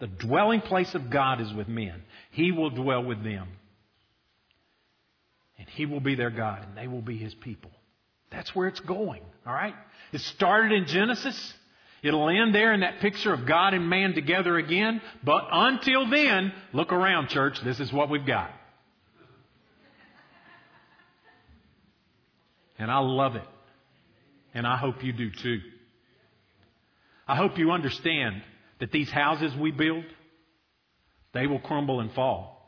The 0.00 0.06
dwelling 0.06 0.60
place 0.60 0.94
of 0.94 1.10
God 1.10 1.40
is 1.40 1.52
with 1.52 1.68
men. 1.68 2.02
He 2.30 2.52
will 2.52 2.70
dwell 2.70 3.02
with 3.02 3.22
them. 3.24 3.48
And 5.58 5.68
He 5.68 5.86
will 5.86 6.00
be 6.00 6.14
their 6.14 6.30
God, 6.30 6.64
and 6.64 6.76
they 6.76 6.86
will 6.86 7.02
be 7.02 7.16
His 7.16 7.34
people. 7.34 7.70
That's 8.30 8.54
where 8.54 8.68
it's 8.68 8.80
going, 8.80 9.22
all 9.46 9.52
right? 9.52 9.74
It 10.12 10.20
started 10.20 10.72
in 10.72 10.86
Genesis. 10.86 11.54
It'll 12.02 12.28
end 12.28 12.54
there 12.54 12.72
in 12.72 12.80
that 12.80 13.00
picture 13.00 13.32
of 13.32 13.44
God 13.44 13.74
and 13.74 13.88
man 13.88 14.14
together 14.14 14.56
again. 14.56 15.00
But 15.24 15.48
until 15.50 16.08
then, 16.08 16.52
look 16.72 16.92
around, 16.92 17.28
church. 17.28 17.60
This 17.64 17.80
is 17.80 17.92
what 17.92 18.08
we've 18.08 18.26
got. 18.26 18.50
And 22.78 22.90
I 22.90 22.98
love 22.98 23.34
it. 23.34 23.42
And 24.54 24.66
I 24.66 24.76
hope 24.76 25.02
you 25.02 25.12
do 25.12 25.30
too. 25.30 25.60
I 27.26 27.36
hope 27.36 27.58
you 27.58 27.72
understand 27.72 28.42
that 28.80 28.92
these 28.92 29.10
houses 29.10 29.52
we 29.56 29.70
build, 29.70 30.04
they 31.34 31.46
will 31.46 31.60
crumble 31.60 32.00
and 32.00 32.12
fall. 32.12 32.58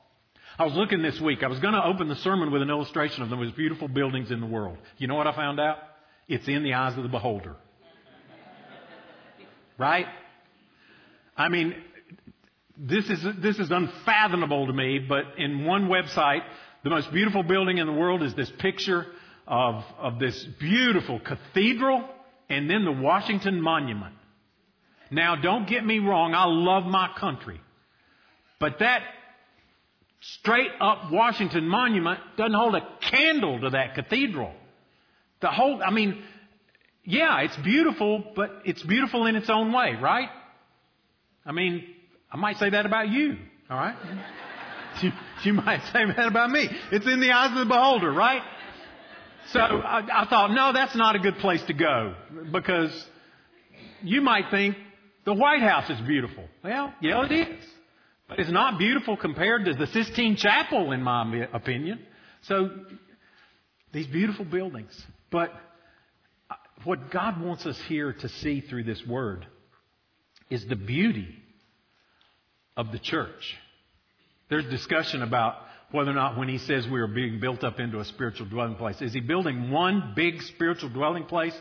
I 0.59 0.65
was 0.65 0.75
looking 0.75 1.03
this 1.03 1.21
week. 1.21 1.43
I 1.43 1.49
was 1.49 1.59
going 1.61 1.75
to 1.75 1.83
open 1.83 2.09
the 2.09 2.17
sermon 2.17 2.51
with 2.51 2.61
an 2.61 2.71
illustration 2.71 3.23
of 3.23 3.31
the 3.31 3.37
most 3.37 3.57
beautiful 3.57 3.89
buildings 3.89 4.31
in 4.31 4.41
the 4.41 4.47
world. 4.47 4.77
You 4.99 5.07
know 5.07 5.15
what 5.15 5.27
I 5.27 5.35
found 5.35 5.61
out? 5.61 5.79
It's 6.29 6.47
in 6.49 6.63
the 6.63 6.75
eyes 6.75 6.97
of 6.97 7.03
the 7.03 7.09
beholder. 7.09 7.57
Right? 9.79 10.07
I 11.37 11.49
mean, 11.49 11.75
this 12.77 13.09
is, 13.09 13.25
this 13.41 13.59
is 13.59 13.71
unfathomable 13.71 14.67
to 14.67 14.73
me, 14.73 14.99
but 14.99 15.39
in 15.39 15.65
one 15.65 15.89
website, 15.89 16.43
the 16.85 16.91
most 16.91 17.13
beautiful 17.13 17.43
building 17.43 17.79
in 17.79 17.87
the 17.87 17.93
world 17.93 18.23
is 18.23 18.35
this 18.35 18.53
picture 18.59 19.07
of, 19.47 19.83
of 19.99 20.19
this 20.19 20.47
beautiful 20.59 21.21
cathedral 21.21 22.05
and 22.49 22.69
then 22.69 22.85
the 22.85 22.93
Washington 22.93 23.61
Monument. 23.61 24.15
Now, 25.11 25.37
don't 25.37 25.69
get 25.69 25.85
me 25.85 25.99
wrong, 25.99 26.35
I 26.35 26.45
love 26.45 26.85
my 26.85 27.11
country. 27.19 27.61
But 28.59 28.79
that 28.79 29.03
straight 30.21 30.71
up 30.81 31.11
Washington 31.11 31.67
Monument 31.67 32.21
doesn't 32.37 32.55
hold 32.55 32.75
a 32.75 32.87
candle 33.11 33.61
to 33.61 33.71
that 33.71 33.95
cathedral. 33.95 34.53
The 35.41 35.49
whole, 35.49 35.83
I 35.83 35.91
mean, 35.91 36.23
yeah, 37.05 37.41
it's 37.41 37.57
beautiful, 37.57 38.23
but 38.37 38.63
it's 38.65 38.83
beautiful 38.83 39.27
in 39.27 39.37
its 39.37 39.49
own 39.49 39.73
way, 39.73 39.97
right? 40.01 40.29
I 41.45 41.53
mean, 41.53 41.87
I 42.31 42.37
might 42.37 42.59
say 42.59 42.71
that 42.71 42.87
about 42.87 43.09
you, 43.09 43.37
all 43.71 43.77
right? 43.79 43.97
you, 45.03 45.11
you 45.43 45.53
might 45.55 45.83
say 45.93 46.05
that 46.05 46.27
about 46.27 46.51
me. 46.51 46.69
It's 46.93 47.07
in 47.07 47.21
the 47.21 47.33
eyes 47.33 47.51
of 47.53 47.59
the 47.59 47.65
beholder, 47.65 48.13
right? 48.13 48.43
So 49.49 49.61
I, 49.61 50.23
I 50.23 50.27
thought, 50.27 50.53
no, 50.53 50.73
that's 50.73 50.95
not 50.95 51.17
a 51.17 51.19
good 51.19 51.39
place 51.39 51.63
to 51.65 51.73
go 51.73 52.15
because 52.53 52.93
you 54.03 54.21
might 54.21 54.51
think 54.51 54.77
the 55.25 55.35
White 55.35 55.63
House 55.63 55.91
is 55.91 56.01
beautiful. 56.07 56.45
Well, 56.65 56.95
yeah, 57.01 57.25
it 57.25 57.33
is. 57.33 57.65
But 58.29 58.39
it's 58.39 58.51
not 58.51 58.79
beautiful 58.79 59.17
compared 59.17 59.65
to 59.65 59.75
the 59.75 59.87
Sistine 59.89 60.37
Chapel, 60.37 60.93
in 60.93 61.03
my 61.03 61.49
opinion. 61.53 62.01
So, 62.43 62.71
these 63.93 64.07
beautiful 64.07 64.45
buildings. 64.45 64.91
But 65.31 65.51
uh, 66.49 66.55
what 66.85 67.11
God 67.11 67.43
wants 67.43 67.67
us 67.67 67.79
here 67.89 68.13
to 68.13 68.29
see 68.29 68.61
through 68.61 68.85
this 68.85 69.05
word 69.07 69.47
is 70.49 70.65
the 70.67 70.77
beauty 70.77 71.29
of 72.77 72.93
the 72.93 72.99
church. 72.99 73.57
There's 74.49 74.65
discussion 74.67 75.23
about 75.23 75.57
whether 75.91 76.11
or 76.11 76.15
not 76.15 76.39
when 76.39 76.49
he 76.49 76.59
says 76.59 76.87
we 76.89 77.01
are 77.01 77.09
being 77.09 77.41
built 77.41 77.65
up 77.65 77.81
into 77.81 77.99
a 77.99 78.05
spiritual 78.05 78.47
dwelling 78.47 78.77
place, 78.77 79.01
is 79.03 79.13
he 79.13 79.21
building 79.21 79.71
one 79.71 80.13
big 80.15 80.41
spiritual 80.43 80.89
dwelling 80.89 81.25
place? 81.25 81.55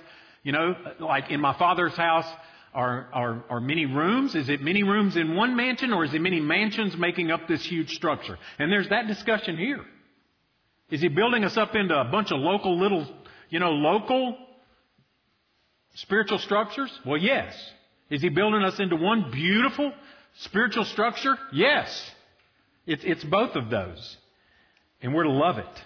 You 0.44 0.52
know, 0.52 0.76
like 1.00 1.32
in 1.32 1.42
my 1.42 1.58
father's 1.58 1.96
house, 1.96 2.26
are, 2.74 3.08
are, 3.14 3.44
are 3.50 3.60
many 3.60 3.86
rooms? 3.86 4.36
Is 4.36 4.50
it 4.50 4.62
many 4.62 4.84
rooms 4.84 5.16
in 5.16 5.36
one 5.36 5.56
mansion 5.56 5.92
or 5.92 6.06
is 6.06 6.14
it 6.14 6.22
many 6.22 6.40
mansions 6.40 6.96
making 6.96 7.32
up 7.32 7.48
this 7.48 7.66
huge 7.66 7.96
structure? 7.96 8.38
And 8.60 8.72
there's 8.72 8.90
that 8.90 9.08
discussion 9.08 9.58
here. 9.58 9.84
Is 10.92 11.02
he 11.02 11.08
building 11.08 11.44
us 11.44 11.58
up 11.58 11.76
into 11.76 12.00
a 12.00 12.06
bunch 12.06 12.32
of 12.32 12.40
local 12.40 12.80
little, 12.80 13.08
you 13.50 13.60
know, 13.60 13.72
local 13.72 14.38
spiritual 15.96 16.38
structures? 16.40 16.92
Well, 17.06 17.18
yes. 17.18 17.56
Is 18.10 18.22
he 18.22 18.30
building 18.30 18.64
us 18.64 18.80
into 18.80 18.96
one 18.96 19.32
beautiful 19.32 19.92
spiritual 20.38 20.86
structure? 20.86 21.38
Yes. 21.52 22.12
It's, 22.86 23.04
it's 23.04 23.24
both 23.24 23.56
of 23.56 23.70
those. 23.70 24.18
And 25.02 25.14
we're 25.14 25.24
to 25.24 25.32
love 25.32 25.58
it. 25.58 25.84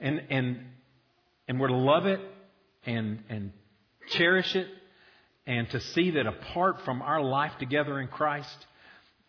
And, 0.00 0.22
and, 0.30 0.60
and 1.46 1.60
we're 1.60 1.68
to 1.68 1.76
love 1.76 2.06
it 2.06 2.20
and, 2.86 3.22
and 3.28 3.52
cherish 4.08 4.56
it 4.56 4.66
and 5.46 5.68
to 5.70 5.80
see 5.80 6.12
that 6.12 6.26
apart 6.26 6.76
from 6.84 7.02
our 7.02 7.20
life 7.20 7.52
together 7.58 8.00
in 8.00 8.08
Christ, 8.08 8.66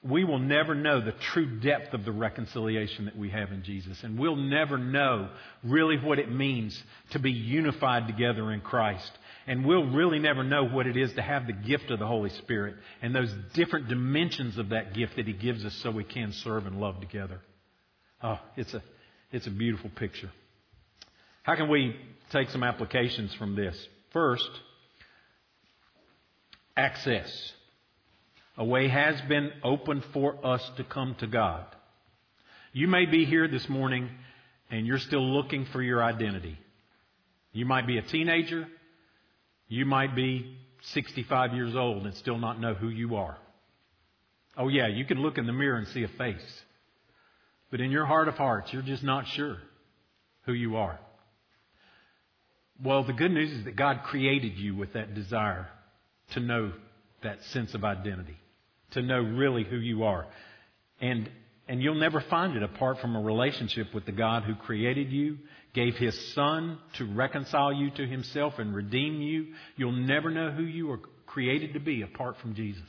we 0.04 0.26
will 0.26 0.40
never 0.40 0.76
know 0.76 1.00
the 1.00 1.14
true 1.34 1.60
depth 1.60 1.94
of 1.94 2.04
the 2.04 2.12
reconciliation 2.12 3.06
that 3.06 3.18
we 3.18 3.30
have 3.30 3.52
in 3.52 3.64
Jesus. 3.64 3.98
And 4.04 4.20
we'll 4.20 4.36
never 4.36 4.78
know 4.78 5.30
really 5.64 5.98
what 5.98 6.20
it 6.20 6.30
means 6.30 6.82
to 7.12 7.20
be 7.20 7.32
unified 7.32 8.08
together 8.08 8.52
in 8.52 8.60
Christ. 8.60 9.10
And 9.48 9.66
we'll 9.66 9.90
really 9.90 10.20
never 10.20 10.44
know 10.44 10.66
what 10.66 10.88
it 10.88 10.98
is 10.98 11.14
to 11.14 11.22
have 11.22 11.48
the 11.48 11.54
gift 11.54 11.90
of 11.90 12.00
the 12.00 12.08
Holy 12.08 12.30
Spirit 12.30 12.76
and 13.02 13.16
those 13.16 13.34
different 13.54 13.88
dimensions 13.88 14.58
of 14.58 14.70
that 14.70 14.94
gift 14.94 15.16
that 15.16 15.26
He 15.26 15.34
gives 15.34 15.64
us 15.66 15.74
so 15.82 15.92
we 15.92 16.04
can 16.04 16.34
serve 16.34 16.66
and 16.66 16.80
love 16.80 17.00
together. 17.00 17.40
Oh, 18.22 18.40
it's 18.56 18.74
a, 18.74 18.84
it's 19.32 19.48
a 19.48 19.52
beautiful 19.52 19.90
picture. 19.90 20.32
How 21.44 21.56
can 21.56 21.70
we 21.70 21.96
take 22.32 22.50
some 22.50 22.64
applications 22.64 23.34
from 23.36 23.56
this? 23.56 23.76
First, 24.12 24.50
access. 26.76 27.52
A 28.58 28.64
way 28.64 28.88
has 28.88 29.20
been 29.22 29.52
opened 29.64 30.04
for 30.14 30.46
us 30.46 30.62
to 30.78 30.84
come 30.84 31.16
to 31.20 31.28
God. 31.28 31.66
You 32.72 32.88
may 32.88 33.06
be 33.06 33.26
here 33.26 33.48
this 33.48 33.68
morning 33.70 34.10
and 34.70 34.86
you're 34.86 35.00
still 35.00 35.24
looking 35.24 35.66
for 35.66 35.82
your 35.82 36.04
identity. 36.04 36.58
You 37.52 37.66
might 37.66 37.88
be 37.88 37.98
a 37.98 38.02
teenager. 38.02 38.68
You 39.68 39.86
might 39.86 40.16
be 40.16 40.58
65 40.94 41.54
years 41.54 41.76
old 41.76 42.06
and 42.06 42.16
still 42.16 42.38
not 42.38 42.60
know 42.60 42.74
who 42.74 42.90
you 42.90 43.16
are. 43.16 43.38
Oh, 44.58 44.68
yeah, 44.68 44.88
you 44.88 45.06
can 45.06 45.20
look 45.20 45.38
in 45.38 45.48
the 45.48 45.54
mirror 45.54 45.78
and 45.78 45.88
see 45.88 46.04
a 46.04 46.08
face. 46.08 46.62
But 47.72 47.82
in 47.82 47.90
your 47.90 48.06
heart 48.06 48.28
of 48.28 48.36
hearts, 48.36 48.72
you're 48.72 48.84
just 48.84 49.04
not 49.04 49.28
sure 49.28 49.58
who 50.46 50.54
you 50.54 50.76
are. 50.78 51.00
Well, 52.84 53.04
the 53.04 53.14
good 53.14 53.32
news 53.32 53.52
is 53.52 53.66
that 53.66 53.76
God 53.76 54.02
created 54.04 54.58
you 54.58 54.76
with 54.76 54.94
that 54.94 55.16
desire 55.16 55.70
to 56.32 56.40
know 56.40 56.74
that 57.24 57.44
sense 57.52 57.74
of 57.74 57.84
identity, 57.84 58.38
to 58.92 59.02
know 59.02 59.20
really 59.20 59.64
who 59.64 59.78
you 59.78 60.04
are. 60.04 60.26
And, 61.00 61.30
and 61.68 61.82
you'll 61.82 61.96
never 61.96 62.22
find 62.22 62.56
it 62.56 62.64
apart 62.64 63.00
from 63.00 63.16
a 63.16 63.22
relationship 63.22 63.94
with 63.94 64.06
the 64.06 64.12
God 64.12 64.44
who 64.44 64.56
created 64.56 65.12
you, 65.12 65.38
gave 65.74 65.96
His 65.96 66.34
Son 66.34 66.78
to 66.98 67.06
reconcile 67.06 67.74
you 67.74 67.90
to 67.92 68.06
Himself 68.06 68.60
and 68.60 68.76
redeem 68.76 69.22
you. 69.22 69.54
You'll 69.76 69.92
never 69.92 70.30
know 70.30 70.52
who 70.52 70.64
you 70.64 70.92
are 70.92 71.00
created 71.26 71.74
to 71.74 71.80
be 71.80 72.02
apart 72.02 72.38
from 72.42 72.56
Jesus. 72.56 72.82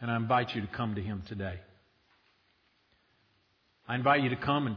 And 0.00 0.10
I 0.10 0.16
invite 0.16 0.54
you 0.54 0.60
to 0.60 0.66
come 0.66 0.96
to 0.96 1.02
Him 1.02 1.22
today. 1.28 1.60
I 3.86 3.94
invite 3.94 4.22
you 4.22 4.30
to 4.30 4.36
come 4.36 4.66
and 4.66 4.76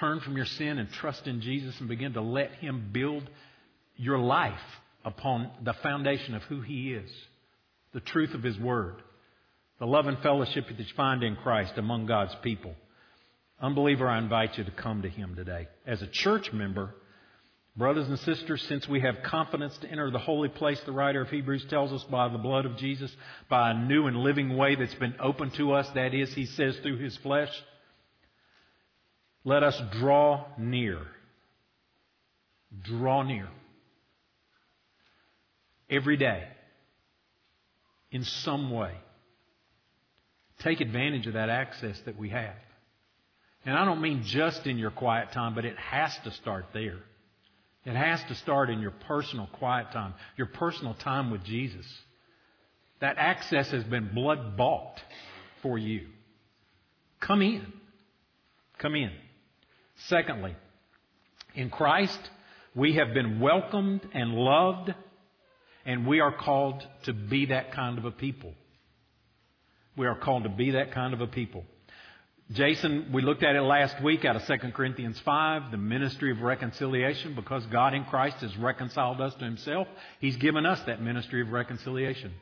turn 0.00 0.20
from 0.20 0.36
your 0.36 0.46
sin 0.46 0.78
and 0.78 0.90
trust 0.90 1.26
in 1.26 1.40
Jesus 1.40 1.78
and 1.80 1.88
begin 1.88 2.14
to 2.14 2.22
let 2.22 2.52
Him 2.52 2.90
build 2.92 3.28
your 3.96 4.18
life 4.18 4.54
upon 5.08 5.50
the 5.64 5.72
foundation 5.82 6.34
of 6.34 6.42
who 6.42 6.60
He 6.60 6.92
is, 6.92 7.10
the 7.94 8.00
truth 8.00 8.34
of 8.34 8.42
His 8.42 8.58
Word, 8.58 8.96
the 9.80 9.86
love 9.86 10.06
and 10.06 10.18
fellowship 10.18 10.68
that 10.68 10.78
you 10.78 10.84
find 10.96 11.24
in 11.24 11.34
Christ 11.34 11.72
among 11.76 12.06
God's 12.06 12.36
people. 12.42 12.74
Unbeliever, 13.60 14.06
I 14.08 14.18
invite 14.18 14.58
you 14.58 14.64
to 14.64 14.70
come 14.70 15.02
to 15.02 15.08
Him 15.08 15.34
today. 15.34 15.66
As 15.86 16.02
a 16.02 16.06
church 16.06 16.52
member, 16.52 16.94
brothers 17.74 18.06
and 18.06 18.18
sisters, 18.18 18.62
since 18.68 18.86
we 18.86 19.00
have 19.00 19.22
confidence 19.24 19.76
to 19.78 19.90
enter 19.90 20.10
the 20.10 20.18
holy 20.18 20.50
place, 20.50 20.80
the 20.84 20.92
writer 20.92 21.22
of 21.22 21.30
Hebrews 21.30 21.66
tells 21.70 21.90
us 21.90 22.04
by 22.04 22.28
the 22.28 22.38
blood 22.38 22.66
of 22.66 22.76
Jesus, 22.76 23.10
by 23.48 23.70
a 23.70 23.74
new 23.74 24.06
and 24.06 24.18
living 24.18 24.56
way 24.56 24.74
that's 24.74 24.94
been 24.94 25.14
opened 25.18 25.54
to 25.54 25.72
us, 25.72 25.88
that 25.94 26.12
is, 26.12 26.32
He 26.34 26.44
says, 26.44 26.76
through 26.82 26.98
His 26.98 27.16
flesh, 27.16 27.50
let 29.42 29.62
us 29.62 29.80
draw 29.98 30.44
near. 30.58 31.00
Draw 32.82 33.22
near. 33.22 33.48
Every 35.90 36.16
day. 36.16 36.44
In 38.10 38.24
some 38.24 38.70
way. 38.70 38.94
Take 40.60 40.80
advantage 40.80 41.26
of 41.26 41.34
that 41.34 41.50
access 41.50 41.98
that 42.06 42.18
we 42.18 42.30
have. 42.30 42.54
And 43.64 43.76
I 43.76 43.84
don't 43.84 44.00
mean 44.00 44.22
just 44.24 44.66
in 44.66 44.78
your 44.78 44.90
quiet 44.90 45.32
time, 45.32 45.54
but 45.54 45.64
it 45.64 45.76
has 45.76 46.16
to 46.24 46.30
start 46.32 46.66
there. 46.72 46.98
It 47.84 47.94
has 47.94 48.22
to 48.28 48.34
start 48.34 48.70
in 48.70 48.80
your 48.80 48.90
personal 48.90 49.48
quiet 49.52 49.92
time, 49.92 50.14
your 50.36 50.46
personal 50.46 50.94
time 50.94 51.30
with 51.30 51.44
Jesus. 51.44 51.86
That 53.00 53.16
access 53.18 53.70
has 53.70 53.84
been 53.84 54.10
blood 54.14 54.56
bought 54.56 55.00
for 55.62 55.78
you. 55.78 56.06
Come 57.20 57.42
in. 57.42 57.72
Come 58.78 58.94
in. 58.94 59.12
Secondly, 60.06 60.54
in 61.54 61.70
Christ, 61.70 62.18
we 62.74 62.94
have 62.94 63.14
been 63.14 63.40
welcomed 63.40 64.02
and 64.12 64.34
loved, 64.34 64.94
and 65.88 66.06
we 66.06 66.20
are 66.20 66.30
called 66.30 66.86
to 67.04 67.14
be 67.14 67.46
that 67.46 67.72
kind 67.72 67.96
of 67.96 68.04
a 68.04 68.10
people. 68.10 68.52
We 69.96 70.06
are 70.06 70.14
called 70.14 70.42
to 70.42 70.50
be 70.50 70.72
that 70.72 70.92
kind 70.92 71.14
of 71.14 71.22
a 71.22 71.26
people. 71.26 71.64
Jason, 72.52 73.10
we 73.10 73.22
looked 73.22 73.42
at 73.42 73.56
it 73.56 73.62
last 73.62 74.02
week 74.02 74.26
out 74.26 74.36
of 74.36 74.44
2 74.44 74.72
Corinthians 74.72 75.18
5, 75.20 75.70
the 75.70 75.78
ministry 75.78 76.30
of 76.30 76.42
reconciliation. 76.42 77.34
Because 77.34 77.64
God 77.66 77.94
in 77.94 78.04
Christ 78.04 78.36
has 78.42 78.54
reconciled 78.58 79.22
us 79.22 79.34
to 79.36 79.44
Himself, 79.46 79.88
He's 80.20 80.36
given 80.36 80.66
us 80.66 80.78
that 80.82 81.00
ministry 81.00 81.40
of 81.40 81.48
reconciliation. 81.48 82.34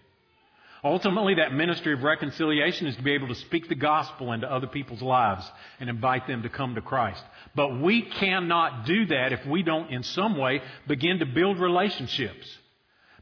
Ultimately, 0.82 1.34
that 1.36 1.54
ministry 1.54 1.92
of 1.92 2.02
reconciliation 2.02 2.88
is 2.88 2.96
to 2.96 3.02
be 3.02 3.14
able 3.14 3.28
to 3.28 3.34
speak 3.36 3.68
the 3.68 3.76
gospel 3.76 4.32
into 4.32 4.52
other 4.52 4.66
people's 4.66 5.02
lives 5.02 5.48
and 5.78 5.88
invite 5.88 6.26
them 6.26 6.42
to 6.42 6.48
come 6.48 6.74
to 6.74 6.80
Christ. 6.80 7.22
But 7.54 7.80
we 7.80 8.02
cannot 8.02 8.86
do 8.86 9.06
that 9.06 9.32
if 9.32 9.46
we 9.46 9.62
don't, 9.62 9.90
in 9.90 10.02
some 10.02 10.36
way, 10.36 10.62
begin 10.88 11.20
to 11.20 11.26
build 11.26 11.60
relationships, 11.60 12.46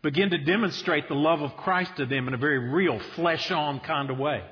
begin 0.04 0.30
to 0.30 0.38
demonstrate 0.38 1.08
the 1.08 1.14
love 1.14 1.40
of 1.40 1.56
Christ 1.56 1.96
to 1.96 2.04
them 2.04 2.28
in 2.28 2.34
a 2.34 2.36
very 2.36 2.58
real, 2.58 3.00
flesh 3.16 3.50
on 3.50 3.80
kind 3.80 4.10
of 4.10 4.18
way. 4.18 4.44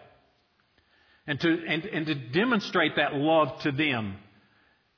And 1.27 1.39
to, 1.39 1.49
and, 1.69 1.85
and 1.85 2.07
to 2.07 2.15
demonstrate 2.15 2.97
that 2.97 3.15
love 3.15 3.61
to 3.61 3.71
them 3.71 4.17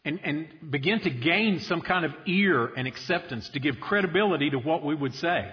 and, 0.04 0.20
and 0.22 0.70
begin 0.70 1.00
to 1.00 1.10
gain 1.10 1.58
some 1.58 1.82
kind 1.82 2.04
of 2.04 2.12
ear 2.26 2.66
and 2.76 2.86
acceptance 2.86 3.48
to 3.50 3.60
give 3.60 3.80
credibility 3.80 4.48
to 4.50 4.58
what 4.58 4.84
we 4.84 4.94
would 4.94 5.14
say. 5.16 5.50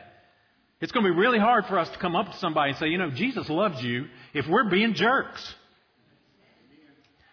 It's 0.79 0.91
going 0.91 1.05
to 1.05 1.11
be 1.11 1.19
really 1.19 1.39
hard 1.39 1.65
for 1.65 1.79
us 1.79 1.89
to 1.89 1.97
come 1.97 2.15
up 2.15 2.31
to 2.31 2.37
somebody 2.37 2.69
and 2.69 2.79
say, 2.79 2.87
you 2.87 2.99
know, 2.99 3.09
Jesus 3.09 3.49
loves 3.49 3.83
you 3.83 4.05
if 4.33 4.47
we're 4.47 4.69
being 4.69 4.93
jerks. 4.93 5.55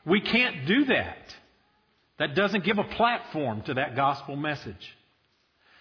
We 0.07 0.23
can't 0.23 0.67
do 0.67 0.87
that. 0.87 1.35
That 2.19 2.35
doesn't 2.35 2.65
give 2.65 2.79
a 2.79 2.85
platform 2.85 3.63
to 3.63 3.75
that 3.75 3.95
gospel 3.95 4.37
message. 4.37 4.97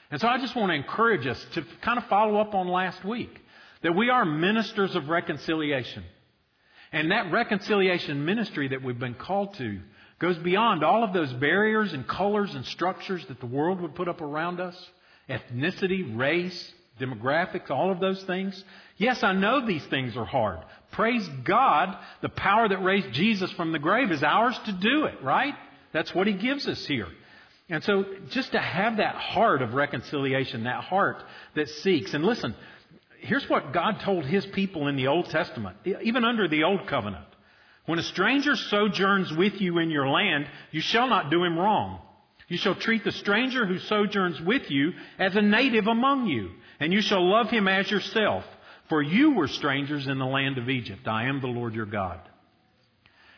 And 0.09 0.21
so 0.21 0.27
I 0.27 0.37
just 0.37 0.55
want 0.55 0.69
to 0.69 0.75
encourage 0.75 1.27
us 1.27 1.43
to 1.53 1.65
kind 1.81 1.97
of 1.97 2.05
follow 2.05 2.39
up 2.39 2.55
on 2.55 2.67
last 2.67 3.03
week 3.03 3.41
that 3.83 3.95
we 3.95 4.09
are 4.09 4.25
ministers 4.25 4.95
of 4.95 5.09
reconciliation. 5.09 6.03
And 6.91 7.11
that 7.11 7.31
reconciliation 7.31 8.25
ministry 8.25 8.69
that 8.69 8.81
we've 8.81 8.97
been 8.97 9.13
called 9.13 9.53
to 9.55 9.79
goes 10.19 10.37
beyond 10.37 10.83
all 10.83 11.03
of 11.03 11.13
those 11.13 11.31
barriers 11.33 11.93
and 11.93 12.07
colors 12.07 12.55
and 12.55 12.65
structures 12.65 13.25
that 13.27 13.39
the 13.39 13.45
world 13.45 13.81
would 13.81 13.95
put 13.95 14.07
up 14.07 14.21
around 14.21 14.59
us 14.59 14.75
ethnicity, 15.29 16.17
race, 16.17 16.73
demographics, 16.99 17.69
all 17.69 17.91
of 17.91 17.99
those 17.99 18.23
things. 18.23 18.63
Yes, 18.95 19.21
I 19.23 19.33
know 19.33 19.65
these 19.65 19.85
things 19.87 20.15
are 20.15 20.25
hard. 20.25 20.59
Praise 20.91 21.27
God, 21.43 21.97
the 22.21 22.29
power 22.29 22.67
that 22.67 22.81
raised 22.81 23.11
Jesus 23.11 23.51
from 23.51 23.73
the 23.73 23.79
grave 23.79 24.11
is 24.11 24.23
ours 24.23 24.57
to 24.65 24.71
do 24.71 25.03
it, 25.05 25.21
right? 25.21 25.53
That's 25.91 26.15
what 26.15 26.27
He 26.27 26.33
gives 26.33 26.67
us 26.67 26.85
here. 26.85 27.07
And 27.69 27.83
so 27.83 28.05
just 28.29 28.53
to 28.53 28.59
have 28.59 28.97
that 28.97 29.15
heart 29.15 29.61
of 29.61 29.73
reconciliation, 29.73 30.63
that 30.63 30.83
heart 30.83 31.23
that 31.55 31.67
seeks. 31.69 32.13
And 32.13 32.23
listen, 32.23 32.55
here's 33.19 33.49
what 33.49 33.73
God 33.73 33.99
told 34.01 34.25
His 34.25 34.45
people 34.45 34.87
in 34.87 34.95
the 34.95 35.07
Old 35.07 35.29
Testament, 35.29 35.77
even 36.01 36.23
under 36.23 36.47
the 36.47 36.63
Old 36.63 36.87
Covenant. 36.87 37.25
When 37.85 37.99
a 37.99 38.03
stranger 38.03 38.55
sojourns 38.55 39.33
with 39.33 39.61
you 39.61 39.79
in 39.79 39.89
your 39.89 40.07
land, 40.07 40.47
you 40.71 40.81
shall 40.81 41.07
not 41.07 41.29
do 41.29 41.43
him 41.43 41.57
wrong. 41.57 42.01
You 42.49 42.57
shall 42.57 42.75
treat 42.75 43.03
the 43.03 43.11
stranger 43.11 43.65
who 43.65 43.79
sojourns 43.79 44.41
with 44.41 44.69
you 44.69 44.93
as 45.19 45.35
a 45.35 45.41
native 45.41 45.87
among 45.87 46.27
you 46.27 46.51
and 46.79 46.93
you 46.93 47.01
shall 47.01 47.27
love 47.27 47.49
him 47.49 47.67
as 47.67 47.89
yourself, 47.89 48.43
for 48.89 49.01
you 49.01 49.31
were 49.31 49.47
strangers 49.47 50.07
in 50.07 50.19
the 50.19 50.25
land 50.25 50.57
of 50.57 50.69
Egypt. 50.69 51.07
I 51.07 51.25
am 51.25 51.41
the 51.41 51.47
Lord 51.47 51.73
your 51.73 51.85
God. 51.85 52.19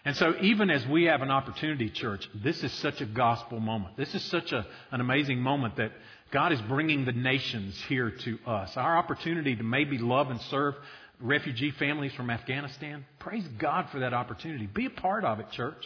And 0.10 0.18
so, 0.18 0.34
even 0.42 0.72
as 0.72 0.88
we 0.88 1.04
have 1.04 1.22
an 1.22 1.30
opportunity, 1.30 1.88
church, 1.88 2.28
this 2.34 2.64
is 2.64 2.74
such 2.74 3.00
a 3.00 3.06
gospel 3.06 3.60
moment. 3.60 3.96
This 3.96 4.16
is 4.16 4.24
such 4.24 4.52
a, 4.52 4.66
an 4.90 5.02
amazing 5.02 5.40
moment 5.40 5.76
that 5.76 5.92
God 6.32 6.52
is 6.52 6.60
bringing 6.64 7.06
the 7.06 7.12
nations 7.12 7.80
here 7.88 8.10
to 8.10 8.40
us. 8.48 8.76
Our 8.76 8.98
opportunity 8.98 9.56
to 9.56 9.62
maybe 9.62 10.00
love 10.00 10.32
and 10.32 10.42
serve 10.42 10.74
refugee 11.22 11.70
families 11.70 12.12
from 12.14 12.32
Afghanistan. 12.32 13.06
Praise 13.20 13.48
God 13.60 13.90
for 13.92 14.00
that 14.00 14.16
opportunity. 14.16 14.66
Be 14.66 14.88
a 14.88 14.90
part 14.90 15.26
of 15.26 15.40
it, 15.42 15.52
church. 15.52 15.86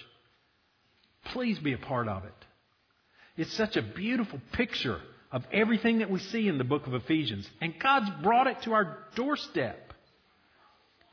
Please 1.34 1.60
be 1.60 1.74
a 1.74 1.78
part 1.78 2.08
of 2.08 2.24
it. 2.24 2.46
It's 3.36 3.52
such 3.52 3.76
a 3.76 3.82
beautiful 3.82 4.40
picture 4.54 5.02
of 5.34 5.44
everything 5.52 6.00
that 6.00 6.10
we 6.10 6.20
see 6.20 6.48
in 6.48 6.58
the 6.58 6.64
book 6.64 6.88
of 6.88 6.94
Ephesians. 6.94 7.46
And 7.60 7.74
God's 7.78 8.10
brought 8.24 8.48
it 8.48 8.62
to 8.62 8.72
our 8.72 9.00
doorstep. 9.18 9.92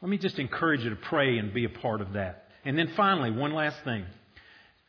Let 0.00 0.08
me 0.08 0.16
just 0.16 0.38
encourage 0.38 0.84
you 0.84 0.90
to 0.90 0.96
pray 0.96 1.38
and 1.38 1.52
be 1.52 1.64
a 1.64 1.68
part 1.68 2.02
of 2.02 2.12
that. 2.12 2.44
And 2.64 2.78
then 2.78 2.92
finally, 2.96 3.30
one 3.30 3.52
last 3.52 3.76
thing. 3.84 4.04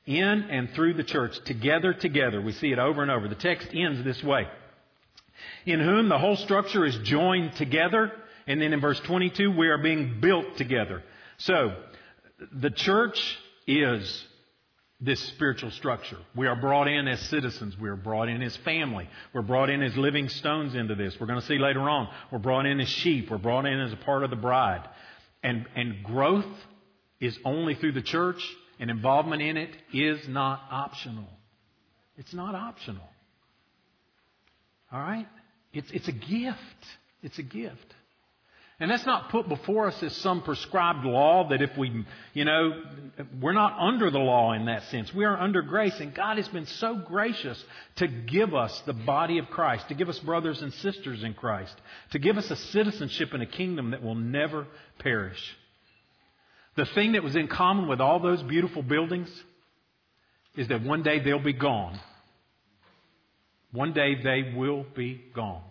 In 0.05 0.23
and 0.23 0.69
through 0.71 0.95
the 0.95 1.03
church, 1.03 1.37
together, 1.45 1.93
together. 1.93 2.41
We 2.41 2.53
see 2.53 2.71
it 2.71 2.79
over 2.79 3.01
and 3.01 3.11
over. 3.11 3.27
The 3.27 3.35
text 3.35 3.69
ends 3.73 4.03
this 4.03 4.21
way. 4.23 4.47
In 5.65 5.79
whom 5.79 6.09
the 6.09 6.17
whole 6.17 6.35
structure 6.35 6.85
is 6.85 6.97
joined 7.03 7.55
together. 7.55 8.11
And 8.47 8.61
then 8.61 8.73
in 8.73 8.81
verse 8.81 8.99
22, 9.01 9.55
we 9.55 9.67
are 9.67 9.77
being 9.77 10.19
built 10.19 10.57
together. 10.57 11.03
So, 11.37 11.75
the 12.51 12.71
church 12.71 13.37
is 13.67 14.25
this 14.99 15.19
spiritual 15.19 15.71
structure. 15.71 16.17
We 16.35 16.47
are 16.47 16.55
brought 16.55 16.87
in 16.87 17.07
as 17.07 17.19
citizens. 17.21 17.75
We 17.77 17.89
are 17.89 17.95
brought 17.95 18.29
in 18.29 18.41
as 18.43 18.55
family. 18.57 19.09
We're 19.33 19.41
brought 19.41 19.69
in 19.69 19.81
as 19.81 19.97
living 19.97 20.29
stones 20.29 20.75
into 20.75 20.93
this. 20.93 21.15
We're 21.19 21.27
going 21.27 21.39
to 21.39 21.45
see 21.45 21.57
later 21.57 21.81
on. 21.81 22.07
We're 22.31 22.39
brought 22.39 22.67
in 22.67 22.79
as 22.79 22.87
sheep. 22.87 23.31
We're 23.31 23.39
brought 23.39 23.65
in 23.65 23.79
as 23.79 23.93
a 23.93 23.97
part 23.97 24.23
of 24.23 24.29
the 24.29 24.35
bride. 24.35 24.87
And, 25.43 25.65
and 25.75 26.03
growth 26.03 26.45
is 27.21 27.37
only 27.45 27.75
through 27.75 27.93
the 27.93 28.01
church, 28.01 28.43
and 28.79 28.89
involvement 28.89 29.41
in 29.41 29.55
it 29.55 29.69
is 29.93 30.27
not 30.27 30.61
optional. 30.71 31.29
It's 32.17 32.33
not 32.33 32.55
optional. 32.55 33.07
All 34.91 34.99
right? 34.99 35.27
It's, 35.71 35.89
it's 35.91 36.07
a 36.07 36.11
gift. 36.11 36.57
It's 37.23 37.39
a 37.39 37.43
gift. 37.43 37.93
And 38.79 38.89
that's 38.89 39.05
not 39.05 39.29
put 39.29 39.47
before 39.47 39.89
us 39.89 40.01
as 40.01 40.15
some 40.17 40.41
prescribed 40.41 41.05
law 41.05 41.49
that 41.49 41.61
if 41.61 41.77
we, 41.77 42.03
you 42.33 42.45
know, 42.45 42.81
we're 43.39 43.53
not 43.53 43.77
under 43.79 44.09
the 44.09 44.17
law 44.17 44.53
in 44.53 44.65
that 44.65 44.81
sense. 44.85 45.13
We 45.13 45.23
are 45.23 45.39
under 45.39 45.61
grace. 45.61 45.99
And 45.99 46.15
God 46.15 46.37
has 46.37 46.47
been 46.47 46.65
so 46.65 46.95
gracious 46.95 47.63
to 47.97 48.07
give 48.07 48.55
us 48.55 48.81
the 48.87 48.93
body 48.93 49.37
of 49.37 49.45
Christ, 49.51 49.87
to 49.89 49.93
give 49.93 50.09
us 50.09 50.17
brothers 50.17 50.63
and 50.63 50.73
sisters 50.73 51.23
in 51.23 51.35
Christ, 51.35 51.75
to 52.13 52.19
give 52.19 52.37
us 52.37 52.49
a 52.49 52.55
citizenship 52.55 53.35
in 53.35 53.41
a 53.41 53.45
kingdom 53.45 53.91
that 53.91 54.01
will 54.01 54.15
never 54.15 54.65
perish. 54.97 55.39
The 56.75 56.85
thing 56.95 57.13
that 57.13 57.23
was 57.23 57.35
in 57.35 57.47
common 57.47 57.87
with 57.87 57.99
all 57.99 58.19
those 58.19 58.41
beautiful 58.43 58.81
buildings 58.81 59.29
is 60.55 60.67
that 60.69 60.81
one 60.83 61.03
day 61.03 61.19
they'll 61.23 61.43
be 61.43 61.53
gone. 61.53 61.99
One 63.71 63.93
day 63.93 64.15
they 64.21 64.53
will 64.55 64.85
be 64.95 65.21
gone. 65.35 65.63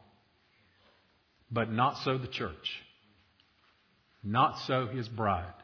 But 1.50 1.70
not 1.70 1.98
so 2.04 2.18
the 2.18 2.28
church. 2.28 2.54
Not 4.22 4.58
so 4.66 4.86
his 4.86 5.08
bride. 5.08 5.54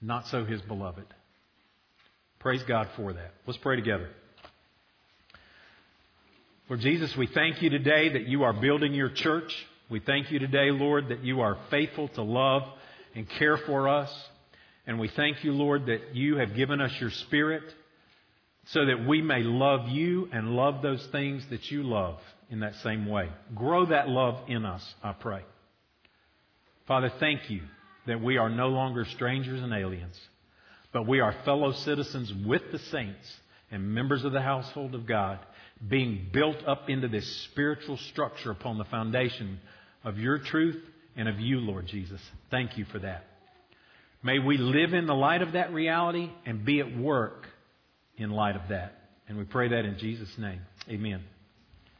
not 0.00 0.26
so 0.28 0.44
his 0.44 0.60
beloved. 0.62 1.06
Praise 2.38 2.62
God 2.68 2.88
for 2.96 3.12
that. 3.14 3.32
Let's 3.46 3.58
pray 3.58 3.76
together. 3.76 4.10
Lord 6.68 6.80
Jesus, 6.80 7.14
we 7.16 7.26
thank 7.26 7.62
you 7.62 7.70
today 7.70 8.12
that 8.12 8.28
you 8.28 8.42
are 8.44 8.52
building 8.52 8.94
your 8.94 9.10
church. 9.10 9.50
We 9.90 10.00
thank 10.00 10.30
you 10.30 10.38
today, 10.38 10.70
Lord, 10.70 11.08
that 11.08 11.24
you 11.24 11.40
are 11.40 11.56
faithful 11.70 12.08
to 12.08 12.22
love 12.22 12.62
and 13.14 13.28
care 13.38 13.56
for 13.56 13.88
us. 13.88 14.10
And 14.86 14.98
we 14.98 15.08
thank 15.08 15.44
you, 15.44 15.52
Lord, 15.52 15.86
that 15.86 16.14
you 16.14 16.36
have 16.36 16.54
given 16.54 16.80
us 16.80 16.92
your 17.00 17.10
Spirit 17.10 17.62
so 18.66 18.86
that 18.86 19.06
we 19.06 19.22
may 19.22 19.42
love 19.42 19.88
you 19.88 20.28
and 20.32 20.50
love 20.50 20.82
those 20.82 21.06
things 21.12 21.44
that 21.50 21.70
you 21.70 21.82
love 21.82 22.18
in 22.50 22.60
that 22.60 22.74
same 22.76 23.06
way. 23.06 23.28
Grow 23.54 23.86
that 23.86 24.08
love 24.08 24.48
in 24.48 24.64
us, 24.64 24.82
I 25.02 25.12
pray. 25.12 25.42
Father, 26.86 27.12
thank 27.18 27.50
you 27.50 27.62
that 28.06 28.22
we 28.22 28.36
are 28.36 28.50
no 28.50 28.68
longer 28.68 29.04
strangers 29.06 29.62
and 29.62 29.72
aliens, 29.72 30.18
but 30.92 31.06
we 31.06 31.20
are 31.20 31.34
fellow 31.44 31.72
citizens 31.72 32.32
with 32.46 32.62
the 32.72 32.78
saints 32.78 33.26
and 33.70 33.94
members 33.94 34.24
of 34.24 34.32
the 34.32 34.42
household 34.42 34.94
of 34.94 35.06
God, 35.06 35.38
being 35.88 36.28
built 36.32 36.58
up 36.66 36.88
into 36.88 37.08
this 37.08 37.26
spiritual 37.44 37.96
structure 37.96 38.50
upon 38.50 38.78
the 38.78 38.84
foundation 38.84 39.58
of 40.04 40.18
your 40.18 40.38
truth 40.38 40.82
and 41.16 41.28
of 41.28 41.40
you, 41.40 41.58
Lord 41.58 41.86
Jesus. 41.86 42.20
Thank 42.50 42.78
you 42.78 42.84
for 42.92 42.98
that. 43.00 43.24
May 44.22 44.38
we 44.38 44.56
live 44.56 44.94
in 44.94 45.06
the 45.06 45.14
light 45.14 45.42
of 45.42 45.52
that 45.52 45.72
reality 45.72 46.30
and 46.46 46.64
be 46.64 46.80
at 46.80 46.96
work 46.96 47.46
in 48.16 48.30
light 48.30 48.56
of 48.56 48.62
that. 48.70 48.92
And 49.28 49.36
we 49.38 49.44
pray 49.44 49.68
that 49.68 49.84
in 49.84 49.98
Jesus' 49.98 50.30
name. 50.38 50.60
Amen. 50.88 51.22